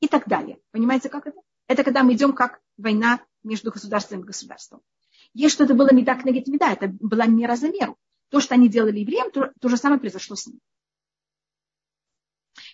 И 0.00 0.08
так 0.08 0.28
далее. 0.28 0.58
Понимаете, 0.70 1.08
как 1.08 1.26
это? 1.26 1.40
Это 1.66 1.82
когда 1.82 2.04
мы 2.04 2.14
идем 2.14 2.32
как 2.32 2.60
война 2.76 3.20
между 3.42 3.70
государством 3.70 4.20
и 4.20 4.24
государством. 4.24 4.82
Если 5.34 5.56
что-то 5.56 5.74
было 5.74 5.92
не 5.92 6.04
так 6.04 6.24
нагит 6.24 6.46
меда, 6.46 6.72
это 6.72 6.88
была 6.88 7.26
мера 7.26 7.56
за 7.56 7.68
меру. 7.68 7.96
То, 8.30 8.40
что 8.40 8.54
они 8.54 8.68
делали 8.68 9.00
евреям, 9.00 9.30
то, 9.30 9.52
то 9.60 9.68
же 9.68 9.76
самое 9.76 10.00
произошло 10.00 10.36
с 10.36 10.46
ними. 10.46 10.60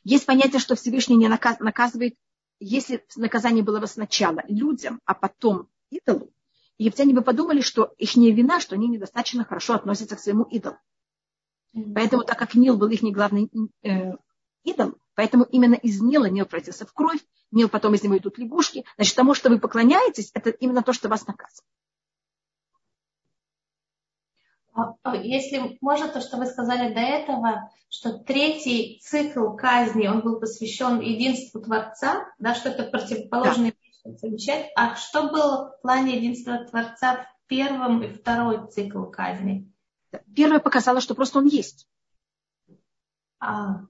Есть 0.05 0.27
понятие, 0.27 0.61
что 0.61 0.75
Всевышний 0.75 1.17
не 1.17 1.29
наказывает, 1.29 2.15
если 2.61 3.05
наказание 3.17 3.65
было 3.65 3.81
бы 3.81 3.87
сначала 3.87 4.43
людям, 4.49 5.01
а 5.05 5.15
потом 5.15 5.69
идолу. 5.91 6.33
египтяне 6.79 7.15
бы 7.15 7.23
подумали, 7.23 7.61
что 7.61 7.95
их 7.99 8.17
не 8.17 8.33
вина, 8.33 8.61
что 8.61 8.75
они 8.75 8.89
недостаточно 8.89 9.45
хорошо 9.45 9.75
относятся 9.75 10.17
к 10.17 10.21
своему 10.21 10.45
идолу. 10.45 10.77
Поэтому, 11.95 12.25
так 12.25 12.39
как 12.39 12.55
Нил 12.55 12.77
был 12.77 12.89
их 12.89 13.01
главный 13.03 13.51
э, 13.83 14.13
идол, 14.65 14.95
поэтому 15.15 15.45
именно 15.45 15.75
из 15.75 16.01
Нила 16.01 16.27
Нил 16.27 16.47
превратился 16.47 16.87
в 16.87 16.93
кровь, 16.93 17.21
Нил 17.51 17.69
потом 17.69 17.95
из 17.95 18.03
него 18.03 18.17
идут 18.17 18.39
лягушки. 18.39 18.85
Значит, 18.97 19.15
тому, 19.15 19.35
что 19.35 19.51
вы 19.51 19.59
поклоняетесь, 19.59 20.31
это 20.35 20.51
именно 20.51 20.83
то, 20.83 20.93
что 20.93 21.09
вас 21.09 21.27
наказывает. 21.27 21.67
А, 24.75 24.95
а 25.03 25.17
если 25.17 25.77
можно, 25.81 26.09
то, 26.09 26.21
что 26.21 26.39
вы 26.39 26.47
сказали 26.47 26.95
до 26.95 27.01
этого, 27.01 27.71
что 27.91 28.19
третий 28.19 29.01
цикл 29.03 29.55
казни, 29.55 30.07
он 30.07 30.21
был 30.21 30.41
посвящен 30.41 31.01
единству 31.01 31.61
Творца, 31.61 32.27
да, 32.39 32.55
что 32.55 32.71
это 32.71 32.85
противоположные 32.85 33.75
да. 34.05 34.13
замечать. 34.17 34.71
А 34.75 34.97
что 34.97 35.29
было 35.29 35.77
в 35.77 35.83
плане 35.83 36.17
единства 36.17 36.65
Творца 36.65 37.27
в 37.45 37.49
первом 37.49 38.03
и 38.03 38.15
второй 38.15 38.67
цикл 38.71 39.05
казни? 39.05 39.71
Первое 40.35 40.59
показало, 40.59 41.03
что 41.03 41.15
просто 41.15 41.39
он 41.39 41.47
есть. 41.47 41.87
А, 43.41 43.83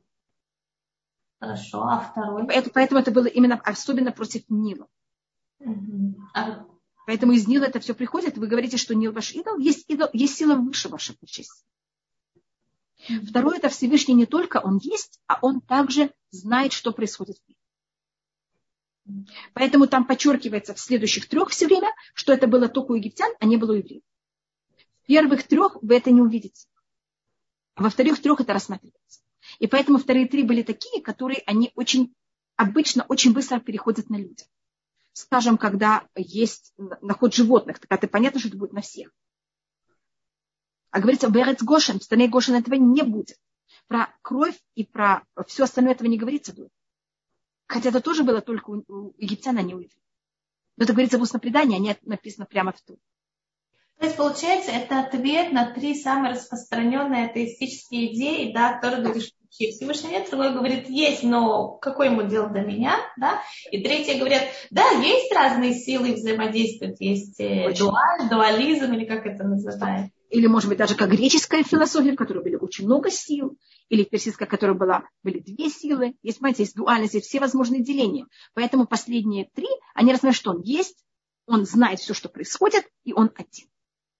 хорошо, 1.42 1.82
а 1.82 1.98
второй? 2.00 2.46
Поэтому 2.46 3.00
это 3.00 3.10
было 3.10 3.26
именно 3.26 3.56
особенно 3.56 4.12
против 4.12 4.44
Нила. 4.48 4.86
Угу. 5.58 6.16
А 6.34 6.64
Поэтому 7.06 7.32
из 7.32 7.48
Нила 7.48 7.64
это 7.64 7.80
все 7.80 7.94
приходит. 7.94 8.38
Вы 8.38 8.46
говорите, 8.46 8.76
что 8.76 8.94
Нил 8.94 9.12
ваш 9.12 9.32
идол. 9.32 9.58
Есть, 9.58 9.90
идол, 9.90 10.08
есть 10.12 10.36
сила 10.36 10.54
выше 10.54 10.88
вашей 10.88 11.16
чести. 11.26 11.64
Второе, 13.28 13.58
это 13.58 13.68
Всевышний 13.68 14.14
не 14.14 14.26
только 14.26 14.58
он 14.58 14.78
есть, 14.78 15.20
а 15.26 15.38
он 15.42 15.60
также 15.60 16.12
знает, 16.30 16.72
что 16.72 16.92
происходит 16.92 17.38
в 17.38 17.48
мире. 19.08 19.28
Поэтому 19.54 19.88
там 19.88 20.06
подчеркивается 20.06 20.74
в 20.74 20.78
следующих 20.78 21.28
трех 21.28 21.50
все 21.50 21.66
время, 21.66 21.90
что 22.14 22.32
это 22.32 22.46
было 22.46 22.68
только 22.68 22.92
у 22.92 22.94
египтян, 22.94 23.32
а 23.40 23.46
не 23.46 23.56
было 23.56 23.72
у 23.72 23.76
евреев. 23.76 24.02
В 25.02 25.06
первых 25.06 25.42
трех 25.48 25.82
вы 25.82 25.96
это 25.96 26.12
не 26.12 26.20
увидите. 26.20 26.68
А 27.74 27.82
во 27.82 27.90
вторых 27.90 28.22
трех 28.22 28.40
это 28.40 28.52
рассматривается. 28.52 29.21
И 29.58 29.66
поэтому 29.66 29.98
вторые 29.98 30.26
три 30.26 30.42
были 30.42 30.62
такие, 30.62 31.02
которые 31.02 31.42
они 31.46 31.72
очень 31.74 32.14
обычно 32.56 33.04
очень 33.08 33.32
быстро 33.32 33.60
переходят 33.60 34.10
на 34.10 34.16
людей 34.16 34.46
скажем, 35.12 35.58
когда 35.58 36.06
есть 36.14 36.74
наход 37.00 37.34
животных, 37.34 37.78
тогда 37.78 37.96
это 37.96 38.08
понятно, 38.08 38.40
что 38.40 38.48
это 38.48 38.56
будет 38.56 38.72
на 38.72 38.80
всех. 38.80 39.10
А 40.90 41.00
говорится, 41.00 41.28
Берец 41.28 41.62
Гошин, 41.62 42.00
в 42.00 42.04
стране 42.04 42.28
Гошин 42.28 42.54
этого 42.54 42.74
не 42.74 43.02
будет. 43.02 43.38
Про 43.86 44.14
кровь 44.22 44.58
и 44.74 44.84
про 44.84 45.24
все 45.46 45.64
остальное 45.64 45.94
этого 45.94 46.08
не 46.08 46.18
говорится. 46.18 46.54
Хотя 47.66 47.88
это 47.88 48.00
тоже 48.00 48.24
было 48.24 48.42
только 48.42 48.70
у 48.70 49.14
египтян, 49.16 49.56
а 49.56 49.62
не 49.62 49.74
у 49.74 49.78
евреев. 49.78 49.98
Но 50.76 50.84
это 50.84 50.92
говорится 50.92 51.18
в 51.18 51.22
устном 51.22 51.40
предании, 51.40 51.76
а 51.76 51.80
не 51.80 51.96
написано 52.02 52.46
прямо 52.46 52.72
в 52.72 52.80
ту. 52.82 52.98
То 53.98 54.06
есть, 54.06 54.16
получается, 54.16 54.72
это 54.72 55.00
ответ 55.00 55.52
на 55.52 55.72
три 55.72 55.94
самые 55.94 56.34
распространенные 56.34 57.26
атеистические 57.26 58.14
идеи, 58.14 58.52
да, 58.52 58.78
которые 58.78 59.14
говоришь, 59.58 59.76
Всевышний 59.76 60.10
нет, 60.10 60.28
другой 60.30 60.52
говорит, 60.52 60.88
есть, 60.88 61.22
но 61.22 61.76
какое 61.78 62.10
ему 62.10 62.22
дело 62.22 62.48
до 62.48 62.60
меня, 62.60 62.96
да, 63.16 63.42
и 63.70 63.82
третьи 63.82 64.18
говорят, 64.18 64.44
да, 64.70 64.90
есть 64.90 65.32
разные 65.32 65.74
силы 65.74 66.14
взаимодействуют, 66.14 67.00
есть 67.00 67.38
э, 67.40 67.72
дуаль, 67.78 68.28
дуализм, 68.30 68.92
или 68.92 69.04
как 69.04 69.26
это 69.26 69.44
называется. 69.44 70.10
Или, 70.30 70.46
может 70.46 70.70
быть, 70.70 70.78
даже 70.78 70.94
как 70.94 71.10
греческая 71.10 71.62
философия, 71.62 72.12
в 72.12 72.16
которой 72.16 72.42
были 72.42 72.56
очень 72.56 72.86
много 72.86 73.10
сил, 73.10 73.58
или 73.90 74.04
персидская, 74.04 74.48
в 74.48 74.50
которой 74.50 74.74
была, 74.74 75.04
были 75.22 75.40
две 75.40 75.68
силы. 75.68 76.14
Есть, 76.22 76.38
понимаете, 76.38 76.62
есть 76.62 76.74
дуальность, 76.74 77.12
есть 77.12 77.26
все 77.26 77.38
возможные 77.38 77.82
деления. 77.82 78.26
Поэтому 78.54 78.86
последние 78.86 79.50
три, 79.54 79.68
они 79.94 80.10
рассматривают, 80.10 80.36
что 80.36 80.50
он 80.52 80.62
есть, 80.62 81.04
он 81.46 81.66
знает 81.66 82.00
все, 82.00 82.14
что 82.14 82.30
происходит, 82.30 82.86
и 83.04 83.12
он 83.12 83.30
один. 83.36 83.68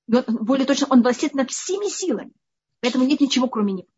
И 0.08 0.14
он, 0.14 0.44
более 0.44 0.66
точно, 0.66 0.88
он 0.90 1.00
властит 1.00 1.34
над 1.34 1.50
всеми 1.50 1.88
силами. 1.88 2.32
Поэтому 2.80 3.06
нет 3.06 3.20
ничего, 3.20 3.48
кроме 3.48 3.72
него. 3.72 3.88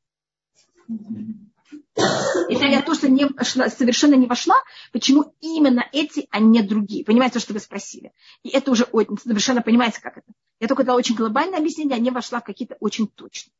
Это 1.96 2.64
я 2.66 2.82
то, 2.82 2.94
что 2.94 3.08
не 3.08 3.26
вошла, 3.26 3.68
совершенно 3.68 4.14
не 4.14 4.26
вошла, 4.26 4.56
почему 4.92 5.34
именно 5.40 5.88
эти, 5.92 6.26
а 6.30 6.40
не 6.40 6.62
другие. 6.62 7.04
Понимаете, 7.04 7.38
что 7.38 7.52
вы 7.52 7.60
спросили. 7.60 8.12
И 8.42 8.48
это 8.50 8.70
уже 8.70 8.86
совершенно 9.22 9.62
понимаете, 9.62 10.00
как 10.00 10.18
это. 10.18 10.32
Я 10.60 10.68
только 10.68 10.84
дала 10.84 10.98
очень 10.98 11.14
глобальное 11.14 11.58
объяснение, 11.58 11.96
а 11.96 12.00
не 12.00 12.10
вошла 12.10 12.40
в 12.40 12.44
какие-то 12.44 12.76
очень 12.80 13.06
точные. 13.08 13.54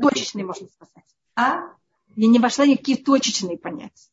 Точечные, 0.00 0.44
можно 0.44 0.66
сказать. 0.68 1.04
А? 1.36 1.74
Я 2.16 2.28
не 2.28 2.38
вошла 2.38 2.64
в 2.64 2.76
какие 2.76 2.96
точечные 2.96 3.56
понятия. 3.56 4.10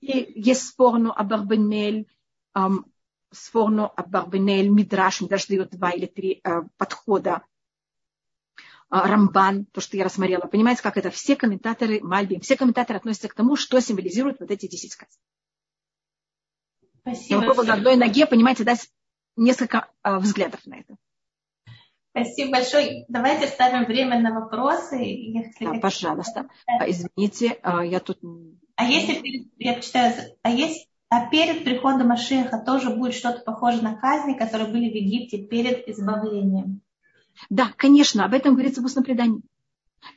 И 0.00 0.32
есть 0.34 0.66
спорно 0.66 1.12
об 1.12 1.32
Арбенель, 1.32 2.08
эм, 2.54 2.86
спорно 3.30 3.86
об 3.86 4.16
Арбенель, 4.16 4.68
Мидраш, 4.68 5.20
Мидраш 5.20 5.46
дает 5.46 5.70
два 5.70 5.90
или 5.90 6.06
три 6.06 6.40
э, 6.42 6.62
подхода 6.78 7.44
Рамбан, 8.92 9.64
то, 9.72 9.80
что 9.80 9.96
я 9.96 10.04
рассмотрела. 10.04 10.42
Понимаете, 10.42 10.82
как 10.82 10.98
это? 10.98 11.10
Все 11.10 11.34
комментаторы 11.34 12.00
Мальби, 12.02 12.38
все 12.40 12.56
комментаторы 12.56 12.98
относятся 12.98 13.28
к 13.28 13.34
тому, 13.34 13.56
что 13.56 13.80
символизируют 13.80 14.38
вот 14.38 14.50
эти 14.50 14.68
десять 14.68 14.92
сказок. 14.92 15.18
Спасибо. 17.00 17.40
Я 17.40 17.48
могу 17.48 17.62
на 17.62 17.74
одной 17.74 17.96
ноге, 17.96 18.26
понимаете, 18.26 18.64
дать 18.64 18.86
несколько 19.34 19.88
а, 20.02 20.18
взглядов 20.18 20.60
на 20.66 20.80
это. 20.80 20.96
Спасибо 22.10 22.52
большое. 22.52 23.06
Давайте 23.08 23.48
ставим 23.48 23.86
время 23.86 24.20
на 24.20 24.38
вопросы. 24.38 24.96
Если 24.96 25.64
да, 25.64 25.80
пожалуйста. 25.80 26.50
А, 26.66 26.88
извините, 26.88 27.58
а, 27.62 27.82
я 27.82 27.98
тут... 27.98 28.18
А 28.76 28.84
если, 28.84 29.50
я 29.56 29.72
почитаю, 29.74 30.14
а 30.42 30.50
есть 30.50 30.88
а 31.08 31.28
перед 31.28 31.64
приходом 31.64 32.08
Машеха 32.08 32.58
тоже 32.58 32.90
будет 32.90 33.14
что-то 33.14 33.40
похожее 33.40 33.82
на 33.82 33.96
казни, 33.96 34.34
которые 34.34 34.70
были 34.70 34.90
в 34.90 34.94
Египте 34.94 35.38
перед 35.38 35.88
избавлением? 35.88 36.82
Да, 37.50 37.72
конечно, 37.76 38.24
об 38.24 38.34
этом 38.34 38.54
говорится 38.54 38.82
в 38.82 38.84
устном 38.84 39.04
предании. 39.04 39.42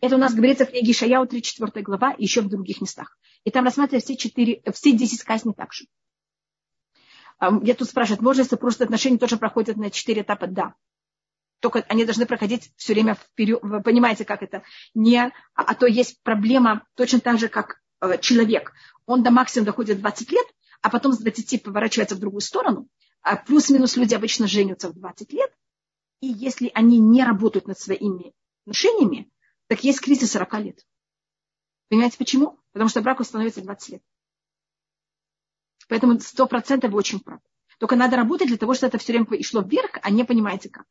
Это 0.02 0.16
у 0.16 0.20
нас 0.20 0.34
говорится 0.34 0.66
в 0.66 0.72
книге 0.72 0.94
Шаяу, 0.94 1.28
34 1.28 1.84
глава, 1.84 2.12
и 2.14 2.24
еще 2.24 2.42
в 2.42 2.50
других 2.50 2.82
местах. 2.82 3.18
И 3.44 3.52
там 3.52 3.66
рассматриваются 3.66 4.14
все, 4.14 4.18
четыре, 4.18 4.62
все 4.74 4.92
10 4.92 5.24
казней 5.24 5.54
также. 5.54 5.86
Я 7.40 7.76
тут 7.76 7.90
спрашиваю, 7.90 8.24
можно, 8.24 8.42
если 8.42 8.56
просто 8.56 8.86
отношения 8.86 9.18
тоже 9.18 9.38
проходят 9.38 9.78
на 9.78 9.92
четыре 9.92 10.22
этапа? 10.22 10.48
Да. 10.48 10.74
Только 11.60 11.82
они 11.90 12.06
должны 12.06 12.26
проходить 12.26 12.72
все 12.76 12.94
время 12.94 13.16
вперед. 13.16 13.60
Вы 13.62 13.82
понимаете, 13.82 14.26
как 14.26 14.42
это? 14.44 14.64
Не, 14.94 15.26
а, 15.26 15.32
а 15.56 15.76
то 15.76 15.86
есть 15.86 16.22
проблема 16.24 16.86
точно 16.96 17.20
так 17.20 17.40
же, 17.40 17.48
как 17.48 17.82
э, 18.02 18.18
человек. 18.20 18.74
Он 19.06 19.24
до 19.24 19.32
максимума 19.32 19.68
доходит 19.68 20.00
20 20.00 20.32
лет, 20.32 20.46
а 20.82 20.90
потом 20.90 21.14
с 21.14 21.20
20 21.20 21.64
поворачивается 21.64 22.16
в 22.16 22.20
другую 22.20 22.42
сторону. 22.42 22.88
А 23.22 23.36
плюс-минус 23.36 23.98
люди 23.98 24.14
обычно 24.14 24.48
женятся 24.48 24.90
в 24.90 24.94
20 24.94 25.34
лет, 25.34 25.52
и 26.26 26.28
если 26.28 26.72
они 26.74 26.98
не 26.98 27.24
работают 27.24 27.68
над 27.68 27.78
своими 27.78 28.34
отношениями, 28.64 29.30
так 29.68 29.84
есть 29.84 30.02
кризис 30.02 30.32
40 30.32 30.54
лет. 30.60 30.88
Понимаете 31.88 32.18
почему? 32.18 32.60
Потому 32.72 32.90
что 32.90 33.02
браку 33.02 33.24
становится 33.24 33.62
20 33.62 33.90
лет. 33.90 34.04
Поэтому 35.88 36.16
100% 36.16 36.88
вы 36.90 36.98
очень 36.98 37.20
правы. 37.20 37.42
Только 37.80 37.96
надо 37.96 38.16
работать 38.16 38.48
для 38.48 38.58
того, 38.58 38.74
чтобы 38.74 38.88
это 38.88 38.98
все 38.98 39.14
время 39.14 39.44
шло 39.44 39.62
вверх, 39.62 40.00
а 40.02 40.10
не 40.10 40.24
понимаете 40.24 40.70
как. 40.70 40.88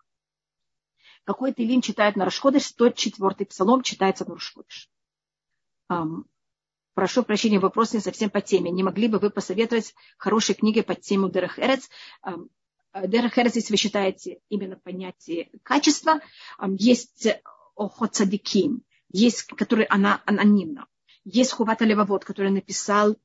Какой-то 1.25 1.63
Илим 1.63 1.81
читает 1.81 2.15
на 2.15 2.27
Рашходыш, 2.27 2.67
104 2.67 3.47
псалом 3.47 3.83
читается 3.83 4.25
на 4.29 4.35
Рашходыш. 4.35 4.89
Um, 5.91 6.27
прошу 6.95 7.25
прощения, 7.25 7.59
вопрос 7.59 7.93
не 7.93 7.99
совсем 7.99 8.31
по 8.31 8.41
теме. 8.41 8.71
Не 8.71 8.85
могли 8.85 9.09
бы 9.09 9.19
вы 9.19 9.31
посоветовать 9.31 9.95
хорошей 10.17 10.55
книги 10.55 10.81
под 10.83 11.01
тему 11.01 11.29
Дерах 11.29 11.59
Эрец? 11.59 11.91
Um, 12.25 12.51
Дерахер, 12.95 13.47
если 13.47 13.73
вы 13.73 13.77
считаете 13.77 14.41
именно 14.49 14.77
понятие 14.77 15.51
качества, 15.63 16.21
есть 16.79 17.27
Охоцадиким, 17.77 18.85
есть, 19.11 19.43
который 19.45 19.85
она 19.87 20.23
анонимна. 20.27 20.87
Есть 21.25 21.53
Хувата 21.53 21.85
Левовод, 21.85 22.25
который 22.25 22.51
написал, 22.51 23.17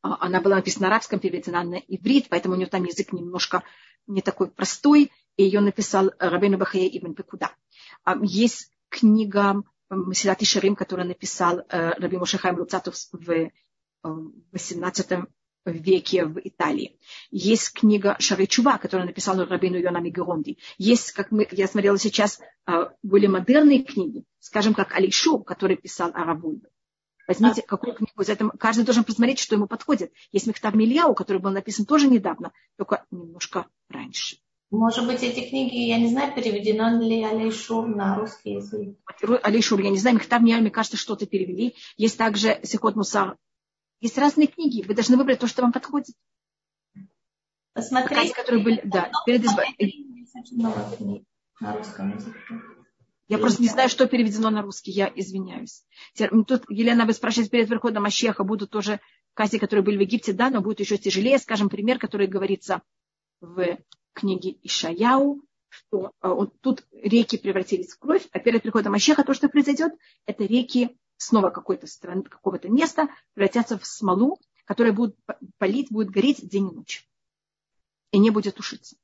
а, 0.00 0.26
она 0.26 0.40
была 0.40 0.56
написана 0.56 0.88
на 0.88 0.94
арабском, 0.94 1.18
переведена 1.18 1.62
на 1.62 1.74
иврит, 1.76 2.28
поэтому 2.30 2.54
у 2.54 2.56
нее 2.56 2.68
там 2.68 2.84
язык 2.84 3.12
немножко 3.12 3.62
не 4.06 4.22
такой 4.22 4.50
простой, 4.50 5.10
и 5.36 5.44
ее 5.44 5.60
написал 5.60 6.12
Рабейну 6.18 6.56
Бахая 6.56 6.86
Ибн 6.86 7.14
Пекуда. 7.14 7.50
Есть 8.22 8.70
книга 8.88 9.62
Месилат 9.90 10.42
Шарим, 10.42 10.76
которую 10.76 11.08
написал 11.08 11.60
э, 11.60 11.90
Раби 11.98 12.16
Мушахайм 12.16 12.58
Луцатов 12.58 12.94
в 13.12 13.50
18 14.02 15.12
э, 15.12 15.26
веке 15.64 16.24
в 16.26 16.38
Италии. 16.38 16.98
Есть 17.30 17.72
книга 17.72 18.16
Шары 18.18 18.46
Чува, 18.46 18.78
которую 18.78 19.06
написал 19.06 19.44
Рабину 19.44 19.76
Йонами 19.76 20.10
Геронди. 20.10 20.58
Есть, 20.78 21.12
как 21.12 21.30
мы, 21.30 21.46
я 21.50 21.66
смотрела 21.66 21.98
сейчас, 21.98 22.40
а, 22.66 22.92
более 23.02 23.30
модерные 23.30 23.82
книги, 23.82 24.24
скажем, 24.40 24.74
как 24.74 24.94
Алишу, 24.94 25.38
который 25.38 25.76
писал 25.76 26.10
Арабульбы. 26.14 26.68
Возьмите 27.26 27.62
а... 27.62 27.66
какую 27.66 27.94
книгу 27.94 28.20
из 28.20 28.28
этого. 28.28 28.50
Каждый 28.58 28.84
должен 28.84 29.04
посмотреть, 29.04 29.38
что 29.38 29.54
ему 29.54 29.66
подходит. 29.66 30.12
Есть 30.32 30.46
Мехтаб 30.46 30.74
Мильяу, 30.74 31.14
который 31.14 31.38
был 31.38 31.50
написан 31.50 31.86
тоже 31.86 32.08
недавно, 32.08 32.52
только 32.76 33.04
немножко 33.10 33.66
раньше. 33.88 34.36
Может 34.70 35.06
быть, 35.06 35.22
эти 35.22 35.48
книги, 35.48 35.86
я 35.86 35.98
не 35.98 36.08
знаю, 36.08 36.34
переведено 36.34 37.00
ли 37.00 37.22
Алейшур 37.22 37.86
на 37.86 38.16
русский 38.16 38.54
язык. 38.54 38.96
Алейшур, 39.42 39.80
я 39.80 39.90
не 39.90 39.98
знаю, 39.98 40.16
Мехтаб 40.16 40.42
Мильяу, 40.42 40.60
мне 40.60 40.70
кажется, 40.70 40.96
что-то 40.96 41.26
перевели. 41.26 41.74
Есть 41.96 42.18
также 42.18 42.58
Сихот 42.62 42.96
Мусар 42.96 43.36
есть 44.04 44.18
разные 44.18 44.48
книги. 44.48 44.84
Вы 44.86 44.94
должны 44.94 45.16
выбрать 45.16 45.38
то, 45.38 45.46
что 45.46 45.62
вам 45.62 45.72
подходит. 45.72 46.14
Посмотрите. 47.72 48.34
которые 48.34 48.62
были, 48.62 48.80
да, 48.84 49.10
перед 49.26 49.44
избавлением. 49.44 50.26
На 51.60 51.76
русском 51.76 52.14
языке. 52.14 52.60
Я 53.28 53.38
просто 53.38 53.62
не 53.62 53.68
знаю, 53.68 53.88
что 53.88 54.06
переведено 54.06 54.50
на 54.50 54.60
русский, 54.60 54.90
я 54.90 55.10
извиняюсь. 55.14 55.84
Тут 56.46 56.64
Елена, 56.68 57.06
вы 57.06 57.14
спрашиваете, 57.14 57.50
перед 57.50 57.68
приходом 57.68 58.02
Машеха 58.02 58.44
будут 58.44 58.70
тоже 58.70 59.00
казни, 59.32 59.58
которые 59.58 59.82
были 59.82 59.96
в 59.96 60.00
Египте, 60.00 60.34
да, 60.34 60.50
но 60.50 60.60
будет 60.60 60.80
еще 60.80 60.98
тяжелее. 60.98 61.38
Скажем, 61.38 61.70
пример, 61.70 61.98
который 61.98 62.26
говорится 62.26 62.82
в 63.40 63.78
книге 64.12 64.58
Ишаяу, 64.62 65.42
что 65.68 66.12
а, 66.20 66.34
он, 66.34 66.50
тут 66.60 66.84
реки 66.92 67.38
превратились 67.38 67.94
в 67.94 67.98
кровь, 67.98 68.28
а 68.32 68.38
перед 68.38 68.62
приходом 68.62 68.92
Машеха 68.92 69.24
то, 69.24 69.32
что 69.32 69.48
произойдет, 69.48 69.92
это 70.26 70.44
реки 70.44 70.98
снова 71.16 71.50
какой-то 71.50 71.86
страны, 71.86 72.22
какого-то 72.22 72.68
места 72.68 73.08
превратятся 73.34 73.78
в 73.78 73.86
смолу, 73.86 74.38
которая 74.64 74.92
будет 74.92 75.16
палить, 75.58 75.90
будет 75.90 76.10
гореть 76.10 76.48
день 76.48 76.68
и 76.68 76.74
ночь. 76.74 77.08
И 78.10 78.18
не 78.18 78.30
будет 78.30 78.56
тушиться. 78.56 78.96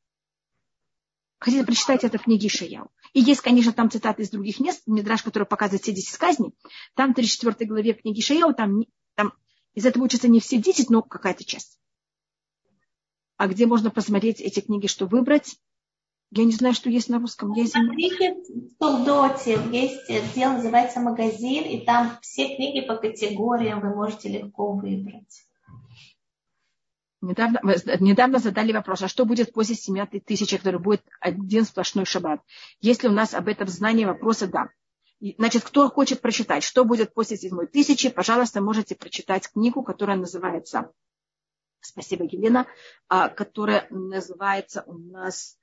Хотите 1.38 1.64
прочитать 1.64 2.04
это 2.04 2.18
в 2.18 2.24
книге 2.24 2.48
Шаяу. 2.48 2.90
И 3.14 3.20
есть, 3.20 3.40
конечно, 3.40 3.72
там 3.72 3.90
цитаты 3.90 4.22
из 4.22 4.30
других 4.30 4.60
мест, 4.60 4.82
Мидраш, 4.86 5.22
который 5.22 5.44
показывает 5.44 5.82
все 5.82 5.92
10 5.92 6.16
казней. 6.18 6.54
Там 6.94 7.12
в 7.12 7.14
34 7.16 7.66
главе 7.68 7.94
книги 7.94 8.20
Шаяу, 8.20 8.54
там, 8.54 8.84
там 9.14 9.32
из 9.74 9.86
этого 9.86 10.04
учатся 10.04 10.28
не 10.28 10.40
все 10.40 10.58
10, 10.58 10.90
но 10.90 11.02
какая-то 11.02 11.44
часть. 11.44 11.80
А 13.36 13.48
где 13.48 13.66
можно 13.66 13.90
посмотреть 13.90 14.40
эти 14.40 14.60
книги, 14.60 14.86
что 14.86 15.06
выбрать? 15.06 15.58
Я 16.32 16.44
не 16.44 16.52
знаю, 16.52 16.74
что 16.74 16.88
есть 16.90 17.08
на 17.08 17.18
русском. 17.18 17.52
Я 17.54 17.66
Смотрите, 17.66 18.34
в 18.34 18.78
Толдоте 18.78 19.58
есть 19.72 20.08
отдел, 20.08 20.52
называется 20.52 21.00
магазин, 21.00 21.64
и 21.64 21.84
там 21.84 22.18
все 22.22 22.54
книги 22.54 22.86
по 22.86 22.96
категориям 22.96 23.80
вы 23.80 23.94
можете 23.94 24.28
легко 24.28 24.72
выбрать. 24.72 25.44
Недавно, 27.20 27.60
недавно 28.00 28.38
задали 28.38 28.72
вопрос, 28.72 29.02
а 29.02 29.08
что 29.08 29.26
будет 29.26 29.52
после 29.52 29.74
7 29.74 30.06
тысячи, 30.24 30.56
который 30.56 30.80
будет 30.80 31.02
один 31.20 31.64
сплошной 31.64 32.06
шаббат? 32.06 32.40
Если 32.80 33.08
у 33.08 33.12
нас 33.12 33.34
об 33.34 33.48
этом 33.48 33.68
знание 33.68 34.06
вопроса, 34.06 34.46
да. 34.46 34.70
Значит, 35.36 35.64
кто 35.64 35.90
хочет 35.90 36.22
прочитать, 36.22 36.62
что 36.62 36.86
будет 36.86 37.12
после 37.12 37.36
седьмой 37.36 37.66
тысячи, 37.66 38.08
пожалуйста, 38.08 38.62
можете 38.62 38.94
прочитать 38.94 39.50
книгу, 39.50 39.82
которая 39.82 40.16
называется, 40.16 40.92
спасибо, 41.80 42.24
Елена, 42.24 42.66
а, 43.08 43.28
которая 43.28 43.86
называется 43.90 44.82
у 44.86 44.96
нас, 44.96 45.59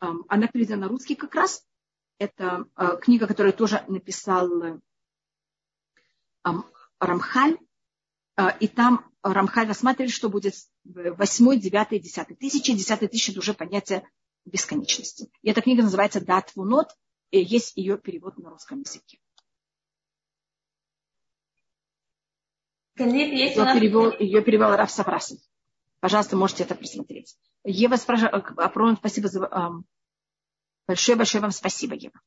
она 0.00 0.48
переведена 0.48 0.82
на 0.82 0.88
русский 0.88 1.14
как 1.14 1.34
раз. 1.34 1.64
Это 2.18 2.66
а, 2.74 2.96
книга, 2.96 3.26
которую 3.26 3.52
тоже 3.52 3.84
написал 3.88 4.80
Рамхаль, 6.98 7.58
а, 8.36 8.50
и 8.50 8.68
там 8.68 9.10
Рамхаль 9.22 9.68
рассматривает, 9.68 10.12
что 10.12 10.28
будет 10.28 10.54
в 10.84 11.14
8, 11.14 11.60
9, 11.60 12.02
10 12.02 12.38
тысячи. 12.38 12.72
10 12.72 13.10
тысячи– 13.10 13.30
это 13.32 13.38
уже 13.38 13.54
понятие 13.54 14.08
бесконечности. 14.44 15.30
И 15.42 15.50
эта 15.50 15.60
книга 15.60 15.82
называется 15.82 16.20
«Дат 16.20 16.52
Вунот», 16.56 16.88
и 17.30 17.40
есть 17.40 17.76
ее 17.76 17.98
перевод 17.98 18.38
на 18.38 18.50
русском 18.50 18.80
языке. 18.80 19.18
Ее 22.96 23.54
перевел, 23.54 24.12
ее 24.18 24.42
перевел 24.42 24.74
Раф 24.76 24.90
Саврасов. 24.90 25.38
Пожалуйста, 26.00 26.36
можете 26.36 26.64
это 26.64 26.74
просмотреть. 26.74 27.36
Ева 27.64 27.96
спрашивает, 27.96 28.44
Апром, 28.56 28.96
спасибо 28.96 29.28
за... 29.28 29.48
Большое-большое 30.86 31.42
вам 31.42 31.50
спасибо, 31.50 31.94
Ева. 31.94 32.18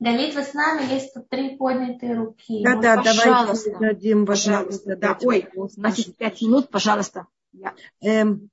Галит, 0.00 0.34
вы 0.34 0.42
с 0.42 0.54
нами, 0.54 0.90
есть 0.90 1.12
тут 1.12 1.28
три 1.28 1.56
поднятые 1.56 2.14
руки. 2.14 2.64
Да, 2.64 2.74
да, 2.76 3.02
давайте 3.02 3.78
дадим, 3.78 4.24
пожалуйста. 4.24 4.96
Да, 4.96 5.18
ой, 5.20 5.46
у 5.54 5.68
нас 5.76 5.98
есть 5.98 6.16
пять 6.16 6.40
минут, 6.40 6.70
пожалуйста. 6.70 7.26
Я. 7.52 7.74
Эм, 8.00 8.50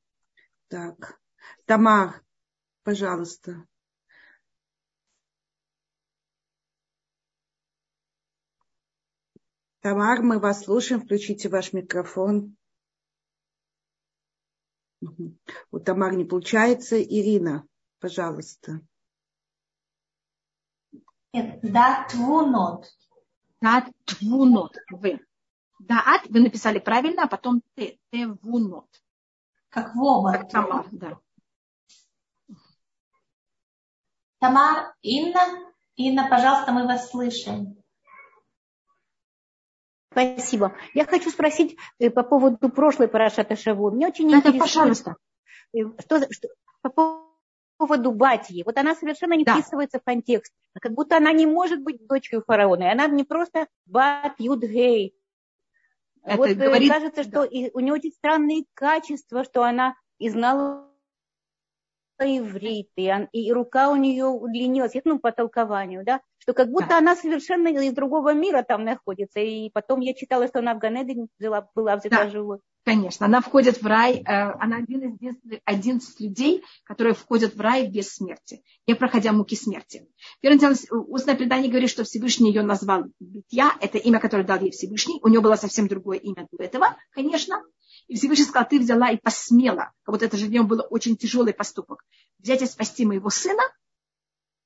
так, 0.68 1.18
Тамар, 1.66 2.22
пожалуйста. 2.84 3.66
Тамар, 9.80 10.22
мы 10.22 10.40
вас 10.40 10.66
слушаем. 10.66 11.02
Включите 11.02 11.48
ваш 11.48 11.72
микрофон. 11.72 12.58
У 15.72 15.80
Тамар 15.80 16.16
не 16.16 16.26
получается. 16.26 17.02
Ирина, 17.02 17.66
пожалуйста. 18.00 18.82
Да, 21.34 22.08
твунот. 22.10 22.88
Да, 23.62 23.86
твунот. 24.06 24.76
Вы. 24.92 25.20
Даат 25.80 26.26
вы 26.30 26.40
написали 26.40 26.80
правильно, 26.80 27.24
а 27.24 27.28
потом 27.28 27.62
те, 27.76 28.00
те 28.12 28.28
вунот. 28.28 28.88
Как 29.70 29.96
Вова. 29.96 30.32
Как 30.32 30.50
Тамар, 30.50 30.88
да. 30.92 31.20
Тамар, 34.40 34.96
Инна. 35.02 35.74
Инна, 35.96 36.28
пожалуйста, 36.30 36.72
мы 36.72 36.88
вас 36.88 37.10
слышим. 37.10 37.77
Спасибо. 40.12 40.76
Я 40.94 41.06
хочу 41.06 41.30
спросить 41.30 41.78
э, 42.00 42.10
по 42.10 42.24
поводу 42.24 42.70
прошлой 42.70 43.08
Парашата 43.08 43.56
Шаву. 43.56 43.92
Мне 43.92 44.08
очень 44.08 44.30
да, 44.30 44.38
интересно. 44.38 44.60
пожалуйста. 44.60 45.16
Э, 45.74 45.80
что, 46.00 46.32
что, 46.32 46.48
по 46.82 47.28
поводу 47.78 48.12
Батьи. 48.12 48.64
Вот 48.64 48.78
она 48.78 48.96
совершенно 48.96 49.34
не 49.34 49.44
да. 49.44 49.54
вписывается 49.54 50.00
в 50.00 50.04
контекст. 50.04 50.54
Как 50.82 50.94
будто 50.94 51.18
она 51.18 51.32
не 51.32 51.46
может 51.46 51.82
быть 51.82 52.06
дочерью 52.08 52.44
фараона. 52.46 52.84
И 52.84 52.92
она 52.92 53.08
не 53.08 53.24
просто 53.24 53.68
Бат 53.86 54.34
Юдгей. 54.40 55.16
вот 56.24 56.50
э, 56.50 56.56
говорит... 56.56 56.92
кажется, 56.92 57.24
что 57.24 57.44
да. 57.44 57.48
у 57.74 57.80
нее 57.80 57.94
очень 57.94 58.12
странные 58.12 58.66
качества, 58.74 59.44
что 59.44 59.64
она 59.64 59.96
и 60.18 60.30
знала 60.30 60.87
иврит, 62.20 62.90
и, 62.96 63.12
и 63.32 63.52
рука 63.52 63.90
у 63.90 63.96
нее 63.96 64.26
удлинилась, 64.26 64.94
ну, 65.04 65.20
по 65.20 65.32
толкованию, 65.32 66.04
да, 66.06 66.22
что 66.40 66.54
как 66.54 66.70
будто 66.70 66.90
да. 66.90 66.98
она 67.00 67.16
совершенно 67.16 67.68
из 67.68 67.94
другого 67.94 68.34
мира 68.34 68.64
там 68.64 68.84
находится. 68.84 69.40
И 69.40 69.70
потом 69.70 70.00
я 70.00 70.14
читала, 70.14 70.48
что 70.48 70.60
она 70.60 70.74
в 70.76 70.80
Ганеде 70.80 71.28
была 71.40 71.96
взята 71.98 72.24
да. 72.24 72.30
живой. 72.30 72.60
Конечно, 72.88 73.26
она 73.26 73.42
входит 73.42 73.82
в 73.82 73.86
рай, 73.86 74.14
э, 74.14 74.24
она 74.24 74.78
один 74.78 75.18
из 75.18 75.36
11 75.66 76.22
людей, 76.22 76.64
которые 76.86 77.16
входят 77.16 77.54
в 77.54 77.60
рай 77.60 77.86
без 77.86 78.14
смерти, 78.14 78.64
не 78.88 78.94
проходя 78.94 79.34
муки 79.34 79.58
смерти. 79.58 80.08
Первым 80.40 80.58
делом, 80.58 80.76
устное 81.10 81.36
предание 81.36 81.70
говорит, 81.70 81.90
что 81.90 82.06
Всевышний 82.06 82.50
ее 82.50 82.62
назвал 82.62 83.04
Битья, 83.20 83.74
это 83.82 83.98
имя, 83.98 84.22
которое 84.22 84.46
дал 84.46 84.62
ей 84.62 84.72
Всевышний, 84.72 85.20
у 85.22 85.28
нее 85.28 85.42
было 85.42 85.56
совсем 85.56 85.90
другое 85.90 86.20
имя 86.20 86.48
до 86.50 86.64
этого, 86.64 86.96
конечно. 87.12 87.62
И 88.08 88.16
Всевышний 88.16 88.46
сказал, 88.46 88.68
ты 88.68 88.80
взяла 88.80 89.10
и 89.10 89.18
посмела, 89.18 89.92
как 90.04 90.14
будто 90.14 90.26
это 90.26 90.38
же 90.38 90.46
в 90.46 90.50
нем 90.50 90.68
был 90.68 90.86
очень 90.90 91.18
тяжелый 91.18 91.54
поступок, 91.54 92.06
взять 92.40 92.62
и 92.62 92.66
спасти 92.66 93.06
моего 93.06 93.30
сына, 93.30 93.64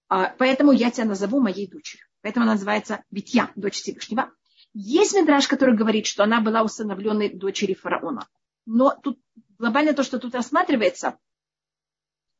а, 0.09 0.35
поэтому 0.37 0.71
я 0.71 0.91
тебя 0.91 1.05
назову 1.05 1.39
моей 1.39 1.67
дочерью. 1.67 2.05
Поэтому 2.21 2.43
она 2.43 2.53
называется 2.53 3.03
Битья, 3.09 3.51
дочь 3.55 3.81
Всевышнего. 3.81 4.31
Есть 4.73 5.13
Мидраш, 5.15 5.47
который 5.47 5.75
говорит, 5.75 6.05
что 6.05 6.23
она 6.23 6.39
была 6.39 6.63
усыновленной 6.63 7.29
дочерью 7.29 7.77
фараона. 7.77 8.27
Но 8.65 8.95
тут 9.01 9.19
глобально 9.57 9.93
то, 9.93 10.03
что 10.03 10.19
тут 10.19 10.35
рассматривается, 10.35 11.17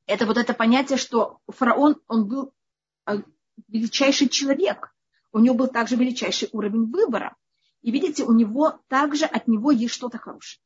это 0.06 0.26
вот 0.26 0.38
это 0.38 0.54
понятие, 0.54 0.98
что 0.98 1.40
фараон, 1.48 2.02
он 2.08 2.28
был 2.28 2.54
э, 3.08 3.22
величайший 3.68 4.30
человек. 4.30 4.94
У 5.32 5.40
него 5.40 5.56
был 5.56 5.68
также 5.68 5.96
величайший 5.96 6.50
уровень 6.52 6.92
выбора. 6.92 7.36
И 7.82 7.92
видите, 7.92 8.24
у 8.24 8.34
него 8.34 8.80
также 8.88 9.26
от 9.26 9.48
него 9.48 9.72
есть 9.72 9.94
что-то 9.94 10.18
хорошее. 10.18 10.62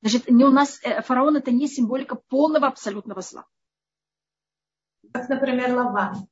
Значит, 0.00 0.30
не 0.30 0.44
у 0.44 0.50
нас 0.50 0.80
э, 0.82 1.02
фараон 1.02 1.36
это 1.36 1.50
не 1.50 1.68
символика 1.68 2.14
полного 2.14 2.66
абсолютного 2.66 3.20
зла. 3.22 3.46
Как, 5.12 5.28
например, 5.28 5.74
Лаван. 5.74 6.28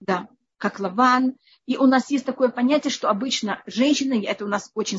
Да 0.00 0.28
как 0.62 0.78
Лаван. 0.78 1.34
И 1.66 1.76
у 1.76 1.86
нас 1.86 2.08
есть 2.12 2.24
такое 2.24 2.48
понятие, 2.48 2.92
что 2.92 3.10
обычно 3.10 3.60
женщины, 3.66 4.24
это 4.24 4.44
у 4.44 4.48
нас 4.48 4.70
очень 4.74 4.98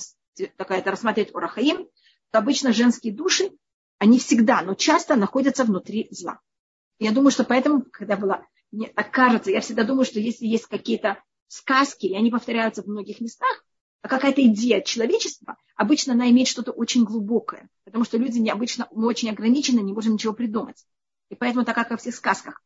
такая, 0.58 0.80
это 0.80 0.91
рассматривает 0.91 1.34
Урахаим, 1.34 1.88
то 2.32 2.39
обычно 2.39 2.74
женские 2.74 3.14
души, 3.14 3.49
они 3.97 4.20
всегда, 4.20 4.62
но 4.62 4.74
часто 4.74 5.16
находятся 5.16 5.64
внутри 5.64 6.10
зла. 6.12 6.41
Я 6.99 7.12
думаю, 7.14 7.32
что 7.32 7.45
поэтому, 7.45 7.86
когда 7.93 8.18
была, 8.18 8.45
мне 8.72 8.89
так 8.89 9.12
кажется, 9.12 9.51
я 9.51 9.62
всегда 9.62 9.86
думаю, 9.86 10.04
что 10.04 10.20
если 10.20 10.45
есть 10.45 10.66
какие-то 10.66 11.24
сказки, 11.47 12.08
и 12.08 12.16
они 12.16 12.30
повторяются 12.30 12.84
в 12.84 12.88
многих 12.88 13.22
местах, 13.22 13.64
а 14.04 14.10
какая-то 14.10 14.45
идея 14.45 14.82
человечества, 14.82 15.56
обычно 15.76 16.14
она 16.14 16.30
имеет 16.30 16.49
что-то 16.49 16.72
очень 16.72 17.06
глубокое, 17.06 17.70
потому 17.86 18.04
что 18.04 18.18
люди 18.18 18.38
необычно, 18.38 18.88
мы 18.91 19.08
очень 19.08 19.30
ограничены, 19.30 19.80
не 19.80 19.93
можем 19.93 20.14
ничего 20.14 20.34
придумать. 20.34 20.86
И 21.30 21.36
поэтому, 21.36 21.64
так 21.64 21.74
как 21.74 21.89
во 21.89 21.97
всех 21.97 22.14
сказках, 22.14 22.62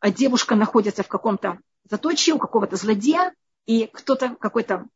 а 0.00 0.10
девушка 0.10 0.56
находится 0.56 1.04
в 1.04 1.08
каком-то 1.08 1.60
заточье 1.88 2.34
у 2.34 2.38
какого-то 2.38 2.74
злодея, 2.74 3.32
и 3.64 3.86
кто-то, 3.86 4.34
какой-то 4.34 4.86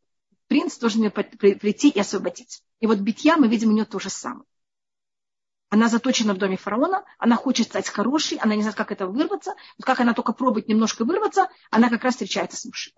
принц 0.48 0.76
должен 0.78 1.04
ее 1.04 1.10
прийти 1.10 1.88
и 1.88 2.00
освободить. 2.00 2.64
И 2.80 2.88
вот 2.88 2.98
Битья, 2.98 3.36
мы 3.36 3.46
видим 3.46 3.68
у 3.68 3.72
нее 3.72 3.84
то 3.84 4.00
же 4.00 4.10
самое. 4.10 4.44
Она 5.68 5.88
заточена 5.88 6.34
в 6.34 6.38
доме 6.38 6.56
фараона, 6.56 7.04
она 7.18 7.36
хочет 7.36 7.68
стать 7.68 7.88
хорошей, 7.88 8.38
она 8.38 8.56
не 8.56 8.62
знает, 8.62 8.76
как 8.76 8.90
это 8.90 9.06
вырваться. 9.06 9.54
Вот 9.78 9.86
как 9.86 10.00
она 10.00 10.14
только 10.14 10.32
пробует 10.32 10.68
немножко 10.68 11.04
вырваться, 11.04 11.48
она 11.70 11.88
как 11.88 12.02
раз 12.02 12.14
встречается 12.14 12.56
с 12.56 12.64
мужем. 12.64 12.92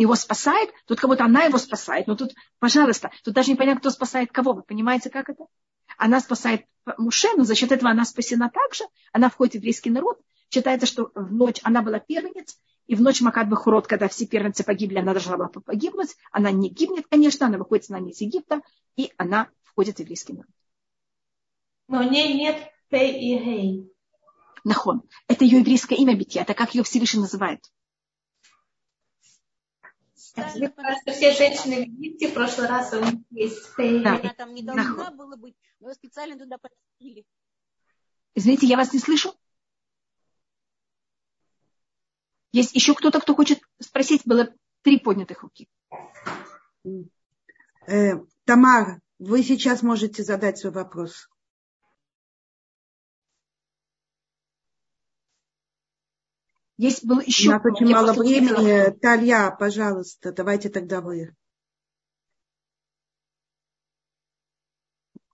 Его 0.00 0.14
спасает, 0.14 0.70
тут 0.86 0.98
как 0.98 1.10
будто 1.10 1.24
она 1.24 1.44
его 1.44 1.58
спасает. 1.58 2.06
Но 2.06 2.16
тут, 2.16 2.32
пожалуйста, 2.58 3.10
тут 3.22 3.34
даже 3.34 3.50
непонятно, 3.50 3.80
кто 3.80 3.90
спасает 3.90 4.32
кого. 4.32 4.54
Вы 4.54 4.62
понимаете, 4.62 5.10
как 5.10 5.28
это? 5.28 5.44
Она 5.98 6.20
спасает 6.20 6.64
Муше, 6.96 7.28
но 7.36 7.44
за 7.44 7.54
счет 7.54 7.70
этого 7.70 7.90
она 7.90 8.04
спасена 8.04 8.48
также. 8.48 8.84
Она 9.12 9.28
входит 9.28 9.52
в 9.52 9.56
еврейский 9.56 9.90
народ. 9.90 10.18
Считается, 10.50 10.86
что 10.86 11.10
в 11.14 11.32
ночь 11.32 11.60
она 11.62 11.82
была 11.82 11.98
первенец, 11.98 12.58
и 12.86 12.96
в 12.96 13.02
ночь 13.02 13.20
Макад 13.20 13.48
Бахурот, 13.48 13.86
когда 13.86 14.08
все 14.08 14.26
первенцы 14.26 14.64
погибли, 14.64 14.98
она 14.98 15.12
должна 15.12 15.36
была 15.36 15.48
погибнуть. 15.48 16.16
Она 16.32 16.50
не 16.50 16.70
гибнет, 16.70 17.06
конечно, 17.08 17.46
она 17.46 17.58
выходит 17.58 17.84
с 17.84 17.88
нами 17.90 18.10
из 18.10 18.20
Египта, 18.20 18.62
и 18.96 19.12
она 19.16 19.48
входит 19.62 19.96
в 19.96 20.00
еврейский 20.00 20.32
народ. 20.32 20.50
Но 21.88 22.00
у 22.00 22.02
нее 22.10 22.32
нет 22.34 22.56
Пей 22.88 23.12
и 23.12 23.38
Гей. 23.38 23.92
Нахон. 24.64 25.02
Это 25.28 25.44
ее 25.44 25.60
еврейское 25.60 25.94
имя 25.96 26.16
Битья, 26.16 26.42
это 26.42 26.54
как 26.54 26.74
ее 26.74 26.82
Всевышний 26.82 27.20
называет. 27.20 27.60
Мне 30.36 30.68
кажется, 30.68 31.12
все 31.12 31.32
женщины 31.32 31.76
в 31.76 31.88
Египте 31.88 32.28
в 32.28 32.34
прошлый 32.34 32.68
раз 32.68 32.92
у 32.92 33.00
них 33.00 33.20
есть 33.30 33.58
да. 33.76 34.16
Она 34.16 34.34
там 34.34 34.54
не 34.54 34.62
должна 34.62 35.10
была 35.10 35.36
быть, 35.36 35.56
но 35.80 35.92
специально 35.92 36.38
туда 36.38 36.58
подпили. 36.58 37.24
Извините, 38.34 38.66
я 38.66 38.76
вас 38.76 38.92
не 38.92 38.98
слышу. 38.98 39.34
Есть 42.52 42.74
еще 42.74 42.94
кто-то, 42.94 43.20
кто 43.20 43.34
хочет 43.34 43.60
спросить? 43.80 44.22
Было 44.24 44.52
три 44.82 44.98
поднятых 44.98 45.42
руки. 45.42 45.68
Э, 47.86 48.12
Тамара, 48.44 49.00
вы 49.18 49.42
сейчас 49.42 49.82
можете 49.82 50.22
задать 50.22 50.58
свой 50.58 50.72
вопрос. 50.72 51.29
Есть 56.80 57.04
было 57.04 57.20
еще... 57.20 57.50
У 57.50 57.52
нас 57.52 57.62
очень 57.62 57.90
мало 57.90 58.14
времени. 58.14 58.98
Талья, 59.00 59.50
пожалуйста, 59.50 60.32
давайте 60.32 60.70
тогда 60.70 61.02
вы. 61.02 61.36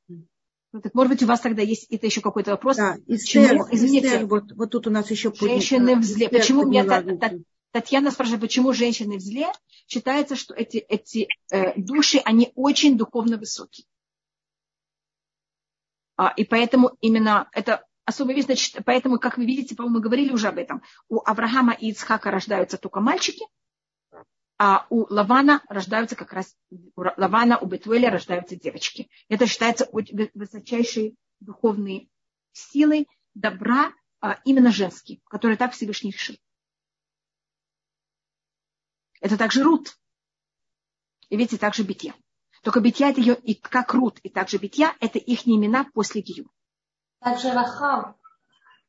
Ну, 0.09 0.81
так, 0.83 0.93
может 0.93 1.13
быть, 1.13 1.23
у 1.23 1.27
вас 1.27 1.39
тогда 1.39 1.63
есть 1.63 1.87
это 1.89 2.07
еще 2.07 2.21
какой-то 2.21 2.51
вопрос? 2.51 2.79
Да, 2.79 2.97
Эстер, 3.07 3.59
извините, 3.71 4.09
Эстер, 4.09 4.27
вот, 4.27 4.51
вот 4.57 4.71
тут 4.73 4.89
у 4.89 4.91
нас 4.91 5.09
еще... 5.09 5.33
Женщины 5.33 5.95
в 5.95 6.03
зле. 6.03 6.27
Эстер 6.27 6.41
почему 6.41 6.67
меня 6.67 6.85
Татьяна 7.71 8.11
спрашивает, 8.11 8.41
почему 8.41 8.73
женщины 8.73 9.17
в 9.17 9.21
зле? 9.21 9.47
Считается, 9.87 10.35
что 10.35 10.53
эти, 10.53 10.79
эти 10.79 11.29
э, 11.53 11.81
души, 11.81 12.19
они 12.25 12.51
очень 12.57 12.99
духовно 12.99 13.37
высокие. 13.37 13.87
А, 16.17 16.33
и 16.37 16.45
поэтому 16.45 16.97
именно 17.01 17.49
это 17.53 17.87
особая 18.07 18.37
вещь, 18.37 18.47
значит, 18.47 18.79
поэтому, 18.87 19.19
как 19.19 19.37
вы 19.37 19.45
видите, 19.45 19.75
по-моему, 19.75 19.97
мы 19.97 20.03
говорили 20.03 20.33
уже 20.33 20.49
об 20.49 20.59
этом. 20.59 20.83
У 21.09 21.19
Авраама 21.19 21.75
и 21.75 21.91
Ицхака 21.91 22.31
рождаются 22.31 22.79
только 22.79 23.01
мальчики, 23.01 23.45
а 24.59 24.87
у 24.89 25.13
Лавана 25.13 25.63
рождаются 25.69 26.17
как 26.17 26.33
раз, 26.33 26.57
у 26.71 27.03
Лавана, 27.03 27.59
у 27.59 27.67
Бетуэля 27.67 28.11
рождаются 28.11 28.57
девочки. 28.57 29.11
Это 29.29 29.47
считается 29.47 29.89
высочайшей 29.93 31.17
духовной 31.41 32.09
силой 32.53 33.07
добра, 33.35 33.93
а 34.21 34.41
именно 34.45 34.71
женский, 34.71 35.21
который 35.29 35.59
так 35.59 35.75
Всевышний 35.75 36.13
решил. 36.13 36.37
Это 39.21 39.37
также 39.37 39.63
Рут. 39.63 39.99
И 41.29 41.37
видите, 41.37 41.59
также 41.59 41.83
Битья. 41.83 42.15
Только 42.63 42.81
Битья 42.81 43.11
это 43.11 43.21
ее, 43.21 43.37
и 43.37 43.55
как 43.55 43.93
Рут, 43.93 44.21
и 44.21 44.31
также 44.31 44.59
Битья, 44.59 44.95
это 45.01 45.19
их 45.19 45.47
имена 45.47 45.85
после 45.93 46.23
Гию. 46.23 46.51
Также 47.21 47.53
Рахав. 47.53 48.15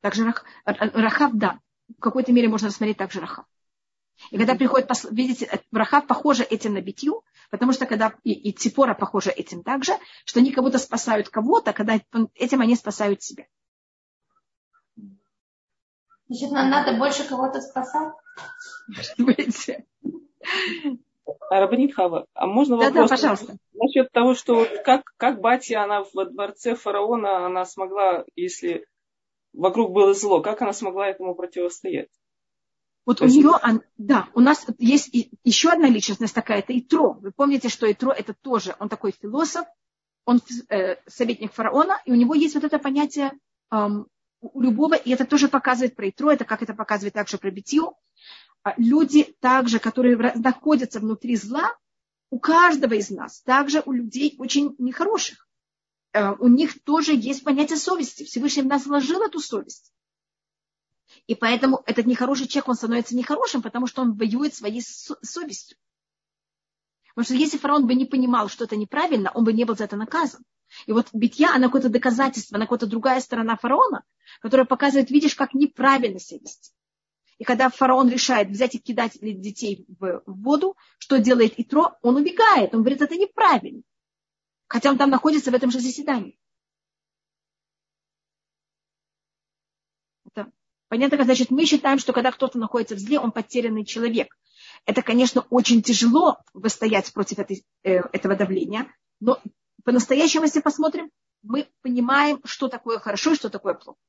Также 0.02 0.26
Рах, 0.26 0.46
Рахав, 0.66 1.32
да. 1.34 1.60
В 1.98 2.02
какой-то 2.02 2.32
мере 2.32 2.50
можно 2.50 2.68
рассмотреть 2.68 2.98
также 2.98 3.20
Рахав. 3.20 3.46
И 4.32 4.38
когда 4.38 4.56
приходит, 4.56 4.90
видите, 5.12 5.46
э, 5.46 5.60
Рахав 5.72 6.08
похожа 6.08 6.44
этим 6.44 6.74
на 6.74 6.82
битью, 6.82 7.24
потому 7.50 7.72
что 7.72 7.86
когда 7.86 8.14
и, 8.24 8.34
и 8.34 8.52
Ципора 8.52 8.94
похожа 8.94 9.30
этим 9.30 9.64
также, 9.64 9.94
что 10.26 10.40
они 10.40 10.52
как 10.52 10.64
будто 10.64 10.80
спасают 10.80 11.30
кого-то, 11.30 11.74
когда 11.74 12.00
этим 12.34 12.62
они 12.62 12.76
спасают 12.76 13.22
себя. 13.22 13.46
Значит, 16.28 16.52
нам 16.52 16.70
надо 16.70 16.98
больше 16.98 17.28
кого-то 17.28 17.62
спасать? 17.62 18.14
Рабанит 21.50 21.94
Хава, 21.96 22.26
а 22.34 22.48
можно 22.48 22.76
вопрос? 22.76 22.94
Да, 22.94 23.02
да, 23.02 23.08
пожалуйста. 23.08 23.58
Насчет 23.74 24.12
того, 24.12 24.34
что 24.34 24.66
как, 24.84 25.04
как 25.18 25.42
Батя, 25.42 25.84
она 25.84 26.04
во 26.14 26.26
дворце 26.26 26.76
фараона, 26.76 27.46
она 27.46 27.66
смогла, 27.66 28.26
если 28.36 28.86
вокруг 29.54 29.92
было 29.92 30.14
зло, 30.14 30.42
как 30.42 30.62
она 30.62 30.74
смогла 30.74 31.08
этому 31.08 31.36
противостоять? 31.36 32.10
Вот 33.06 33.18
Спасибо. 33.18 33.60
у 33.64 33.68
нее, 33.70 33.82
да, 33.98 34.28
у 34.34 34.42
нас 34.42 34.66
есть 34.80 35.16
еще 35.44 35.70
одна 35.70 35.88
личность 35.88 36.34
такая, 36.34 36.60
это 36.60 36.78
Итро. 36.78 37.14
Вы 37.22 37.32
помните, 37.32 37.70
что 37.70 37.90
Итро 37.90 38.12
это 38.12 38.34
тоже, 38.34 38.76
он 38.80 38.90
такой 38.90 39.14
философ, 39.14 39.66
он 40.26 40.42
э, 40.70 40.98
советник 41.08 41.54
фараона, 41.54 42.02
и 42.06 42.12
у 42.12 42.16
него 42.16 42.36
есть 42.36 42.56
вот 42.56 42.66
это 42.66 42.80
понятие 42.80 43.32
эм, 43.72 44.08
у 44.42 44.62
любого, 44.62 44.96
и 44.96 45.12
это 45.12 45.26
тоже 45.26 45.48
показывает 45.48 45.96
про 45.96 46.10
Итро, 46.10 46.32
это 46.32 46.44
как 46.44 46.62
это 46.62 46.74
показывает 46.74 47.14
также 47.14 47.38
про 47.38 47.50
Битью. 47.50 47.96
А 48.68 48.74
люди 48.76 49.34
также, 49.40 49.80
которые 49.80 50.18
находятся 50.36 51.00
внутри 51.00 51.38
зла, 51.38 51.74
у 52.30 52.38
каждого 52.38 52.96
из 52.96 53.10
нас, 53.10 53.42
также 53.44 53.82
у 53.86 53.94
людей 53.94 54.36
очень 54.40 54.76
нехороших, 54.78 55.48
э, 56.12 56.34
у 56.34 56.50
них 56.50 56.84
тоже 56.84 57.16
есть 57.16 57.46
понятие 57.46 57.78
совести. 57.78 58.26
Всевышний 58.26 58.64
в 58.64 58.66
нас 58.66 58.86
вложил 58.86 59.22
эту 59.22 59.40
совесть. 59.40 59.94
И 61.28 61.36
поэтому 61.36 61.82
этот 61.86 62.08
нехороший 62.08 62.48
человек, 62.48 62.68
он 62.68 62.76
становится 62.76 63.16
нехорошим, 63.16 63.62
потому 63.62 63.88
что 63.88 64.02
он 64.02 64.18
воюет 64.18 64.54
своей 64.54 64.82
совестью. 64.82 65.78
Потому 67.16 67.24
что 67.24 67.36
если 67.36 67.58
фараон 67.58 67.88
бы 67.88 67.96
не 67.96 68.04
понимал, 68.04 68.50
что 68.50 68.66
это 68.66 68.76
неправильно, 68.76 69.32
он 69.34 69.46
бы 69.46 69.54
не 69.54 69.64
был 69.64 69.78
за 69.78 69.86
это 69.86 69.96
наказан. 69.96 70.44
И 70.88 70.92
вот 70.92 71.08
битья, 71.14 71.56
она 71.56 71.68
какое-то 71.68 71.88
доказательство, 71.88 72.58
она 72.58 72.66
какая-то 72.66 72.88
другая 72.88 73.22
сторона 73.22 73.56
фараона, 73.56 74.04
которая 74.42 74.66
показывает, 74.66 75.10
видишь, 75.10 75.36
как 75.36 75.54
неправильно 75.54 76.20
себя 76.20 76.42
вести. 76.42 76.74
И 77.38 77.44
когда 77.44 77.70
фараон 77.70 78.10
решает 78.10 78.50
взять 78.50 78.76
и 78.76 78.80
кидать 78.80 79.20
детей 79.22 79.86
в 80.00 80.24
воду, 80.26 80.76
что 80.98 81.20
делает 81.20 81.54
Итро? 81.58 81.98
Он 82.02 82.16
убегает. 82.16 82.74
Он 82.74 82.82
говорит, 82.82 83.02
это 83.02 83.16
неправильно. 83.16 83.82
Хотя 84.68 84.90
он 84.90 84.98
там 84.98 85.10
находится 85.10 85.52
в 85.52 85.54
этом 85.54 85.72
же 85.72 85.80
заседании. 85.80 86.38
Понятно, 90.90 91.24
значит, 91.24 91.52
мы 91.52 91.66
считаем, 91.66 92.00
что 92.00 92.14
когда 92.14 92.32
кто-то 92.32 92.58
находится 92.58 92.96
в 92.96 93.00
зле, 93.00 93.20
он 93.20 93.32
потерянный 93.32 93.84
человек. 93.84 94.38
Это, 94.86 95.02
конечно, 95.02 95.46
очень 95.50 95.82
тяжело 95.82 96.38
выстоять 96.54 97.12
против 97.12 97.40
этой, 97.40 97.66
э, 97.84 98.00
этого 98.14 98.36
давления, 98.36 98.88
но 99.20 99.42
по-настоящему, 99.84 100.44
если 100.44 100.62
посмотрим, 100.62 101.12
мы 101.44 101.68
понимаем, 101.82 102.40
что 102.46 102.70
такое 102.70 103.00
хорошо 103.00 103.34
и 103.34 103.36
что 103.36 103.50
такое 103.50 103.74
плохо. 103.74 104.00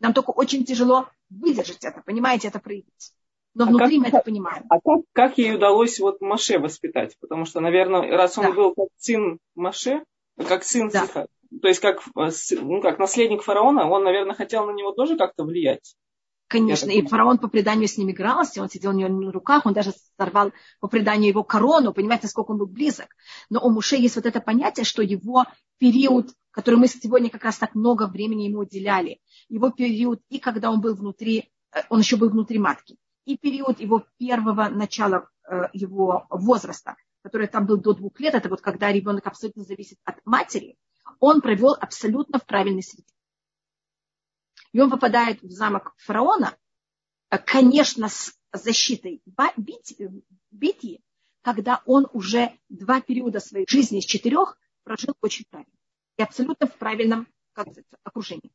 Нам 0.00 0.12
только 0.12 0.30
очень 0.30 0.64
тяжело 0.64 1.08
выдержать 1.30 1.84
это, 1.84 2.02
понимаете, 2.04 2.48
это 2.48 2.58
проявить. 2.58 3.12
Но 3.54 3.64
а 3.64 3.66
внутри 3.68 4.00
как, 4.00 4.02
мы 4.02 4.08
это 4.08 4.24
понимаем. 4.24 4.64
А 4.68 4.80
как, 4.80 5.02
как 5.12 5.38
ей 5.38 5.54
удалось 5.54 6.00
вот 6.00 6.20
Маше 6.20 6.58
воспитать? 6.58 7.16
Потому 7.20 7.44
что, 7.44 7.60
наверное, 7.60 8.10
раз 8.10 8.36
он 8.36 8.46
да. 8.46 8.52
был 8.52 8.74
как 8.74 8.88
сын 8.96 9.38
Маше, 9.54 10.04
как 10.36 10.64
сын 10.64 10.88
да. 10.88 11.06
Сиха, 11.06 11.26
то 11.62 11.68
есть 11.68 11.80
как, 11.80 12.00
э, 12.16 12.30
ну, 12.62 12.80
как 12.80 12.98
наследник 12.98 13.42
фараона, 13.42 13.88
он, 13.88 14.04
наверное, 14.04 14.34
хотел 14.34 14.66
на 14.66 14.72
него 14.72 14.92
тоже 14.92 15.16
как-то 15.16 15.44
влиять. 15.44 15.94
Конечно, 16.46 16.90
и 16.90 17.06
фараон 17.06 17.38
по 17.38 17.48
преданию 17.48 17.88
с 17.88 17.96
ним 17.96 18.10
игрался, 18.10 18.62
он 18.62 18.68
сидел 18.68 18.90
у 18.90 18.94
него 18.94 19.08
на 19.08 19.32
руках, 19.32 19.64
он 19.66 19.72
даже 19.72 19.92
сорвал 20.16 20.52
по 20.78 20.88
преданию 20.88 21.30
его 21.30 21.42
корону, 21.42 21.92
понимаете, 21.92 22.24
насколько 22.24 22.50
он 22.50 22.58
был 22.58 22.66
близок. 22.66 23.08
Но 23.50 23.60
у 23.60 23.70
Муше 23.70 23.96
есть 23.96 24.16
вот 24.16 24.26
это 24.26 24.40
понятие, 24.40 24.84
что 24.84 25.02
его 25.02 25.46
период, 25.78 26.28
который 26.50 26.76
мы 26.76 26.86
сегодня 26.86 27.30
как 27.30 27.44
раз 27.44 27.56
так 27.56 27.74
много 27.74 28.06
времени 28.06 28.44
ему 28.44 28.60
уделяли, 28.60 29.20
его 29.48 29.70
период, 29.70 30.22
и 30.28 30.38
когда 30.38 30.70
он 30.70 30.80
был 30.80 30.94
внутри, 30.94 31.50
э, 31.72 31.82
он 31.88 32.00
еще 32.00 32.16
был 32.16 32.30
внутри 32.30 32.58
матки, 32.58 32.96
и 33.24 33.36
период 33.36 33.80
его 33.80 34.06
первого 34.18 34.68
начала 34.68 35.28
э, 35.48 35.68
его 35.72 36.26
возраста, 36.30 36.96
который 37.22 37.46
там 37.46 37.66
был 37.66 37.78
до 37.78 37.94
двух 37.94 38.18
лет, 38.20 38.34
это 38.34 38.48
вот 38.48 38.60
когда 38.60 38.92
ребенок 38.92 39.26
абсолютно 39.26 39.64
зависит 39.64 39.98
от 40.04 40.16
матери, 40.24 40.76
он 41.20 41.40
провел 41.40 41.76
абсолютно 41.78 42.38
в 42.38 42.46
правильной 42.46 42.82
среде 42.82 43.14
и 44.74 44.80
он 44.80 44.90
попадает 44.90 45.40
в 45.40 45.50
замок 45.50 45.94
фараона, 45.98 46.58
э, 47.30 47.38
конечно, 47.38 48.08
с 48.08 48.36
защитой 48.52 49.22
Битьи, 50.50 51.00
когда 51.42 51.80
он 51.86 52.08
уже 52.12 52.58
два 52.68 53.00
периода 53.00 53.38
своей 53.38 53.66
жизни 53.68 54.00
из 54.00 54.04
четырех 54.04 54.58
прожил 54.82 55.16
очень 55.20 55.44
правильно. 55.48 55.72
И 56.18 56.22
абсолютно 56.22 56.66
в 56.66 56.76
правильном 56.76 57.28
как 57.52 57.68
окружении. 58.02 58.52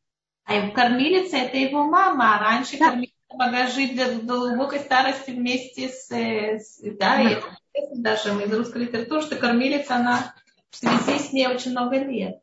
А 0.50 0.56
его 0.56 0.72
кормилица– 0.72 1.38
это 1.38 1.58
его 1.58 1.84
мама. 1.84 2.38
А 2.38 2.40
раньше 2.40 2.80
да. 2.80 2.88
кормилица 2.90 3.14
могла 3.30 3.68
жить 3.68 3.96
до, 3.96 4.16
глубокой 4.16 4.80
старости 4.80 5.30
вместе 5.30 5.90
с... 5.90 6.10
с 6.10 6.80
да, 6.98 7.18
да. 7.18 7.30
И 7.30 7.34
это 7.74 7.96
даже 7.98 8.30
из 8.30 8.52
русской 8.52 8.86
литературы, 8.86 9.22
что 9.22 9.36
кормилица, 9.36 9.98
она 9.98 10.34
в 10.72 10.78
связи 10.78 11.20
с 11.20 11.32
ней 11.34 11.46
очень 11.48 11.70
много 11.70 12.00
лет. 12.00 12.42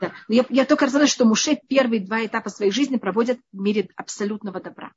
Да. 0.00 0.12
Я, 0.28 0.44
я 0.48 0.64
только 0.64 0.84
рассказала, 0.84 1.08
что 1.08 1.24
Муше 1.24 1.56
первые 1.56 2.00
два 2.00 2.24
этапа 2.24 2.50
своей 2.50 2.70
жизни 2.70 2.98
проводят 2.98 3.40
в 3.52 3.58
мире 3.58 3.88
абсолютного 3.96 4.60
добра. 4.60 4.92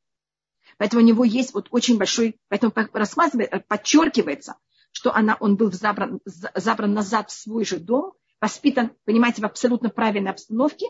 Поэтому 0.78 1.01
у 1.01 1.06
него 1.06 1.24
есть 1.24 1.56
вот 1.56 1.70
очень 1.72 1.97
большой, 1.97 2.38
поэтому 2.49 2.72
рассматривается, 2.93 3.64
подчеркивается, 3.68 4.58
что 4.91 5.12
она, 5.12 5.38
он 5.39 5.56
был 5.56 5.72
забран, 5.72 6.20
забран 6.26 6.93
назад 6.93 7.32
в 7.32 7.34
свой 7.34 7.66
же 7.66 7.80
дом, 7.80 8.14
воспитан, 8.39 8.91
понимаете, 9.06 9.41
в 9.41 9.45
абсолютно 9.45 9.89
правильной 9.89 10.30
обстановке. 10.30 10.86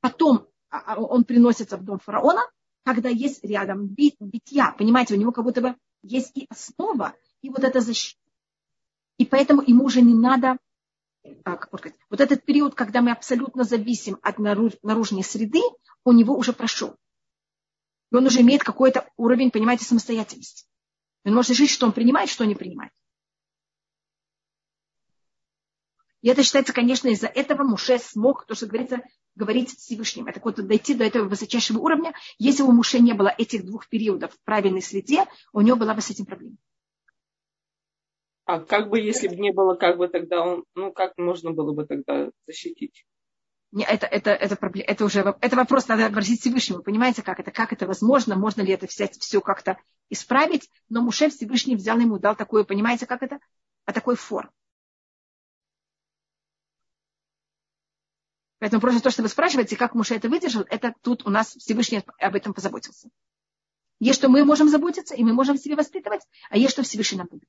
Потом 0.00 0.46
он 0.70 1.24
приносится 1.24 1.76
в 1.76 1.84
дом 1.84 1.98
фараона, 1.98 2.42
когда 2.84 3.08
есть 3.08 3.44
рядом 3.44 3.86
бит, 3.86 4.16
битья. 4.20 4.74
Понимаете, 4.76 5.14
у 5.14 5.18
него 5.18 5.32
как 5.32 5.44
будто 5.44 5.60
бы 5.60 5.76
есть 6.02 6.36
и 6.36 6.46
основа, 6.48 7.14
и 7.42 7.50
вот 7.50 7.64
эта 7.64 7.80
защита. 7.80 8.20
И 9.18 9.26
поэтому 9.26 9.62
ему 9.62 9.84
уже 9.84 10.00
не 10.00 10.14
надо, 10.14 10.58
а, 11.44 11.56
как 11.56 11.78
сказать, 11.78 11.98
вот 12.08 12.20
этот 12.20 12.44
период, 12.44 12.74
когда 12.74 13.02
мы 13.02 13.10
абсолютно 13.10 13.64
зависим 13.64 14.18
от 14.22 14.38
наружной 14.38 15.24
среды, 15.24 15.60
у 16.04 16.12
него 16.12 16.36
уже 16.36 16.52
прошел. 16.52 16.94
И 18.10 18.16
он 18.16 18.26
уже 18.26 18.40
имеет 18.40 18.62
какой-то 18.62 19.08
уровень, 19.16 19.50
понимаете, 19.50 19.84
самостоятельности. 19.84 20.66
Он 21.24 21.34
может 21.34 21.50
решить, 21.50 21.70
что 21.70 21.86
он 21.86 21.92
принимает, 21.92 22.30
что 22.30 22.44
не 22.46 22.54
принимает. 22.54 22.92
И 26.20 26.28
это 26.28 26.42
считается, 26.42 26.72
конечно, 26.72 27.08
из-за 27.08 27.28
этого 27.28 27.62
Муше 27.62 27.98
смог, 27.98 28.44
то, 28.46 28.54
что 28.54 28.66
говорится, 28.66 29.02
говорить 29.36 29.70
с 29.70 29.76
Всевышним. 29.76 30.26
Это 30.26 30.40
вот 30.42 30.56
дойти 30.56 30.94
до 30.94 31.04
этого 31.04 31.28
высочайшего 31.28 31.78
уровня. 31.78 32.12
Если 32.38 32.62
у 32.62 32.72
Муше 32.72 32.98
не 32.98 33.12
было 33.12 33.28
этих 33.28 33.64
двух 33.64 33.88
периодов 33.88 34.32
в 34.32 34.44
правильной 34.44 34.82
среде, 34.82 35.26
у 35.52 35.60
него 35.60 35.76
была 35.76 35.94
бы 35.94 36.00
с 36.00 36.10
этим 36.10 36.26
проблема. 36.26 36.56
А 38.44 38.60
как 38.60 38.88
бы, 38.88 38.98
если 38.98 39.28
бы 39.28 39.36
не 39.36 39.52
было, 39.52 39.74
как 39.74 39.98
бы 39.98 40.08
тогда 40.08 40.42
он, 40.42 40.64
ну, 40.74 40.90
как 40.90 41.12
можно 41.18 41.52
было 41.52 41.72
бы 41.72 41.84
тогда 41.84 42.30
защитить? 42.46 43.04
Не, 43.70 43.84
это, 43.84 44.06
это, 44.06 44.30
это, 44.30 44.56
проблема, 44.56 44.86
это 44.86 45.04
уже 45.04 45.36
это 45.42 45.56
вопрос, 45.56 45.86
надо 45.88 46.06
обратить 46.06 46.40
Всевышнему. 46.40 46.82
Понимаете, 46.82 47.22
как 47.22 47.38
это, 47.38 47.50
как 47.50 47.74
это 47.74 47.86
возможно? 47.86 48.36
Можно 48.36 48.62
ли 48.62 48.72
это 48.72 48.86
взять 48.86 49.18
все 49.18 49.42
как-то 49.42 49.76
исправить? 50.08 50.70
Но 50.88 51.02
Муше 51.02 51.28
Всевышний 51.28 51.76
взял 51.76 51.98
ему, 51.98 52.18
дал 52.18 52.34
такое, 52.34 52.64
понимаете, 52.64 53.04
как 53.06 53.22
это? 53.22 53.38
А 53.84 53.92
такой 53.92 54.16
фор. 54.16 54.50
Поэтому 58.58 58.80
просто 58.80 59.02
то, 59.02 59.10
что 59.10 59.22
вы 59.22 59.28
спрашиваете, 59.28 59.76
как 59.76 59.94
Муше 59.94 60.14
это 60.14 60.28
выдержал, 60.28 60.62
это 60.68 60.94
тут 61.02 61.26
у 61.26 61.30
нас 61.30 61.54
Всевышний 61.54 62.02
об 62.18 62.34
этом 62.34 62.52
позаботился. 62.54 63.08
Есть, 64.00 64.18
что 64.18 64.28
мы 64.28 64.44
можем 64.44 64.68
заботиться, 64.68 65.14
и 65.14 65.22
мы 65.22 65.32
можем 65.32 65.56
себе 65.56 65.76
воспитывать, 65.76 66.22
а 66.50 66.56
есть, 66.56 66.72
что 66.72 66.82
Всевышний 66.82 67.18
нам 67.18 67.28
будет. 67.28 67.48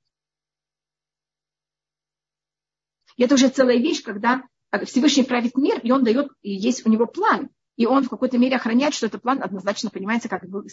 И 3.18 3.24
это 3.24 3.36
уже 3.36 3.49
целая 3.49 3.78
вещь, 3.78 4.03
когда 4.03 4.43
Всевышний 4.86 5.24
правит 5.24 5.55
мир, 5.55 5.80
и 5.80 5.91
он 5.91 6.03
дает, 6.03 6.32
и 6.41 6.51
есть 6.51 6.86
у 6.86 6.89
него 6.89 7.05
план. 7.05 7.49
И 7.76 7.86
он 7.86 8.03
в 8.03 8.10
какой-то 8.10 8.38
мере 8.38 8.55
охраняет, 8.55 8.93
что 8.93 9.05
этот 9.05 9.22
план 9.22 9.41
однозначно 9.41 9.89
понимается, 9.89 10.30
как 10.30 10.47
был. 10.47 10.66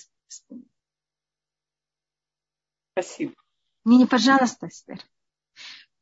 Спасибо. 2.93 3.35
Не, 3.85 3.99
не, 3.99 4.07
пожалуйста, 4.07 4.69
Эстер. 4.69 4.99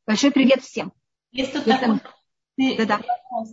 Большой 0.06 0.30
привет 0.32 0.62
всем. 0.62 0.92
Есть 1.30 1.52
тут 1.52 1.64
такой 1.64 2.00
да, 2.56 2.86
да. 2.86 3.00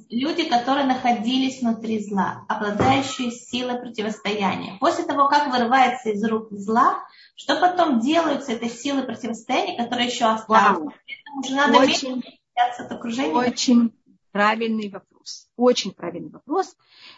Люди, 0.09 0.47
которые 0.47 0.85
находились 0.85 1.61
внутри 1.61 2.03
зла, 2.03 2.45
обладающие 2.47 3.31
силой 3.31 3.79
противостояния. 3.79 4.77
После 4.79 5.05
того, 5.05 5.27
как 5.27 5.51
вырывается 5.51 6.09
из 6.09 6.23
рук 6.23 6.49
зла, 6.51 7.03
что 7.35 7.59
потом 7.59 7.99
делают 7.99 8.43
с 8.43 8.49
этой 8.49 8.69
силой 8.69 9.03
противостояния, 9.03 9.81
которая 9.81 10.07
еще 10.07 10.25
осталась? 10.25 10.93
Уже 11.39 11.55
надо 11.55 11.79
очень, 11.79 12.23
от 12.53 12.91
окружения. 12.91 13.33
Очень 13.33 13.93
правильный 14.31 14.89
вопрос. 14.89 15.47
Очень 15.55 15.91
правильный 15.91 16.29
вопрос. 16.29 16.75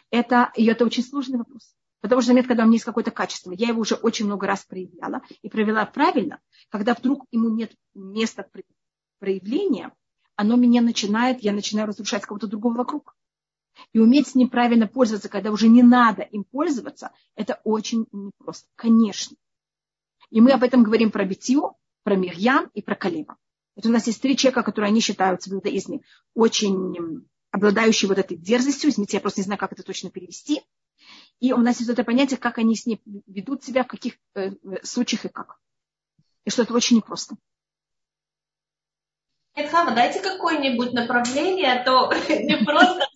Это, 0.10 0.52
и 0.56 0.66
это 0.66 0.86
очень 0.86 1.04
сложный 1.04 1.40
вопрос. 1.40 1.74
Потому 2.00 2.22
что 2.22 2.32
момент, 2.32 2.48
когда 2.48 2.64
у 2.64 2.66
меня 2.66 2.76
есть 2.76 2.86
какое-то 2.86 3.12
качество, 3.12 3.52
я 3.52 3.70
его 3.70 3.82
уже 3.82 3.96
очень 3.96 4.26
много 4.26 4.46
раз 4.46 4.66
проявляла 4.66 5.22
и 5.42 5.50
провела 5.50 5.86
правильно, 5.86 6.40
когда 6.70 6.94
вдруг 6.94 7.26
ему 7.32 7.50
нет 7.50 7.72
места 7.94 8.46
проявления, 9.20 9.94
оно 10.36 10.56
меня 10.56 10.82
начинает, 10.82 11.42
я 11.42 11.54
начинаю 11.54 11.88
разрушать 11.88 12.24
кого-то 12.24 12.48
другого 12.48 12.76
вокруг. 12.76 13.16
И 13.92 14.00
уметь 14.00 14.28
с 14.28 14.36
ним 14.36 14.50
правильно 14.50 14.88
пользоваться, 14.88 15.30
когда 15.30 15.52
уже 15.52 15.68
не 15.68 15.84
надо 15.84 16.22
им 16.24 16.44
пользоваться, 16.44 17.12
это 17.36 17.60
очень 17.64 18.08
непросто. 18.12 18.68
Конечно. 18.76 19.36
И 20.30 20.42
мы 20.42 20.52
об 20.52 20.64
этом 20.64 20.84
говорим 20.84 21.12
про 21.12 21.26
Бетию, 21.26 21.76
про 22.04 22.16
Мирьям 22.16 22.70
и 22.74 22.82
про 22.82 22.96
Калева. 22.96 23.38
Это 23.76 23.90
у 23.90 23.92
нас 23.92 24.08
есть 24.08 24.22
три 24.22 24.38
человека, 24.38 24.64
которые 24.64 24.90
они 24.90 25.00
считаются 25.00 25.50
в 25.50 25.54
иудаизме 25.54 26.02
очень 26.34 27.28
обладающие 27.52 28.08
вот 28.08 28.18
этой 28.18 28.38
дерзостью. 28.38 28.90
Извините, 28.90 29.18
я 29.18 29.22
просто 29.22 29.42
не 29.42 29.46
знаю, 29.46 29.60
как 29.60 29.72
это 29.74 29.84
точно 29.84 30.10
перевести. 30.10 30.62
И 31.40 31.54
у 31.54 31.58
нас 31.58 31.80
есть 31.80 31.90
это 31.90 32.04
понятие, 32.04 32.38
как 32.38 32.58
они 32.58 32.76
с 32.76 32.86
ней 32.86 33.02
ведут 33.28 33.64
себя, 33.64 33.84
в 33.84 33.88
каких 33.88 34.18
э, 34.36 34.52
случаях 34.84 35.26
и 35.26 35.30
как. 35.30 35.60
И 36.46 36.50
что 36.50 36.64
это 36.64 36.74
очень 36.74 36.98
непросто. 36.98 37.36
Нет, 39.56 39.70
Хава, 39.70 39.92
дайте 39.94 40.20
какое-нибудь 40.20 40.94
направление, 40.94 41.74
а 41.74 41.84
то 41.84 42.12
не 42.30 42.58
просто 42.66 43.08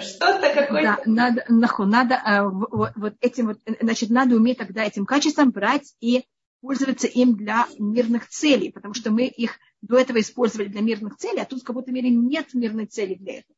что-то 0.00 0.54
какое-то. 0.54 0.96
Да, 0.96 0.98
надо, 1.04 1.44
надо 1.48 2.22
а, 2.24 2.48
вот 2.48 3.14
этим 3.20 3.48
вот, 3.48 3.58
значит, 3.80 4.08
надо 4.08 4.36
уметь 4.36 4.58
тогда 4.58 4.84
этим 4.84 5.04
качеством 5.04 5.50
брать 5.50 5.94
и 6.00 6.24
пользоваться 6.62 7.06
им 7.06 7.36
для 7.36 7.66
мирных 7.78 8.28
целей, 8.28 8.72
потому 8.72 8.94
что 8.94 9.10
мы 9.10 9.26
их 9.26 9.58
до 9.82 9.98
этого 9.98 10.18
использовали 10.18 10.68
для 10.68 10.80
мирных 10.80 11.16
целей, 11.16 11.40
а 11.40 11.44
тут 11.44 11.60
в 11.60 11.64
какой-то 11.64 11.92
мере 11.92 12.08
нет 12.08 12.54
мирной 12.54 12.86
цели 12.86 13.14
для 13.14 13.40
этого. 13.40 13.56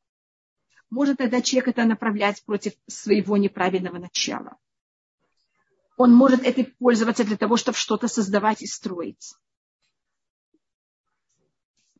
Может 0.90 1.18
тогда 1.18 1.40
человек 1.40 1.68
это 1.68 1.84
направлять 1.84 2.44
против 2.44 2.72
своего 2.88 3.36
неправильного 3.36 3.98
начала. 3.98 4.56
Он 5.96 6.12
может 6.12 6.44
это 6.44 6.64
пользоваться 6.78 7.24
для 7.24 7.36
того, 7.36 7.56
чтобы 7.56 7.78
что-то 7.78 8.08
создавать 8.08 8.62
и 8.62 8.66
строить 8.66 9.34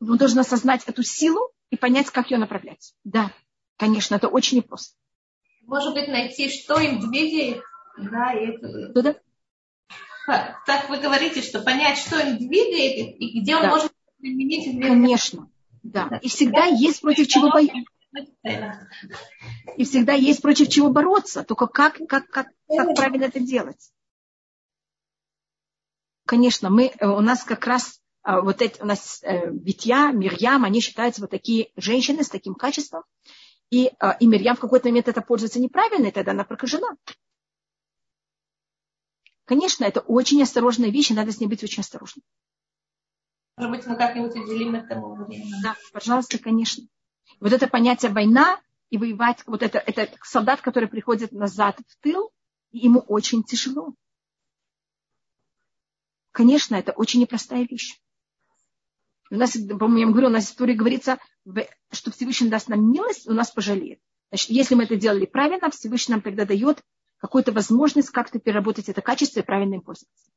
он 0.01 0.17
должен 0.17 0.39
осознать 0.39 0.85
эту 0.87 1.03
силу 1.03 1.53
и 1.71 1.77
понять, 1.77 2.11
как 2.11 2.31
ее 2.31 2.39
направлять. 2.39 2.95
Да, 3.05 3.33
конечно, 3.77 4.15
это 4.15 4.29
очень 4.29 4.59
непросто. 4.59 4.97
Может 5.63 5.93
быть, 5.95 6.09
найти, 6.09 6.49
что 6.49 6.79
им 6.81 7.01
двигает. 7.01 7.63
Да, 7.99 8.33
и 8.33 8.47
это... 8.53 8.93
Туда? 8.93 9.17
Так 10.67 10.89
вы 10.89 10.99
говорите, 10.99 11.43
что 11.43 11.61
понять, 11.61 11.99
что 11.99 12.19
им 12.21 12.37
двигает 12.37 13.17
и 13.19 13.41
где 13.41 13.57
он 13.57 13.63
да. 13.63 13.69
может 13.71 13.93
применить. 14.19 14.81
Конечно, 14.81 15.51
да. 15.83 16.19
И 16.23 16.29
всегда 16.29 16.65
есть 16.65 17.01
против 17.01 17.29
чего 17.29 17.51
бояться. 17.51 17.81
И 19.77 19.85
всегда 19.85 20.15
есть 20.15 20.43
против 20.43 20.69
чего 20.69 20.91
бороться. 20.91 21.45
Только 21.45 21.67
как, 21.67 21.99
как, 22.09 22.29
как, 22.31 22.49
как 22.67 22.95
правильно 22.95 23.25
это 23.25 23.41
делать? 23.41 23.91
Конечно, 26.27 26.69
мы, 26.69 26.93
э, 26.99 27.07
у 27.07 27.21
нас 27.21 27.43
как 27.43 27.67
раз 27.67 28.01
вот 28.29 28.61
эти 28.61 28.81
у 28.83 28.85
нас 28.85 29.23
э, 29.23 29.51
Витья, 29.51 30.13
Мирьям, 30.13 30.65
они 30.65 30.81
считаются 30.81 31.23
вот 31.23 31.31
такие 31.31 31.71
женщины 31.77 32.23
с 32.23 32.29
таким 32.29 32.55
качеством. 32.55 33.05
И, 33.71 33.91
а, 33.99 34.13
и 34.13 34.27
Мирьям 34.27 34.57
в 34.57 34.61
какой-то 34.61 34.89
момент 34.89 35.09
это 35.09 35.23
пользуется 35.23 35.61
неправильно, 35.61 36.09
и 36.09 36.11
тогда 36.11 36.33
она 36.33 36.45
прокажена. 36.45 36.97
Конечно, 39.47 39.85
это 39.85 40.01
очень 40.01 40.43
осторожная 40.43 40.91
вещь, 40.91 41.11
и 41.11 41.15
надо 41.15 41.33
с 41.33 41.41
ней 41.41 41.47
быть 41.47 41.65
очень 41.65 41.81
осторожным. 41.81 42.23
Может 43.57 43.73
быть, 43.73 43.87
мы 43.87 43.97
как-нибудь 43.97 44.37
уделим 44.37 44.75
этому 44.75 45.15
время. 45.15 45.57
Да, 45.63 45.75
пожалуйста, 45.93 46.39
конечно. 46.39 46.85
Вот 47.41 47.53
это 47.53 47.67
понятие 47.67 48.13
война 48.13 48.61
и 48.91 48.99
воевать, 48.99 49.43
вот 49.47 49.63
это, 49.63 49.79
это 49.79 50.09
солдат, 50.23 50.61
который 50.61 50.89
приходит 50.89 51.33
назад 51.33 51.79
в 51.87 52.03
тыл, 52.03 52.31
и 52.73 52.79
ему 52.79 53.01
очень 53.01 53.43
тяжело. 53.43 53.95
Конечно, 56.33 56.77
это 56.77 56.93
очень 56.93 57.21
непростая 57.21 57.67
вещь. 57.67 57.99
У 59.31 59.37
нас, 59.37 59.53
по-моему, 59.53 59.99
я 59.99 60.07
вам 60.07 60.13
говорю, 60.13 60.29
у 60.29 60.33
нас 60.33 60.47
в 60.47 60.51
истории 60.51 60.75
говорится, 60.75 61.19
что 61.93 62.11
Всевышний 62.11 62.49
даст 62.49 62.69
нам 62.69 62.91
милость, 62.91 63.29
у 63.29 63.33
нас 63.33 63.51
пожалеет. 63.51 64.01
Значит, 64.31 64.51
если 64.51 64.75
мы 64.75 64.85
это 64.85 64.97
делали 64.97 65.27
правильно, 65.27 65.71
Всевышний 65.71 66.15
нам 66.15 66.23
тогда 66.23 66.45
дает 66.45 66.83
какую-то 67.19 67.53
возможность 67.53 68.11
как-то 68.11 68.39
переработать 68.39 68.89
это 68.89 69.03
качество 69.03 69.41
и 69.41 69.45
правильно 69.45 69.75
им 69.75 69.81
пользоваться. 69.81 70.31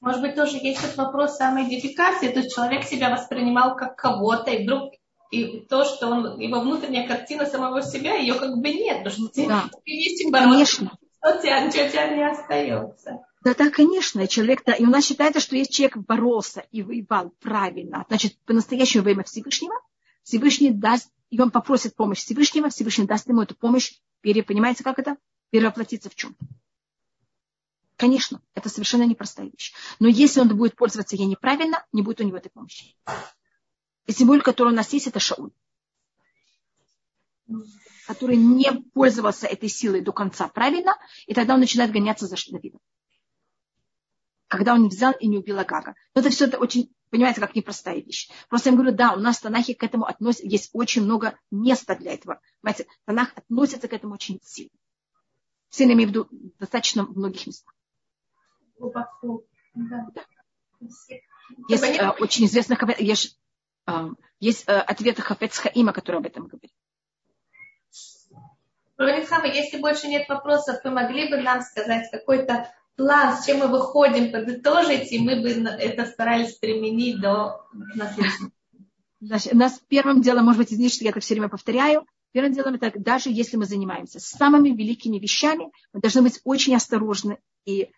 Может 0.00 0.22
быть, 0.22 0.34
тоже 0.34 0.56
есть 0.56 0.82
этот 0.82 0.96
вопрос 0.96 1.36
самоидентификации, 1.36 2.32
то 2.32 2.40
есть 2.40 2.54
человек 2.54 2.84
себя 2.84 3.10
воспринимал 3.10 3.76
как 3.76 3.96
кого-то, 3.96 4.50
и 4.50 4.64
вдруг 4.64 4.94
и 5.30 5.60
то, 5.60 5.84
что 5.84 6.08
он, 6.08 6.40
его 6.40 6.60
внутренняя 6.60 7.06
картина 7.06 7.46
самого 7.46 7.82
себя, 7.82 8.14
ее 8.14 8.34
как 8.34 8.56
бы 8.56 8.70
нет, 8.70 9.04
потому 9.04 9.28
что 9.28 9.46
да. 9.46 9.64
ты 9.84 9.90
есть 9.90 10.30
Конечно. 10.32 10.92
Что 11.20 11.38
тебя, 11.42 11.66
ничего 11.66 11.88
тебя 11.88 12.14
не 12.14 12.30
остается. 12.30 13.24
Да, 13.42 13.54
да, 13.54 13.70
конечно, 13.70 14.26
человек, 14.26 14.62
да, 14.64 14.72
и 14.72 14.84
у 14.84 14.90
нас 14.90 15.04
считается, 15.04 15.40
что 15.40 15.56
если 15.56 15.72
человек 15.72 15.98
боролся 15.98 16.66
и 16.72 16.82
воевал 16.82 17.30
правильно, 17.40 18.04
значит, 18.08 18.38
по-настоящему 18.44 19.04
во 19.04 19.10
имя 19.10 19.24
Всевышнего, 19.24 19.74
Всевышний 20.22 20.70
даст, 20.70 21.10
и 21.30 21.40
он 21.40 21.50
попросит 21.50 21.94
помощь 21.94 22.18
Всевышнего, 22.18 22.68
Всевышний 22.68 23.06
даст 23.06 23.28
ему 23.28 23.42
эту 23.42 23.54
помощь, 23.54 23.92
пере, 24.20 24.42
понимаете, 24.42 24.84
как 24.84 24.98
это? 24.98 25.16
Перевоплотиться 25.50 26.10
в 26.10 26.14
чем? 26.14 26.36
Конечно, 27.96 28.40
это 28.54 28.70
совершенно 28.70 29.02
непростая 29.02 29.50
вещь. 29.50 29.74
Но 29.98 30.08
если 30.08 30.40
он 30.40 30.48
будет 30.56 30.74
пользоваться 30.74 31.16
ей 31.16 31.26
неправильно, 31.26 31.84
не 31.92 32.02
будет 32.02 32.20
у 32.20 32.24
него 32.24 32.38
этой 32.38 32.50
помощи. 32.50 32.96
И 34.06 34.12
символ, 34.12 34.40
который 34.40 34.72
у 34.72 34.76
нас 34.76 34.90
есть, 34.92 35.06
это 35.06 35.20
Шауль. 35.20 35.50
Который 38.10 38.34
не 38.34 38.72
пользовался 38.92 39.46
этой 39.46 39.68
силой 39.68 40.00
до 40.00 40.12
конца 40.12 40.48
правильно, 40.48 40.96
и 41.28 41.32
тогда 41.32 41.54
он 41.54 41.60
начинает 41.60 41.92
гоняться 41.92 42.26
за 42.26 42.34
Давидом. 42.50 42.80
Когда 44.48 44.74
он 44.74 44.88
взял 44.88 45.12
и 45.12 45.28
не 45.28 45.38
убил 45.38 45.60
Агага. 45.60 45.94
Но 46.12 46.20
это 46.20 46.30
все 46.30 46.46
это 46.46 46.58
очень, 46.58 46.92
понимаете, 47.10 47.40
как 47.40 47.54
непростая 47.54 48.00
вещь. 48.00 48.28
Просто 48.48 48.70
я 48.70 48.74
говорю, 48.74 48.90
да, 48.90 49.12
у 49.12 49.20
нас 49.20 49.38
в 49.38 49.42
Танахе 49.42 49.76
к 49.76 49.84
этому 49.84 50.06
относится, 50.06 50.48
есть 50.48 50.70
очень 50.72 51.04
много 51.04 51.38
места 51.52 51.94
для 51.94 52.14
этого. 52.14 52.40
Понимаете, 52.60 52.88
Танах 53.04 53.32
относится 53.36 53.86
к 53.86 53.92
этому 53.92 54.14
очень 54.14 54.40
сильно. 54.42 54.72
Сильно 55.68 55.92
имею 55.92 56.08
в 56.08 56.10
виду 56.10 56.28
достаточно 56.58 57.04
многих 57.04 57.46
местах. 57.46 57.72
Есть 61.68 61.84
э, 61.84 62.10
очень 62.18 62.46
известных 62.46 62.82
есть, 62.98 63.38
э, 63.86 64.08
есть 64.40 64.64
э, 64.66 64.72
ответы 64.72 65.22
Хафец 65.22 65.58
Хаима, 65.58 65.92
который 65.92 66.16
об 66.16 66.26
этом 66.26 66.48
говорит. 66.48 66.72
Равенхама, 69.04 69.46
если 69.46 69.78
больше 69.78 70.08
нет 70.08 70.28
вопросов, 70.28 70.80
вы 70.84 70.90
могли 70.90 71.30
бы 71.30 71.38
нам 71.38 71.62
сказать 71.62 72.10
какой-то 72.10 72.70
план, 72.96 73.36
с 73.36 73.46
чем 73.46 73.60
мы 73.60 73.68
выходим, 73.68 74.30
подытожить, 74.30 75.10
и 75.10 75.18
мы 75.18 75.40
бы 75.40 75.48
это 75.48 76.04
старались 76.04 76.56
применить 76.56 77.18
до 77.18 77.66
наследства. 77.72 78.50
У 79.22 79.56
нас 79.56 79.80
первым 79.88 80.20
делом, 80.20 80.44
может 80.44 80.58
быть, 80.58 80.72
извините, 80.72 80.96
что 80.96 81.04
я 81.04 81.10
это 81.10 81.20
все 81.20 81.34
время 81.34 81.48
повторяю, 81.48 82.06
первым 82.32 82.52
делом 82.52 82.74
это 82.74 82.92
даже 82.98 83.30
если 83.30 83.56
мы 83.56 83.64
занимаемся 83.64 84.20
самыми 84.20 84.68
великими 84.68 85.18
вещами, 85.18 85.70
мы 85.94 86.00
должны 86.00 86.20
быть 86.22 86.40
очень 86.44 86.74
осторожны 86.74 87.38
и 87.64 87.90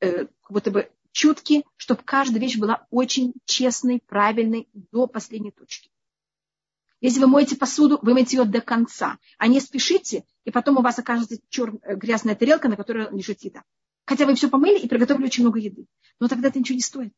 э, 0.00 0.26
как 0.26 0.50
будто 0.50 0.70
бы 0.72 0.90
чутки, 1.12 1.64
чтобы 1.76 2.02
каждая 2.04 2.40
вещь 2.40 2.58
была 2.58 2.86
очень 2.90 3.32
честной, 3.44 4.00
правильной 4.00 4.68
до 4.72 5.06
последней 5.06 5.52
точки. 5.52 5.88
Если 7.02 7.18
вы 7.18 7.26
моете 7.26 7.56
посуду, 7.56 7.98
вы 8.00 8.14
моете 8.14 8.36
ее 8.36 8.44
до 8.44 8.60
конца, 8.60 9.18
а 9.36 9.48
не 9.48 9.60
спешите, 9.60 10.24
и 10.44 10.52
потом 10.52 10.78
у 10.78 10.82
вас 10.82 11.00
окажется 11.00 11.36
чер... 11.48 11.74
Э, 11.82 11.96
грязная 11.96 12.36
тарелка, 12.36 12.68
на 12.68 12.76
которой 12.76 13.10
лежит 13.10 13.42
еда. 13.42 13.64
Хотя 14.06 14.24
вы 14.24 14.36
все 14.36 14.48
помыли 14.48 14.78
и 14.78 14.88
приготовили 14.88 15.26
очень 15.26 15.42
много 15.42 15.58
еды. 15.58 15.86
Но 16.20 16.28
тогда 16.28 16.48
это 16.48 16.60
ничего 16.60 16.76
не 16.76 16.82
стоит. 16.82 17.12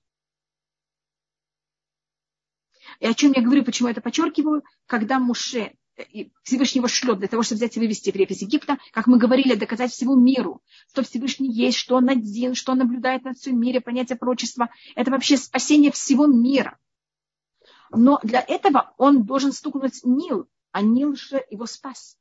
И 2.98 3.06
о 3.06 3.12
чем 3.12 3.32
я 3.32 3.42
говорю, 3.42 3.62
почему 3.62 3.88
я 3.88 3.92
это 3.92 4.00
подчеркиваю, 4.00 4.62
когда 4.86 5.18
Муше 5.18 5.74
э, 5.96 6.02
Всевышнего 6.44 6.88
шлет 6.88 7.18
для 7.18 7.28
того, 7.28 7.42
чтобы 7.42 7.58
взять 7.58 7.76
и 7.76 7.80
вывести 7.80 8.08
евреев 8.08 8.30
из 8.30 8.40
Египта, 8.40 8.78
как 8.90 9.06
мы 9.06 9.18
говорили, 9.18 9.54
доказать 9.54 9.92
всему 9.92 10.16
миру, 10.16 10.62
что 10.92 11.02
Всевышний 11.02 11.52
есть, 11.52 11.76
что 11.76 11.96
он 11.96 12.08
один, 12.08 12.54
что 12.54 12.72
он 12.72 12.78
наблюдает 12.78 13.24
над 13.24 13.36
всем 13.36 13.60
мире, 13.60 13.82
понятие 13.82 14.16
прочества. 14.16 14.70
Это 14.96 15.10
вообще 15.10 15.36
спасение 15.36 15.92
всего 15.92 16.26
мира. 16.26 16.78
Но 17.96 18.20
для 18.22 18.40
этого 18.40 18.94
он 18.98 19.24
должен 19.24 19.52
стукнуть 19.52 20.00
Нил, 20.04 20.48
а 20.72 20.82
Нил 20.82 21.14
же 21.16 21.44
его 21.50 21.66
спас. 21.66 22.16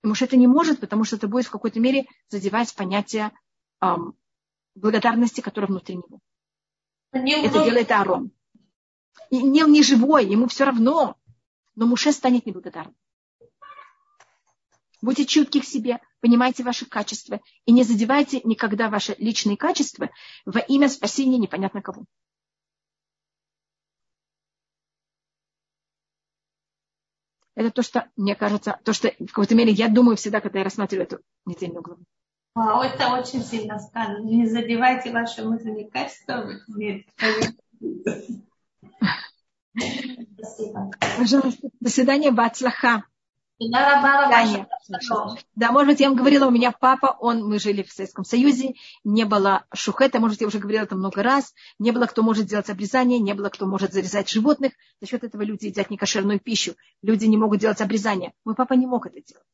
Потому 0.00 0.14
что 0.14 0.24
это 0.24 0.36
не 0.36 0.46
может, 0.46 0.80
потому 0.80 1.04
что 1.04 1.16
это 1.16 1.28
будет 1.28 1.46
в 1.46 1.50
какой-то 1.50 1.80
мере 1.80 2.06
задевать 2.28 2.74
понятие 2.74 3.32
эм, 3.80 4.14
благодарности, 4.74 5.40
которое 5.40 5.66
внутри 5.66 5.96
него. 5.96 6.20
Нил 7.12 7.44
это 7.44 7.64
делает 7.64 7.90
Аарон. 7.90 8.30
И 9.30 9.42
Нил 9.42 9.66
не 9.68 9.82
живой, 9.82 10.26
ему 10.26 10.46
все 10.46 10.64
равно, 10.64 11.16
но 11.74 11.86
Муше 11.86 12.12
станет 12.12 12.46
неблагодарным. 12.46 12.94
Будьте 15.02 15.26
чутки 15.26 15.60
к 15.60 15.64
себе, 15.64 16.00
понимайте 16.20 16.62
ваши 16.62 16.86
качества 16.86 17.40
и 17.64 17.72
не 17.72 17.82
задевайте 17.82 18.40
никогда 18.44 18.88
ваши 18.88 19.14
личные 19.18 19.56
качества 19.56 20.10
во 20.44 20.60
имя 20.60 20.88
спасения 20.88 21.38
непонятно 21.38 21.82
кого. 21.82 22.04
Это 27.56 27.70
то, 27.70 27.82
что, 27.82 28.06
мне 28.16 28.36
кажется, 28.36 28.78
то, 28.84 28.92
что 28.92 29.08
в 29.18 29.26
какой-то 29.26 29.54
мере 29.54 29.72
я 29.72 29.88
думаю 29.88 30.16
всегда, 30.16 30.40
когда 30.40 30.58
я 30.58 30.64
рассматриваю 30.64 31.06
эту 31.06 31.20
недельную 31.46 31.82
главу. 31.82 32.02
Вау, 32.54 32.82
это 32.82 33.08
очень 33.14 33.42
сильно 33.42 33.78
сказано. 33.78 34.24
Не 34.24 34.46
задевайте 34.46 35.10
ваши 35.10 35.42
мысленные 35.42 35.90
качества. 35.90 36.48
Нет. 36.68 37.06
Спасибо. 39.74 40.90
Пожалуйста, 41.18 41.68
до 41.80 41.90
свидания, 41.90 42.30
Бацлаха. 42.30 43.04
Да, 45.54 45.72
может 45.72 45.88
быть, 45.88 46.00
я 46.00 46.08
вам 46.08 46.18
говорила, 46.18 46.46
у 46.46 46.50
меня 46.50 46.72
папа, 46.72 47.16
он, 47.20 47.42
мы 47.42 47.58
жили 47.58 47.82
в 47.82 47.90
Советском 47.90 48.24
Союзе, 48.24 48.74
не 49.02 49.24
было 49.24 49.64
шухета, 49.72 50.20
может, 50.20 50.42
я 50.42 50.46
уже 50.46 50.58
говорила 50.58 50.82
это 50.82 50.94
много 50.94 51.22
раз, 51.22 51.54
не 51.78 51.90
было 51.90 52.06
кто 52.06 52.22
может 52.22 52.46
делать 52.46 52.68
обрезание, 52.68 53.18
не 53.18 53.32
было 53.32 53.48
кто 53.48 53.66
может 53.66 53.94
зарезать 53.94 54.28
животных, 54.28 54.72
за 55.00 55.06
счет 55.06 55.24
этого 55.24 55.40
люди 55.42 55.66
едят 55.66 55.90
некошерную 55.90 56.38
пищу, 56.38 56.74
люди 57.00 57.24
не 57.24 57.38
могут 57.38 57.60
делать 57.60 57.80
обрезание. 57.80 58.34
Мой 58.44 58.54
папа 58.54 58.74
не 58.74 58.86
мог 58.86 59.06
это 59.06 59.22
делать. 59.22 59.46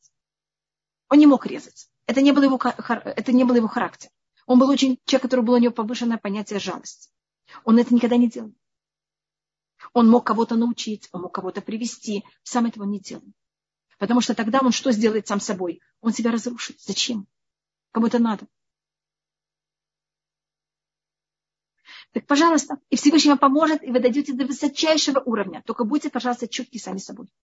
Он 1.09 1.19
не 1.19 1.27
мог 1.27 1.47
резать. 1.47 1.89
Это 2.07 2.23
не 2.23 2.33
было 2.33 2.45
его, 2.45 2.59
это 2.59 3.33
не 3.33 3.45
было 3.45 3.57
его 3.57 3.69
характер. 3.69 4.11
Он 4.47 4.59
был 4.59 4.69
очень 4.69 4.99
человек, 5.05 5.23
который 5.23 5.45
был 5.45 5.55
у 5.55 5.59
него 5.59 5.73
повышенное 5.73 6.19
понятие 6.19 6.59
жалости. 6.59 7.11
Он 7.65 7.79
это 7.79 7.95
никогда 7.95 8.17
не 8.17 8.29
делал. 8.29 8.53
Он 9.93 10.09
мог 10.09 10.25
кого-то 10.25 10.57
научить, 10.57 11.09
он 11.13 11.23
мог 11.23 11.33
кого-то 11.33 11.61
привести, 11.61 12.25
сам 12.43 12.67
этого 12.67 12.85
не 12.85 12.99
делал. 12.99 13.23
Потому 14.03 14.21
что 14.21 14.35
тогда 14.35 14.59
он 14.61 14.73
что 14.73 14.91
сделает 14.91 15.29
сам 15.29 15.39
собой? 15.39 15.81
Он 16.01 16.13
себя 16.13 16.33
разрушит. 16.33 16.81
Зачем? 16.81 17.29
Кому 17.93 18.09
это 18.09 18.19
надо? 18.19 18.49
Так, 22.11 22.27
пожалуйста, 22.27 22.79
и 22.91 22.97
Всевышний 22.97 23.31
вам 23.31 23.39
поможет, 23.39 23.85
и 23.85 23.93
вы 23.93 24.01
дойдете 24.01 24.33
до 24.33 24.45
высочайшего 24.45 25.21
уровня. 25.21 25.63
Только 25.65 25.85
будьте, 25.85 26.11
пожалуйста, 26.11 26.49
чутки 26.49 26.79
сами 26.79 26.99
собой. 26.99 27.33